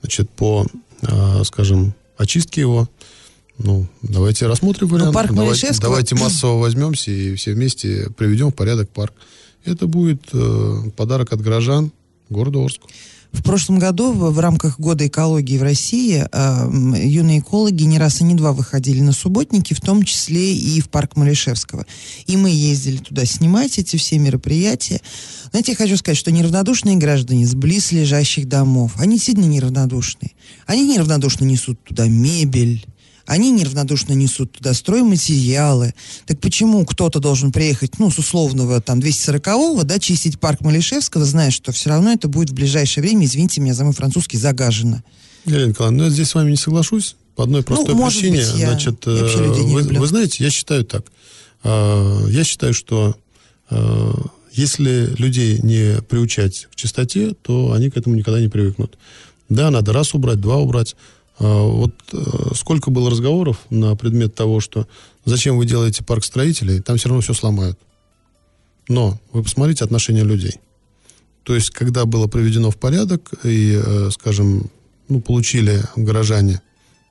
значит, 0.00 0.28
по, 0.30 0.66
э, 1.02 1.44
скажем, 1.44 1.94
очистке 2.18 2.62
его. 2.62 2.88
Ну, 3.58 3.86
давайте 4.02 4.46
рассмотрим 4.46 4.88
вариант. 4.88 5.14
парк 5.14 5.32
давайте, 5.32 5.66
Малишевского- 5.66 5.80
давайте 5.82 6.14
массово 6.14 6.60
возьмемся 6.60 7.10
и 7.10 7.34
все 7.36 7.54
вместе 7.54 8.10
приведем 8.16 8.50
в 8.50 8.54
порядок 8.54 8.90
парк. 8.90 9.14
Это 9.64 9.86
будет 9.86 10.22
э, 10.32 10.90
подарок 10.96 11.32
от 11.32 11.40
горожан 11.40 11.90
города 12.28 12.58
Орску. 12.60 12.88
В 13.32 13.42
прошлом 13.42 13.78
году 13.78 14.12
в, 14.12 14.38
рамках 14.38 14.78
года 14.80 15.06
экологии 15.06 15.58
в 15.58 15.62
России 15.62 16.24
э, 16.30 16.98
юные 17.04 17.40
экологи 17.40 17.82
не 17.82 17.98
раз 17.98 18.20
и 18.20 18.24
не 18.24 18.34
два 18.34 18.52
выходили 18.52 19.00
на 19.00 19.12
субботники, 19.12 19.74
в 19.74 19.80
том 19.80 20.04
числе 20.04 20.54
и 20.54 20.80
в 20.80 20.88
парк 20.88 21.16
Малишевского. 21.16 21.86
И 22.26 22.36
мы 22.36 22.50
ездили 22.50 22.98
туда 22.98 23.24
снимать 23.26 23.78
эти 23.78 23.96
все 23.96 24.18
мероприятия. 24.18 25.00
Знаете, 25.50 25.72
я 25.72 25.76
хочу 25.76 25.96
сказать, 25.96 26.16
что 26.16 26.30
неравнодушные 26.30 26.96
граждане 26.96 27.46
с 27.46 27.54
близлежащих 27.54 28.48
домов, 28.48 28.92
они 28.96 29.18
сильно 29.18 29.44
неравнодушные. 29.44 30.32
Они 30.66 30.86
неравнодушно 30.86 31.44
несут 31.44 31.82
туда 31.84 32.06
мебель, 32.08 32.86
они 33.26 33.50
неравнодушно 33.50 34.12
несут 34.12 34.52
туда 34.52 34.72
стройматериалы. 34.74 35.94
Так 36.26 36.40
почему 36.40 36.84
кто-то 36.86 37.18
должен 37.20 37.52
приехать, 37.52 37.98
ну, 37.98 38.10
с 38.10 38.18
условного 38.18 38.80
там 38.80 39.00
240-го, 39.00 39.82
да, 39.84 39.98
чистить 39.98 40.38
парк 40.40 40.60
Малишевского, 40.60 41.24
зная, 41.24 41.50
что 41.50 41.72
все 41.72 41.90
равно 41.90 42.12
это 42.12 42.28
будет 42.28 42.50
в 42.50 42.54
ближайшее 42.54 43.02
время, 43.02 43.26
извините 43.26 43.60
меня 43.60 43.74
за 43.74 43.84
мой 43.84 43.92
французский, 43.92 44.38
загажено. 44.38 45.02
Елена 45.44 45.68
Николаевна, 45.70 45.98
ну, 45.98 46.04
я 46.04 46.10
здесь 46.10 46.28
с 46.30 46.34
вами 46.34 46.50
не 46.50 46.56
соглашусь. 46.56 47.16
По 47.36 47.44
одной 47.44 47.62
простой 47.62 47.94
Ну, 47.94 48.06
причине. 48.06 48.38
быть, 48.38 48.54
я- 48.56 48.70
Значит, 48.70 49.02
я 49.06 49.12
э, 49.12 49.62
вы, 49.64 49.82
люблю. 49.82 50.00
вы 50.00 50.06
знаете, 50.06 50.42
я 50.42 50.50
считаю 50.50 50.84
так. 50.84 51.04
А, 51.62 52.26
Я 52.28 52.44
считаю, 52.44 52.72
что 52.74 53.14
э, 53.70 54.12
если 54.52 55.14
людей 55.18 55.58
не 55.62 56.00
приучать 56.02 56.66
к 56.72 56.76
чистоте, 56.76 57.34
то 57.42 57.72
они 57.72 57.90
к 57.90 57.96
этому 57.96 58.14
никогда 58.16 58.40
не 58.40 58.48
привыкнут. 58.48 58.96
Да, 59.48 59.70
надо 59.70 59.92
раз 59.92 60.14
убрать, 60.14 60.40
два 60.40 60.56
убрать. 60.56 60.96
А, 61.38 61.62
Вот 61.66 61.94
э, 62.12 62.54
сколько 62.54 62.90
было 62.90 63.10
разговоров 63.10 63.58
на 63.70 63.94
предмет 63.96 64.34
того, 64.34 64.60
что 64.60 64.86
зачем 65.24 65.58
вы 65.58 65.66
делаете 65.66 66.04
парк 66.04 66.24
строителей, 66.24 66.80
там 66.80 66.96
все 66.96 67.08
равно 67.08 67.20
все 67.20 67.34
сломают. 67.34 67.78
Но 68.88 69.18
вы 69.32 69.42
посмотрите 69.42 69.84
отношение 69.84 70.24
людей. 70.24 70.54
То 71.42 71.54
есть, 71.54 71.70
когда 71.70 72.06
было 72.06 72.26
приведено 72.26 72.70
в 72.70 72.76
порядок 72.76 73.30
и, 73.44 73.80
э, 73.82 74.10
скажем, 74.10 74.70
ну, 75.08 75.20
получили 75.20 75.82
горожане 75.94 76.60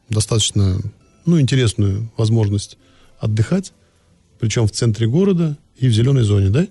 достаточно 0.10 0.80
ну, 1.26 1.40
интересную 1.40 2.12
возможность 2.18 2.78
отдыхать, 3.20 3.74
причем 4.40 4.68
в 4.68 4.72
центре 4.72 5.08
города 5.08 5.58
и 5.78 5.88
в 5.88 5.94
зеленой 5.94 6.24
зоне, 6.24 6.50
да? 6.50 6.68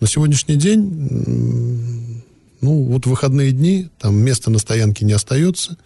На 0.00 0.06
сегодняшний 0.06 0.56
день, 0.56 2.22
ну, 2.60 2.82
вот 2.84 3.06
выходные 3.06 3.52
дни, 3.52 3.88
там 3.98 4.16
места 4.16 4.50
на 4.50 4.58
стоянке 4.58 5.04
не 5.04 5.12
остается, 5.12 5.76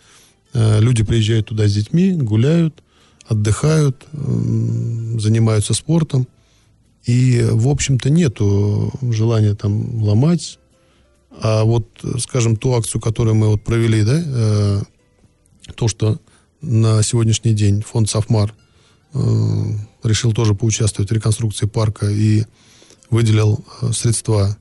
люди 0.55 1.03
приезжают 1.03 1.47
туда 1.47 1.67
с 1.67 1.73
детьми, 1.73 2.13
гуляют, 2.13 2.83
отдыхают, 3.27 4.07
занимаются 4.13 5.75
спортом, 5.75 6.27
и, 7.05 7.45
в 7.51 7.69
общем-то, 7.69 8.11
нету 8.11 8.93
желания 9.03 9.55
там 9.55 10.03
ломать, 10.03 10.59
а 11.41 11.65
вот, 11.65 11.89
э, 12.05 12.19
скажем, 12.19 12.57
ту 12.57 12.75
акцию, 12.75 13.01
которую 13.01 13.35
мы 13.35 13.49
вот 13.49 13.65
провели, 13.65 14.03
да, 14.03 14.23
э, 14.25 14.83
то, 15.75 15.89
что 15.89 16.21
на 16.61 17.03
сегодняшний 17.03 17.55
день 17.55 17.83
фонд 17.83 18.09
Софмар 18.09 18.55
э, 19.15 19.19
решил 20.05 20.33
тоже 20.33 20.55
поучаствовать 20.55 21.11
в 21.11 21.15
реконструкции 21.15 21.67
парка 21.67 22.09
и 22.09 22.45
выделил 23.11 23.65
э, 23.81 23.93
средства 23.93 24.57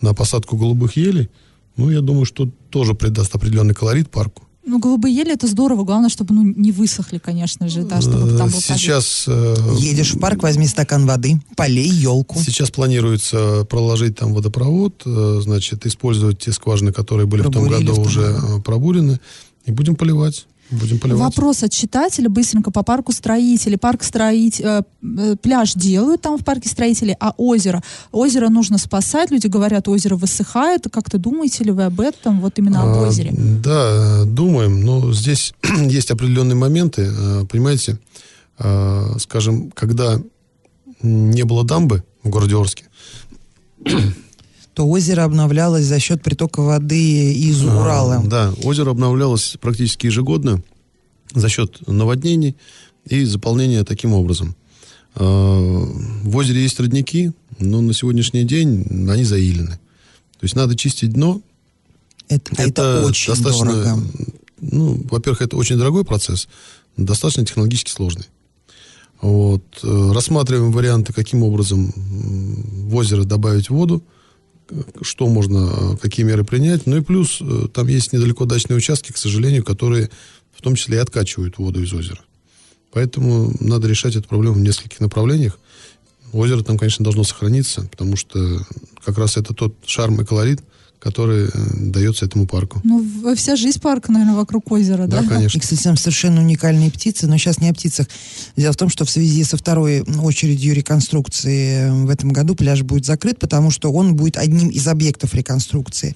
на 0.00 0.14
посадку 0.14 0.56
голубых 0.56 0.96
елей, 0.96 1.28
ну, 1.76 1.90
я 1.90 2.00
думаю, 2.00 2.24
что 2.24 2.48
тоже 2.70 2.94
придаст 2.94 3.34
определенный 3.34 3.74
колорит 3.74 4.10
парку. 4.10 4.44
Ну, 4.64 4.78
голубые 4.78 5.14
ели 5.14 5.32
это 5.32 5.48
здорово, 5.48 5.82
главное, 5.84 6.08
чтобы 6.08 6.34
ну, 6.34 6.42
не 6.44 6.70
высохли, 6.70 7.18
конечно 7.18 7.68
же, 7.68 7.82
да, 7.82 8.00
чтобы 8.00 8.36
там 8.38 8.48
был. 8.48 8.60
Сейчас... 8.60 9.24
э, 9.26 9.56
Едешь 9.78 10.14
в 10.14 10.20
парк, 10.20 10.42
возьми 10.42 10.66
стакан 10.68 11.04
воды, 11.04 11.40
полей 11.56 11.88
елку. 11.88 12.38
Сейчас 12.38 12.70
планируется 12.70 13.66
проложить 13.68 14.16
там 14.18 14.32
водопровод, 14.32 15.02
э, 15.04 15.40
значит, 15.42 15.84
использовать 15.84 16.38
те 16.38 16.52
скважины, 16.52 16.92
которые 16.92 17.26
были 17.26 17.40
в 17.40 17.44
том 17.50 17.52
Пробурили 17.66 17.86
году 17.86 17.92
в 17.92 17.96
том 17.96 18.06
уже 18.06 18.20
году. 18.20 18.58
э, 18.58 18.62
пробурены, 18.62 19.20
и 19.64 19.72
будем 19.72 19.96
поливать. 19.96 20.46
Будем 20.70 20.98
поливать. 20.98 21.20
Вопрос 21.20 21.62
от 21.62 21.72
читателя 21.72 22.28
быстренько 22.30 22.70
по 22.70 22.82
парку 22.82 23.12
строителей. 23.12 23.76
Парк 23.76 24.02
строить, 24.02 24.60
э, 24.60 24.82
э, 25.02 25.36
пляж 25.42 25.74
делают 25.74 26.22
там 26.22 26.38
в 26.38 26.44
парке 26.44 26.68
строителей, 26.68 27.14
а 27.20 27.34
озеро? 27.36 27.82
Озеро 28.10 28.48
нужно 28.48 28.78
спасать. 28.78 29.30
Люди 29.30 29.48
говорят, 29.48 29.88
озеро 29.88 30.16
высыхает. 30.16 30.86
Как-то 30.90 31.18
думаете 31.18 31.64
ли 31.64 31.72
вы 31.72 31.84
об 31.84 32.00
этом, 32.00 32.40
вот 32.40 32.58
именно 32.58 32.82
об 32.82 32.96
А, 32.96 33.08
озере? 33.08 33.34
Да, 33.34 34.24
думаем, 34.24 34.80
но 34.80 35.12
здесь 35.12 35.52
есть 35.88 36.10
определенные 36.10 36.56
моменты, 36.56 37.02
э, 37.02 37.44
понимаете, 37.50 37.98
э, 38.58 39.16
скажем, 39.18 39.70
когда 39.72 40.20
не 41.02 41.42
было 41.44 41.64
дамбы 41.64 42.04
в 42.22 42.30
городе 42.30 42.56
Орске, 42.56 42.84
То 44.74 44.88
озеро 44.88 45.24
обновлялось 45.24 45.84
за 45.84 45.98
счет 46.00 46.22
притока 46.22 46.60
воды 46.62 47.32
из 47.34 47.62
А, 47.62 47.80
Урала. 47.80 48.22
Да, 48.24 48.54
озеро 48.62 48.90
обновлялось 48.90 49.56
практически 49.60 50.06
ежегодно 50.06 50.62
за 51.34 51.48
счет 51.48 51.86
наводнений 51.86 52.56
и 53.06 53.24
заполнения 53.24 53.84
таким 53.84 54.12
образом. 54.14 54.54
А, 55.14 55.24
В 56.24 56.36
озере 56.36 56.62
есть 56.62 56.80
родники, 56.80 57.32
но 57.58 57.80
на 57.82 57.92
сегодняшний 57.92 58.44
день 58.44 58.86
они 59.10 59.24
заилены. 59.24 59.78
То 60.40 60.44
есть 60.44 60.56
надо 60.56 60.74
чистить 60.76 61.12
дно. 61.12 61.40
Это, 62.28 62.62
это 62.62 63.04
очень 63.06 63.34
дорого. 63.42 63.98
Ну, 64.60 65.04
во-первых, 65.10 65.42
это 65.42 65.56
очень 65.56 65.76
дорогой 65.76 66.04
процесс, 66.04 66.48
достаточно 66.96 67.44
технологически 67.44 67.90
сложный. 67.90 68.24
Вот. 69.20 69.62
э, 69.82 70.12
Рассматриваем 70.12 70.72
варианты, 70.72 71.12
каким 71.12 71.42
образом 71.42 71.92
в 71.96 72.94
озеро 72.94 73.24
добавить 73.24 73.70
воду, 73.70 74.02
что 75.02 75.28
можно, 75.28 75.96
какие 76.00 76.24
меры 76.24 76.44
принять. 76.44 76.86
Ну 76.86 76.96
и 76.96 77.00
плюс, 77.00 77.38
э, 77.40 77.68
там 77.72 77.86
есть 77.88 78.12
недалеко 78.12 78.44
дачные 78.44 78.76
участки, 78.76 79.12
к 79.12 79.16
сожалению, 79.16 79.64
которые 79.64 80.10
в 80.56 80.62
том 80.62 80.74
числе 80.74 80.96
и 80.96 81.00
откачивают 81.00 81.58
воду 81.58 81.82
из 81.82 81.92
озера. 81.92 82.20
Поэтому 82.92 83.54
надо 83.60 83.88
решать 83.88 84.16
эту 84.16 84.28
проблему 84.28 84.54
в 84.54 84.60
нескольких 84.60 85.00
направлениях. 85.00 85.58
Озеро 86.32 86.62
там, 86.62 86.78
конечно, 86.78 87.04
должно 87.04 87.24
сохраниться, 87.24 87.82
потому 87.90 88.16
что 88.16 88.64
как 89.04 89.18
раз 89.18 89.36
это 89.36 89.54
тот 89.54 89.74
шарм 89.86 90.20
и 90.20 90.24
колорит, 90.24 90.60
который 91.02 91.46
э, 91.46 91.50
дается 91.74 92.26
этому 92.26 92.46
парку. 92.46 92.80
Ну, 92.84 93.34
вся 93.34 93.56
жизнь 93.56 93.80
парка, 93.80 94.12
наверное, 94.12 94.36
вокруг 94.36 94.70
озера, 94.70 95.06
да? 95.08 95.18
Да, 95.18 95.24
И, 95.24 95.28
конечно. 95.28 95.60
кстати, 95.60 95.82
там 95.82 95.96
совершенно 95.96 96.40
уникальные 96.40 96.92
птицы, 96.92 97.26
но 97.26 97.36
сейчас 97.38 97.58
не 97.58 97.68
о 97.70 97.74
птицах. 97.74 98.06
Дело 98.56 98.72
в 98.72 98.76
том, 98.76 98.88
что 98.88 99.04
в 99.04 99.10
связи 99.10 99.42
со 99.42 99.56
второй 99.56 100.02
очередью 100.02 100.74
реконструкции 100.74 101.90
в 102.04 102.08
этом 102.08 102.30
году 102.30 102.54
пляж 102.54 102.82
будет 102.82 103.04
закрыт, 103.04 103.40
потому 103.40 103.70
что 103.70 103.92
он 103.92 104.14
будет 104.14 104.36
одним 104.36 104.68
из 104.68 104.86
объектов 104.86 105.34
реконструкции. 105.34 106.14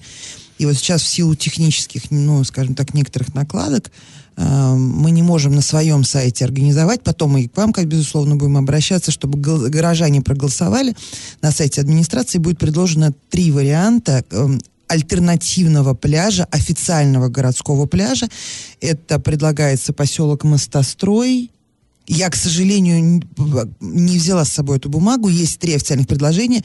И 0.57 0.65
вот 0.65 0.75
сейчас 0.75 1.01
в 1.01 1.07
силу 1.07 1.35
технических, 1.35 2.09
ну, 2.09 2.43
скажем 2.43 2.73
так, 2.73 2.93
некоторых 2.93 3.35
накладок, 3.35 3.91
э, 4.37 4.73
мы 4.75 5.11
не 5.11 5.21
можем 5.21 5.53
на 5.53 5.61
своем 5.61 6.03
сайте 6.03 6.45
организовать, 6.45 7.03
потом 7.03 7.31
мы 7.31 7.41
и 7.43 7.47
к 7.47 7.57
вам, 7.57 7.73
как 7.73 7.87
безусловно, 7.87 8.37
будем 8.37 8.57
обращаться, 8.57 9.11
чтобы 9.11 9.37
гол- 9.37 9.69
горожане 9.69 10.21
проголосовали. 10.21 10.95
На 11.41 11.51
сайте 11.51 11.81
администрации 11.81 12.39
будет 12.39 12.57
предложено 12.57 13.13
три 13.29 13.51
варианта 13.51 14.23
эм, 14.31 14.59
альтернативного 14.87 15.93
пляжа, 15.93 16.45
официального 16.51 17.29
городского 17.29 17.85
пляжа. 17.85 18.27
Это 18.81 19.19
предлагается 19.19 19.93
поселок 19.93 20.43
Мостострой. 20.43 21.51
Я, 22.07 22.29
к 22.29 22.35
сожалению, 22.35 23.21
не 23.81 24.17
взяла 24.17 24.45
с 24.45 24.53
собой 24.53 24.77
эту 24.77 24.89
бумагу. 24.89 25.27
Есть 25.27 25.59
три 25.59 25.75
официальных 25.75 26.07
предложения. 26.07 26.63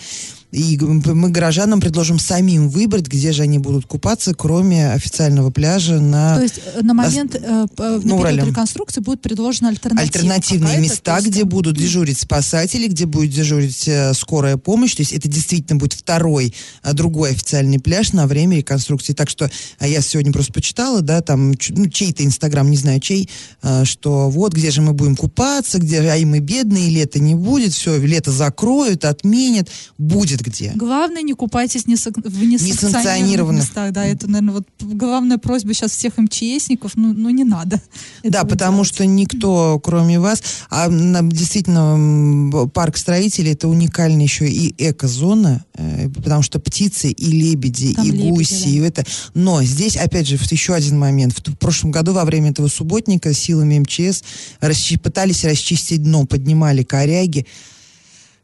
И 0.52 0.78
мы 0.78 1.30
горожанам 1.30 1.80
предложим 1.80 2.18
самим 2.18 2.68
выбрать, 2.68 3.06
где 3.06 3.32
же 3.32 3.42
они 3.42 3.58
будут 3.58 3.86
купаться, 3.86 4.34
кроме 4.34 4.92
официального 4.92 5.50
пляжа 5.50 5.98
на 5.98 6.36
То 6.36 6.42
есть 6.42 6.60
э, 6.74 6.82
на 6.82 6.92
момент, 6.92 7.34
э, 7.34 7.40
на 7.40 7.66
ну, 8.02 8.22
период 8.22 8.48
реконструкции 8.48 9.00
будет 9.00 9.22
предложена 9.22 9.70
альтернатива. 9.70 10.02
альтернативные 10.02 10.78
места, 10.78 11.16
есть, 11.16 11.28
где 11.28 11.40
э, 11.40 11.44
будут 11.44 11.78
дежурить 11.78 12.20
спасатели, 12.20 12.86
где 12.86 13.06
будет 13.06 13.30
дежурить 13.30 13.88
э, 13.88 14.12
скорая 14.12 14.58
помощь. 14.58 14.94
То 14.94 15.00
есть 15.00 15.14
это 15.14 15.26
действительно 15.26 15.78
будет 15.78 15.94
второй, 15.94 16.54
а, 16.82 16.92
другой 16.92 17.30
официальный 17.30 17.78
пляж 17.78 18.12
на 18.12 18.26
время 18.26 18.58
реконструкции. 18.58 19.14
Так 19.14 19.30
что 19.30 19.50
а 19.78 19.86
я 19.86 20.02
сегодня 20.02 20.34
просто 20.34 20.52
почитала, 20.52 21.00
да, 21.00 21.22
там 21.22 21.54
ну, 21.70 21.88
чей-то 21.88 22.26
инстаграм, 22.26 22.70
не 22.70 22.76
знаю 22.76 23.00
чей, 23.00 23.30
а, 23.62 23.86
что 23.86 24.28
вот 24.28 24.52
где 24.52 24.70
же 24.70 24.82
мы 24.82 24.92
будем 24.92 25.16
купаться, 25.16 25.78
где 25.78 26.00
а 26.00 26.16
и 26.16 26.26
мы 26.26 26.40
бедные, 26.40 26.90
лето 26.90 27.20
не 27.20 27.34
будет, 27.34 27.72
все, 27.72 27.96
лето 27.96 28.32
закроют, 28.32 29.06
отменят. 29.06 29.70
Будет 29.96 30.41
где. 30.42 30.72
Главное, 30.74 31.22
не 31.22 31.32
купайтесь 31.32 31.86
не 31.86 31.94
сак- 31.94 32.20
в 32.28 32.42
несанкционированных 32.42 33.62
местах. 33.62 33.92
Да, 33.92 34.04
это, 34.04 34.28
наверное, 34.28 34.54
вот 34.54 34.68
главная 34.80 35.38
просьба 35.38 35.74
сейчас 35.74 35.92
всех 35.92 36.18
МЧСников. 36.18 36.92
Ну, 36.96 37.12
ну 37.12 37.30
не 37.30 37.44
надо. 37.44 37.80
Да, 38.22 38.44
потому 38.44 38.78
делать. 38.78 38.88
что 38.88 39.06
никто, 39.06 39.80
кроме 39.82 40.20
вас, 40.20 40.42
а 40.70 40.88
действительно 40.90 42.68
парк 42.68 42.96
строителей 42.96 43.52
это 43.52 43.68
уникальная 43.68 44.24
еще 44.24 44.48
и 44.48 44.74
экозона, 44.78 45.64
э, 45.74 46.08
потому 46.08 46.42
что 46.42 46.58
птицы 46.60 47.10
и 47.10 47.24
лебеди, 47.30 47.94
Там 47.94 48.06
и 48.06 48.10
лебеди, 48.10 48.28
гуси, 48.28 48.64
да. 48.64 48.70
и 48.70 48.76
это. 48.80 49.04
Но 49.34 49.62
здесь, 49.62 49.96
опять 49.96 50.26
же, 50.26 50.38
еще 50.50 50.74
один 50.74 50.98
момент. 50.98 51.38
В, 51.38 51.56
прошлом 51.56 51.90
году 51.90 52.12
во 52.12 52.24
время 52.24 52.50
этого 52.50 52.68
субботника 52.68 53.32
силами 53.32 53.78
МЧС 53.78 54.22
расчи- 54.60 54.98
пытались 54.98 55.44
расчистить 55.44 56.02
дно, 56.02 56.26
поднимали 56.26 56.82
коряги. 56.82 57.46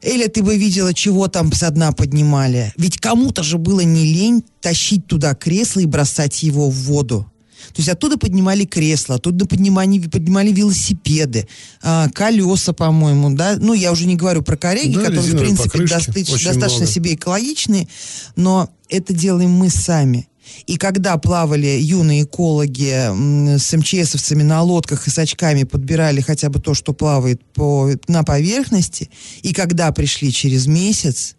Эля, 0.02 0.28
ты 0.28 0.42
бы 0.42 0.56
видела, 0.56 0.94
чего 0.94 1.26
там 1.28 1.52
со 1.52 1.70
дна 1.70 1.92
поднимали. 1.92 2.72
Ведь 2.76 2.98
кому-то 2.98 3.42
же 3.42 3.58
было 3.58 3.80
не 3.80 4.04
лень 4.04 4.44
тащить 4.60 5.06
туда 5.06 5.34
кресло 5.34 5.80
и 5.80 5.86
бросать 5.86 6.42
его 6.42 6.70
в 6.70 6.74
воду. 6.74 7.30
То 7.68 7.80
есть 7.80 7.88
оттуда 7.88 8.16
поднимали 8.16 8.64
кресла, 8.64 9.16
оттуда 9.16 9.44
поднимали, 9.44 9.98
поднимали 10.06 10.52
велосипеды, 10.52 11.48
а, 11.82 12.08
колеса, 12.10 12.72
по-моему, 12.72 13.30
да. 13.34 13.56
Ну, 13.58 13.74
я 13.74 13.90
уже 13.92 14.06
не 14.06 14.14
говорю 14.14 14.42
про 14.42 14.56
коряги, 14.56 14.94
Да, 14.94 15.00
которые, 15.00 15.34
в 15.34 15.38
принципе, 15.38 15.84
достаточно, 15.86 16.34
достаточно 16.34 16.78
много. 16.78 16.86
себе 16.92 17.14
экологичные, 17.14 17.88
но 18.36 18.70
это 18.88 19.12
делаем 19.12 19.50
мы 19.50 19.68
сами. 19.70 20.28
И 20.66 20.76
когда 20.76 21.16
плавали 21.18 21.78
юные 21.80 22.24
экологи 22.24 23.56
с 23.58 23.76
МЧСовцами 23.76 24.42
на 24.42 24.62
лодках 24.62 25.06
и 25.06 25.10
с 25.10 25.18
очками 25.18 25.64
подбирали 25.64 26.20
хотя 26.20 26.48
бы 26.50 26.60
то, 26.60 26.74
что 26.74 26.92
плавает 26.92 27.42
по, 27.54 27.90
на 28.06 28.22
поверхности, 28.22 29.10
и 29.42 29.52
когда 29.52 29.90
пришли 29.92 30.32
через 30.32 30.66
месяц, 30.66 31.36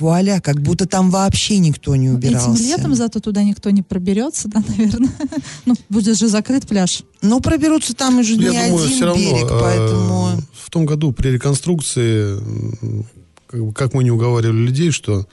вуаля, 0.00 0.40
как 0.40 0.60
будто 0.60 0.86
там 0.86 1.10
вообще 1.10 1.58
никто 1.58 1.94
не 1.94 2.10
убирался. 2.10 2.50
Этим 2.50 2.64
летом 2.64 2.94
зато 2.94 3.20
туда 3.20 3.42
никто 3.42 3.70
не 3.70 3.82
проберется, 3.82 4.48
да, 4.48 4.62
наверное. 4.66 5.10
Ну, 5.66 5.74
будет 5.88 6.18
же 6.18 6.28
закрыт 6.28 6.66
пляж. 6.66 7.02
Ну, 7.22 7.40
проберутся 7.40 7.94
там 7.94 8.18
уже 8.18 8.36
не 8.36 8.44
Я 8.44 8.68
думаю, 8.68 8.84
один 8.84 8.96
все 8.96 9.04
равно 9.04 9.22
берег, 9.22 9.50
э, 9.50 9.58
поэтому... 9.60 10.42
в 10.52 10.70
том 10.70 10.86
году 10.86 11.12
при 11.12 11.28
реконструкции, 11.28 12.38
как 13.74 13.94
мы 13.94 14.02
не 14.04 14.10
уговаривали 14.10 14.66
людей, 14.66 14.90
что 14.90 15.26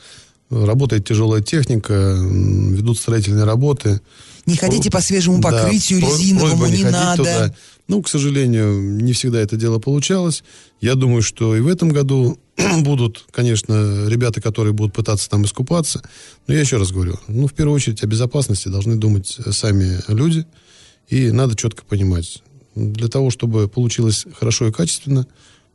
работает 0.49 1.05
тяжелая 1.05 1.41
техника, 1.41 1.93
ведут 2.19 2.97
строительные 2.99 3.43
работы. 3.45 4.01
Не 4.45 4.55
ходите 4.55 4.89
по 4.89 5.01
свежему 5.01 5.41
Да, 5.41 5.49
покрытию 5.49 5.99
про- 6.01 6.09
резиновому, 6.09 6.65
не, 6.67 6.71
ходить 6.71 6.91
надо. 6.91 7.17
туда. 7.17 7.55
Ну, 7.89 8.01
к 8.01 8.07
сожалению, 8.09 8.81
не 9.01 9.13
всегда 9.13 9.39
это 9.41 9.57
дело 9.57 9.79
получалось. 9.79 10.43
Я 10.81 10.95
думаю, 10.95 11.21
что 11.21 11.55
и 11.55 11.59
в 11.59 11.67
этом 11.67 11.89
году 11.89 12.37
будут, 12.79 13.25
конечно, 13.31 14.07
ребята, 14.07 14.39
которые 14.41 14.73
будут 14.73 14.93
пытаться 14.93 15.29
там 15.29 15.43
искупаться. 15.45 16.01
Но 16.47 16.53
я 16.53 16.61
еще 16.61 16.77
раз 16.77 16.91
говорю, 16.91 17.19
ну, 17.27 17.47
в 17.47 17.53
первую 17.53 17.75
очередь 17.75 18.03
о 18.03 18.07
безопасности 18.07 18.69
должны 18.69 18.95
думать 18.95 19.37
сами 19.51 19.99
люди. 20.07 20.45
И 21.09 21.31
надо 21.31 21.55
четко 21.55 21.83
понимать, 21.85 22.41
для 22.75 23.07
того, 23.07 23.29
чтобы 23.31 23.67
получилось 23.69 24.25
хорошо 24.37 24.67
и 24.67 24.71
качественно, 24.71 25.25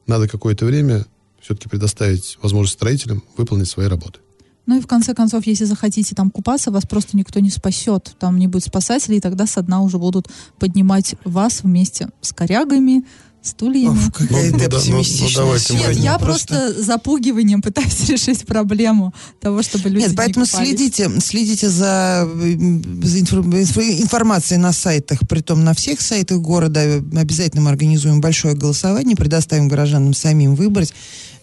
надо 0.06 0.28
какое-то 0.28 0.64
время 0.66 1.06
все-таки 1.40 1.68
предоставить 1.68 2.38
возможность 2.42 2.74
строителям 2.74 3.22
выполнить 3.36 3.68
свои 3.68 3.86
работы. 3.86 4.20
Ну 4.66 4.78
и 4.78 4.80
в 4.80 4.86
конце 4.86 5.12
концов, 5.14 5.46
если 5.46 5.64
захотите 5.64 6.14
там 6.14 6.30
купаться, 6.30 6.70
вас 6.70 6.84
просто 6.86 7.16
никто 7.16 7.40
не 7.40 7.50
спасет. 7.50 8.14
Там 8.18 8.38
не 8.38 8.46
будет 8.46 8.64
спасателей, 8.64 9.18
и 9.18 9.20
тогда 9.20 9.46
со 9.46 9.62
дна 9.62 9.82
уже 9.82 9.98
будут 9.98 10.28
поднимать 10.58 11.16
вас 11.24 11.62
вместе 11.62 12.08
с 12.20 12.32
корягами, 12.32 13.04
стульями. 13.42 13.98
Какая 14.14 14.52
Ну, 14.52 14.58
ты 14.58 14.68
ну 14.68 14.78
ну, 14.88 15.02
ну, 15.02 15.74
Нет, 15.74 15.96
я 15.96 16.16
просто... 16.18 16.80
запугиванием 16.80 17.60
пытаюсь 17.60 18.00
решить 18.08 18.46
проблему 18.46 19.12
того, 19.40 19.62
чтобы 19.62 19.88
люди 19.88 20.02
Нет, 20.02 20.10
не 20.12 20.16
поэтому 20.16 20.46
купались. 20.46 20.68
следите, 20.68 21.10
следите 21.20 21.68
за, 21.68 22.28
за 22.32 23.18
инфор- 23.18 23.42
инфо- 23.42 24.00
информацией 24.00 24.58
на 24.60 24.72
сайтах, 24.72 25.20
притом 25.28 25.64
на 25.64 25.74
всех 25.74 26.00
сайтах 26.00 26.38
города. 26.38 27.02
Обязательно 27.16 27.62
мы 27.62 27.70
организуем 27.70 28.20
большое 28.20 28.54
голосование, 28.54 29.16
предоставим 29.16 29.66
горожанам 29.66 30.14
самим 30.14 30.54
выбрать, 30.54 30.94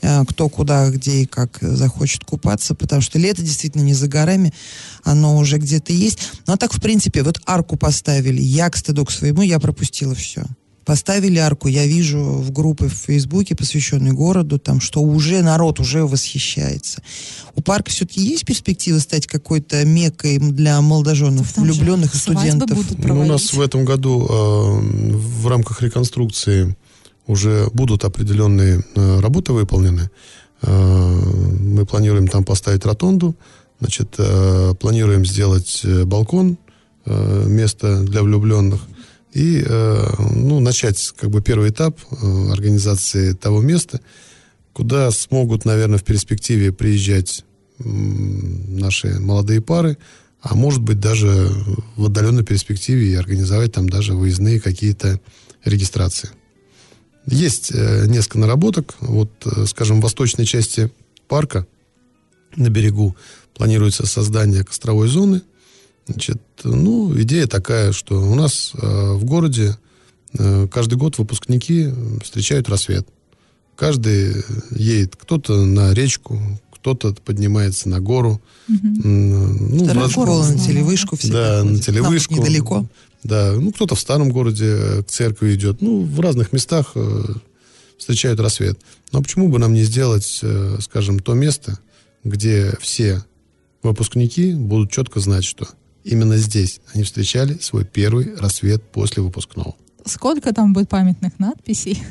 кто 0.01 0.49
куда, 0.49 0.89
где 0.89 1.21
и 1.21 1.25
как 1.25 1.57
захочет 1.61 2.23
купаться, 2.23 2.75
потому 2.75 3.01
что 3.01 3.19
лето 3.19 3.41
действительно 3.41 3.83
не 3.83 3.93
за 3.93 4.07
горами, 4.07 4.53
оно 5.03 5.37
уже 5.37 5.57
где-то 5.57 5.93
есть. 5.93 6.19
Ну 6.47 6.53
а 6.53 6.57
так, 6.57 6.73
в 6.73 6.81
принципе, 6.81 7.23
вот 7.23 7.39
арку 7.45 7.75
поставили. 7.77 8.41
Я, 8.41 8.69
к 8.69 8.77
стыду 8.77 9.05
к 9.05 9.11
своему, 9.11 9.41
я 9.41 9.59
пропустила 9.59 10.15
все. 10.15 10.43
Поставили 10.89 11.37
арку, 11.37 11.67
я 11.67 11.85
вижу 11.85 12.19
в 12.19 12.51
группе 12.51 12.87
в 12.87 12.93
Фейсбуке, 12.93 13.55
посвященной 13.55 14.11
городу, 14.11 14.57
там, 14.57 14.81
что 14.81 15.01
уже 15.01 15.43
народ 15.43 15.79
уже 15.79 16.03
восхищается. 16.03 17.03
У 17.53 17.61
парка 17.61 17.91
все-таки 17.91 18.21
есть 18.21 18.43
перспектива 18.43 18.97
стать 18.97 19.27
какой-то 19.27 19.85
мекой 19.85 20.39
для 20.39 20.81
молодоженов, 20.81 21.53
Там 21.53 21.65
влюбленных 21.65 22.15
и 22.15 22.17
студентов? 22.17 22.75
будут 22.75 23.05
Ну, 23.05 23.21
у 23.21 23.25
нас 23.25 23.53
в 23.53 23.61
этом 23.61 23.85
году 23.85 24.25
э, 24.27 25.15
в 25.15 25.47
рамках 25.47 25.83
реконструкции 25.83 26.75
уже 27.29 27.69
будут 27.73 28.05
определенные 28.05 28.83
э, 28.95 29.19
работы 29.19 29.53
выполнены. 29.53 30.09
Э, 30.63 31.21
мы 31.59 31.85
планируем 31.85 32.27
там 32.27 32.43
поставить 32.43 32.85
ротонду, 32.85 33.35
значит, 33.79 34.15
э, 34.17 34.73
планируем 34.79 35.25
сделать 35.25 35.85
балкон, 36.05 36.57
место 37.05 38.03
для 38.03 38.21
влюбленных, 38.21 38.81
и 39.33 39.65
ну, 40.19 40.59
начать 40.59 41.11
как 41.17 41.31
бы 41.31 41.41
первый 41.41 41.71
этап 41.71 41.97
организации 42.51 43.33
того 43.33 43.61
места, 43.61 43.99
куда 44.73 45.09
смогут, 45.09 45.65
наверное, 45.65 45.97
в 45.97 46.03
перспективе 46.03 46.71
приезжать 46.71 47.45
наши 47.79 49.17
молодые 49.19 49.61
пары, 49.61 49.97
а 50.41 50.53
может 50.53 50.83
быть 50.83 50.99
даже 50.99 51.49
в 51.95 52.05
отдаленной 52.05 52.43
перспективе 52.43 53.07
и 53.07 53.15
организовать 53.15 53.71
там 53.71 53.89
даже 53.89 54.13
выездные 54.13 54.59
какие-то 54.59 55.19
регистрации. 55.63 56.29
Есть 57.29 57.71
э, 57.73 58.05
несколько 58.07 58.39
наработок. 58.39 58.95
Вот, 59.01 59.29
э, 59.45 59.65
скажем, 59.65 59.99
в 59.99 60.03
восточной 60.03 60.45
части 60.45 60.91
парка 61.27 61.67
на 62.55 62.69
берегу 62.69 63.15
планируется 63.55 64.05
создание 64.07 64.63
костровой 64.63 65.07
зоны. 65.07 65.41
Значит, 66.07 66.41
ну, 66.63 67.13
идея 67.21 67.45
такая, 67.45 67.91
что 67.91 68.19
у 68.19 68.33
нас 68.35 68.71
э, 68.73 69.13
в 69.13 69.23
городе 69.25 69.77
каждый 70.71 70.93
год 70.95 71.17
выпускники 71.17 71.89
встречают 72.23 72.69
рассвет. 72.69 73.07
Каждый 73.75 74.43
едет 74.69 75.15
кто-то 75.15 75.65
на 75.65 75.91
речку, 75.93 76.39
кто-то 76.71 77.15
поднимается 77.25 77.89
на 77.89 77.99
гору. 77.99 78.39
М, 78.67 79.77
Ну, 79.77 79.85
Вторая 79.85 80.07
школа 80.07 80.47
на 80.47 80.59
телевышку 80.59 81.15
все 81.17 81.31
да, 81.33 81.63
на 81.63 81.71
Нам 81.71 81.79
телевышку. 81.79 82.35
тут 82.35 82.43
недалеко. 82.43 82.85
Да, 83.23 83.53
ну 83.53 83.71
кто-то 83.71 83.95
в 83.95 83.99
старом 83.99 84.29
городе 84.31 84.65
э, 84.65 85.03
к 85.03 85.07
церкви 85.07 85.55
идет. 85.55 85.81
Ну, 85.81 86.03
в 86.03 86.19
разных 86.19 86.53
местах 86.53 86.91
э, 86.95 87.23
встречают 87.97 88.39
рассвет. 88.39 88.79
Но 89.11 89.21
почему 89.21 89.49
бы 89.49 89.59
нам 89.59 89.73
не 89.73 89.83
сделать, 89.83 90.39
э, 90.41 90.77
скажем, 90.81 91.19
то 91.19 91.33
место, 91.33 91.79
где 92.23 92.73
все 92.79 93.23
выпускники 93.83 94.53
будут 94.53 94.91
четко 94.91 95.19
знать, 95.19 95.43
что 95.43 95.67
именно 96.03 96.37
здесь 96.37 96.79
они 96.93 97.03
встречали 97.03 97.57
свой 97.59 97.85
первый 97.85 98.35
рассвет 98.35 98.83
после 98.91 99.21
выпускного. 99.21 99.75
Сколько 100.05 100.53
там 100.53 100.73
будет 100.73 100.89
памятных 100.89 101.37
надписей? 101.39 102.01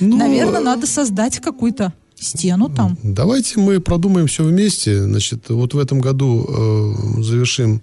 Ну, 0.00 0.16
Наверное, 0.18 0.60
надо 0.60 0.86
создать 0.86 1.38
какую-то 1.40 1.92
стену 2.18 2.70
там. 2.70 2.98
Давайте 3.02 3.60
мы 3.60 3.80
продумаем 3.80 4.26
все 4.26 4.42
вместе. 4.42 5.02
Значит, 5.04 5.48
вот 5.50 5.74
в 5.74 5.78
этом 5.78 6.00
году 6.00 6.46
э, 6.48 7.22
завершим 7.22 7.82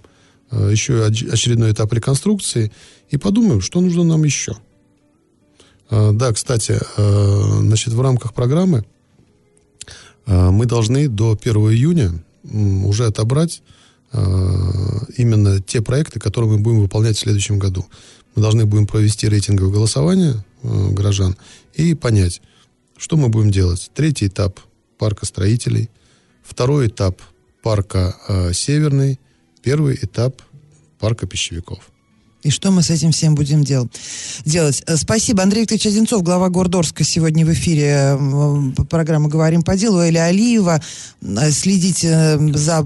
еще 0.71 1.07
оч- 1.07 1.29
очередной 1.29 1.71
этап 1.71 1.91
реконструкции 1.93 2.71
и 3.09 3.17
подумаем, 3.17 3.61
что 3.61 3.81
нужно 3.81 4.03
нам 4.03 4.23
еще. 4.23 4.55
Э, 5.89 6.11
да, 6.13 6.33
кстати, 6.33 6.79
э, 6.97 7.41
значит, 7.61 7.93
в 7.93 8.01
рамках 8.01 8.33
программы 8.33 8.85
э, 10.25 10.49
мы 10.49 10.65
должны 10.65 11.07
до 11.07 11.37
1 11.39 11.55
июня 11.71 12.23
уже 12.85 13.05
отобрать 13.05 13.61
э, 14.11 14.17
именно 15.17 15.61
те 15.61 15.81
проекты, 15.81 16.19
которые 16.19 16.51
мы 16.51 16.59
будем 16.59 16.81
выполнять 16.81 17.17
в 17.17 17.19
следующем 17.19 17.59
году. 17.59 17.85
Мы 18.35 18.41
должны 18.41 18.65
будем 18.65 18.87
провести 18.87 19.29
рейтинговое 19.29 19.71
голосование 19.71 20.43
э, 20.63 20.89
горожан 20.91 21.35
и 21.73 21.93
понять, 21.93 22.41
что 22.97 23.17
мы 23.17 23.29
будем 23.29 23.51
делать. 23.51 23.91
Третий 23.93 24.27
этап 24.27 24.59
парка 24.97 25.25
строителей, 25.25 25.89
второй 26.43 26.87
этап 26.87 27.21
парка 27.61 28.15
э, 28.27 28.53
Северный, 28.53 29.19
первый 29.63 29.97
этап 30.01 30.41
парка 30.99 31.25
пищевиков. 31.27 31.79
И 32.43 32.49
что 32.49 32.71
мы 32.71 32.83
с 32.83 32.89
этим 32.89 33.11
всем 33.13 33.35
будем 33.35 33.63
дел- 33.63 33.89
делать? 34.43 34.83
Э, 34.85 34.97
Спасибо. 34.97 35.43
Андрей 35.43 35.61
Викторович 35.61 35.85
Одинцов, 35.87 36.23
глава 36.23 36.49
Гордорска, 36.49 37.05
сегодня 37.05 37.45
в 37.45 37.53
эфире 37.53 38.17
программы 38.89 39.29
«Говорим 39.29 39.63
по 39.63 39.77
делу». 39.77 40.01
Эля 40.01 40.25
Алиева. 40.25 40.81
Э, 41.21 41.51
Следите 41.51 42.07
э, 42.09 42.53
за 42.53 42.85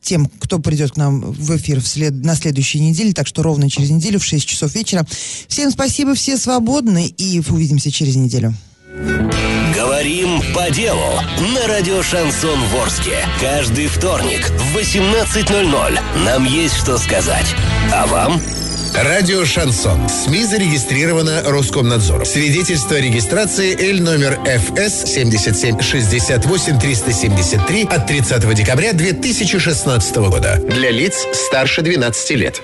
тем, 0.00 0.30
кто 0.38 0.60
придет 0.60 0.92
к 0.92 0.96
нам 0.96 1.20
в 1.20 1.56
эфир 1.56 1.80
в 1.80 1.86
след- 1.86 2.24
на 2.24 2.34
следующей 2.36 2.80
неделе, 2.80 3.12
так 3.12 3.26
что 3.26 3.42
ровно 3.42 3.68
через 3.68 3.90
неделю 3.90 4.18
в 4.18 4.24
6 4.24 4.46
часов 4.46 4.74
вечера. 4.74 5.06
Всем 5.48 5.70
спасибо, 5.70 6.14
все 6.14 6.38
свободны, 6.38 7.06
и 7.06 7.42
увидимся 7.50 7.90
через 7.90 8.16
неделю. 8.16 8.54
Говорим 8.96 10.40
по 10.54 10.70
делу 10.70 11.20
на 11.54 11.66
радио 11.66 12.02
Шансон 12.02 12.58
Ворске. 12.68 13.18
Каждый 13.40 13.88
вторник 13.88 14.48
в 14.48 14.76
18.00 14.76 15.98
нам 16.24 16.44
есть 16.44 16.76
что 16.76 16.96
сказать. 16.96 17.54
А 17.92 18.06
вам? 18.06 18.40
Радио 18.94 19.44
«Шансон». 19.44 20.08
СМИ 20.08 20.44
зарегистрировано 20.44 21.42
Роскомнадзором. 21.44 22.24
Свидетельство 22.24 22.96
о 22.96 23.00
регистрации 23.00 23.76
Л 23.90 24.02
номер 24.02 24.38
ФС 24.46 25.04
7768 25.12 26.78
373 26.78 27.88
от 27.90 28.06
30 28.06 28.54
декабря 28.54 28.94
2016 28.94 30.16
года. 30.16 30.58
Для 30.66 30.90
лиц 30.90 31.26
старше 31.34 31.82
12 31.82 32.30
лет. 32.30 32.62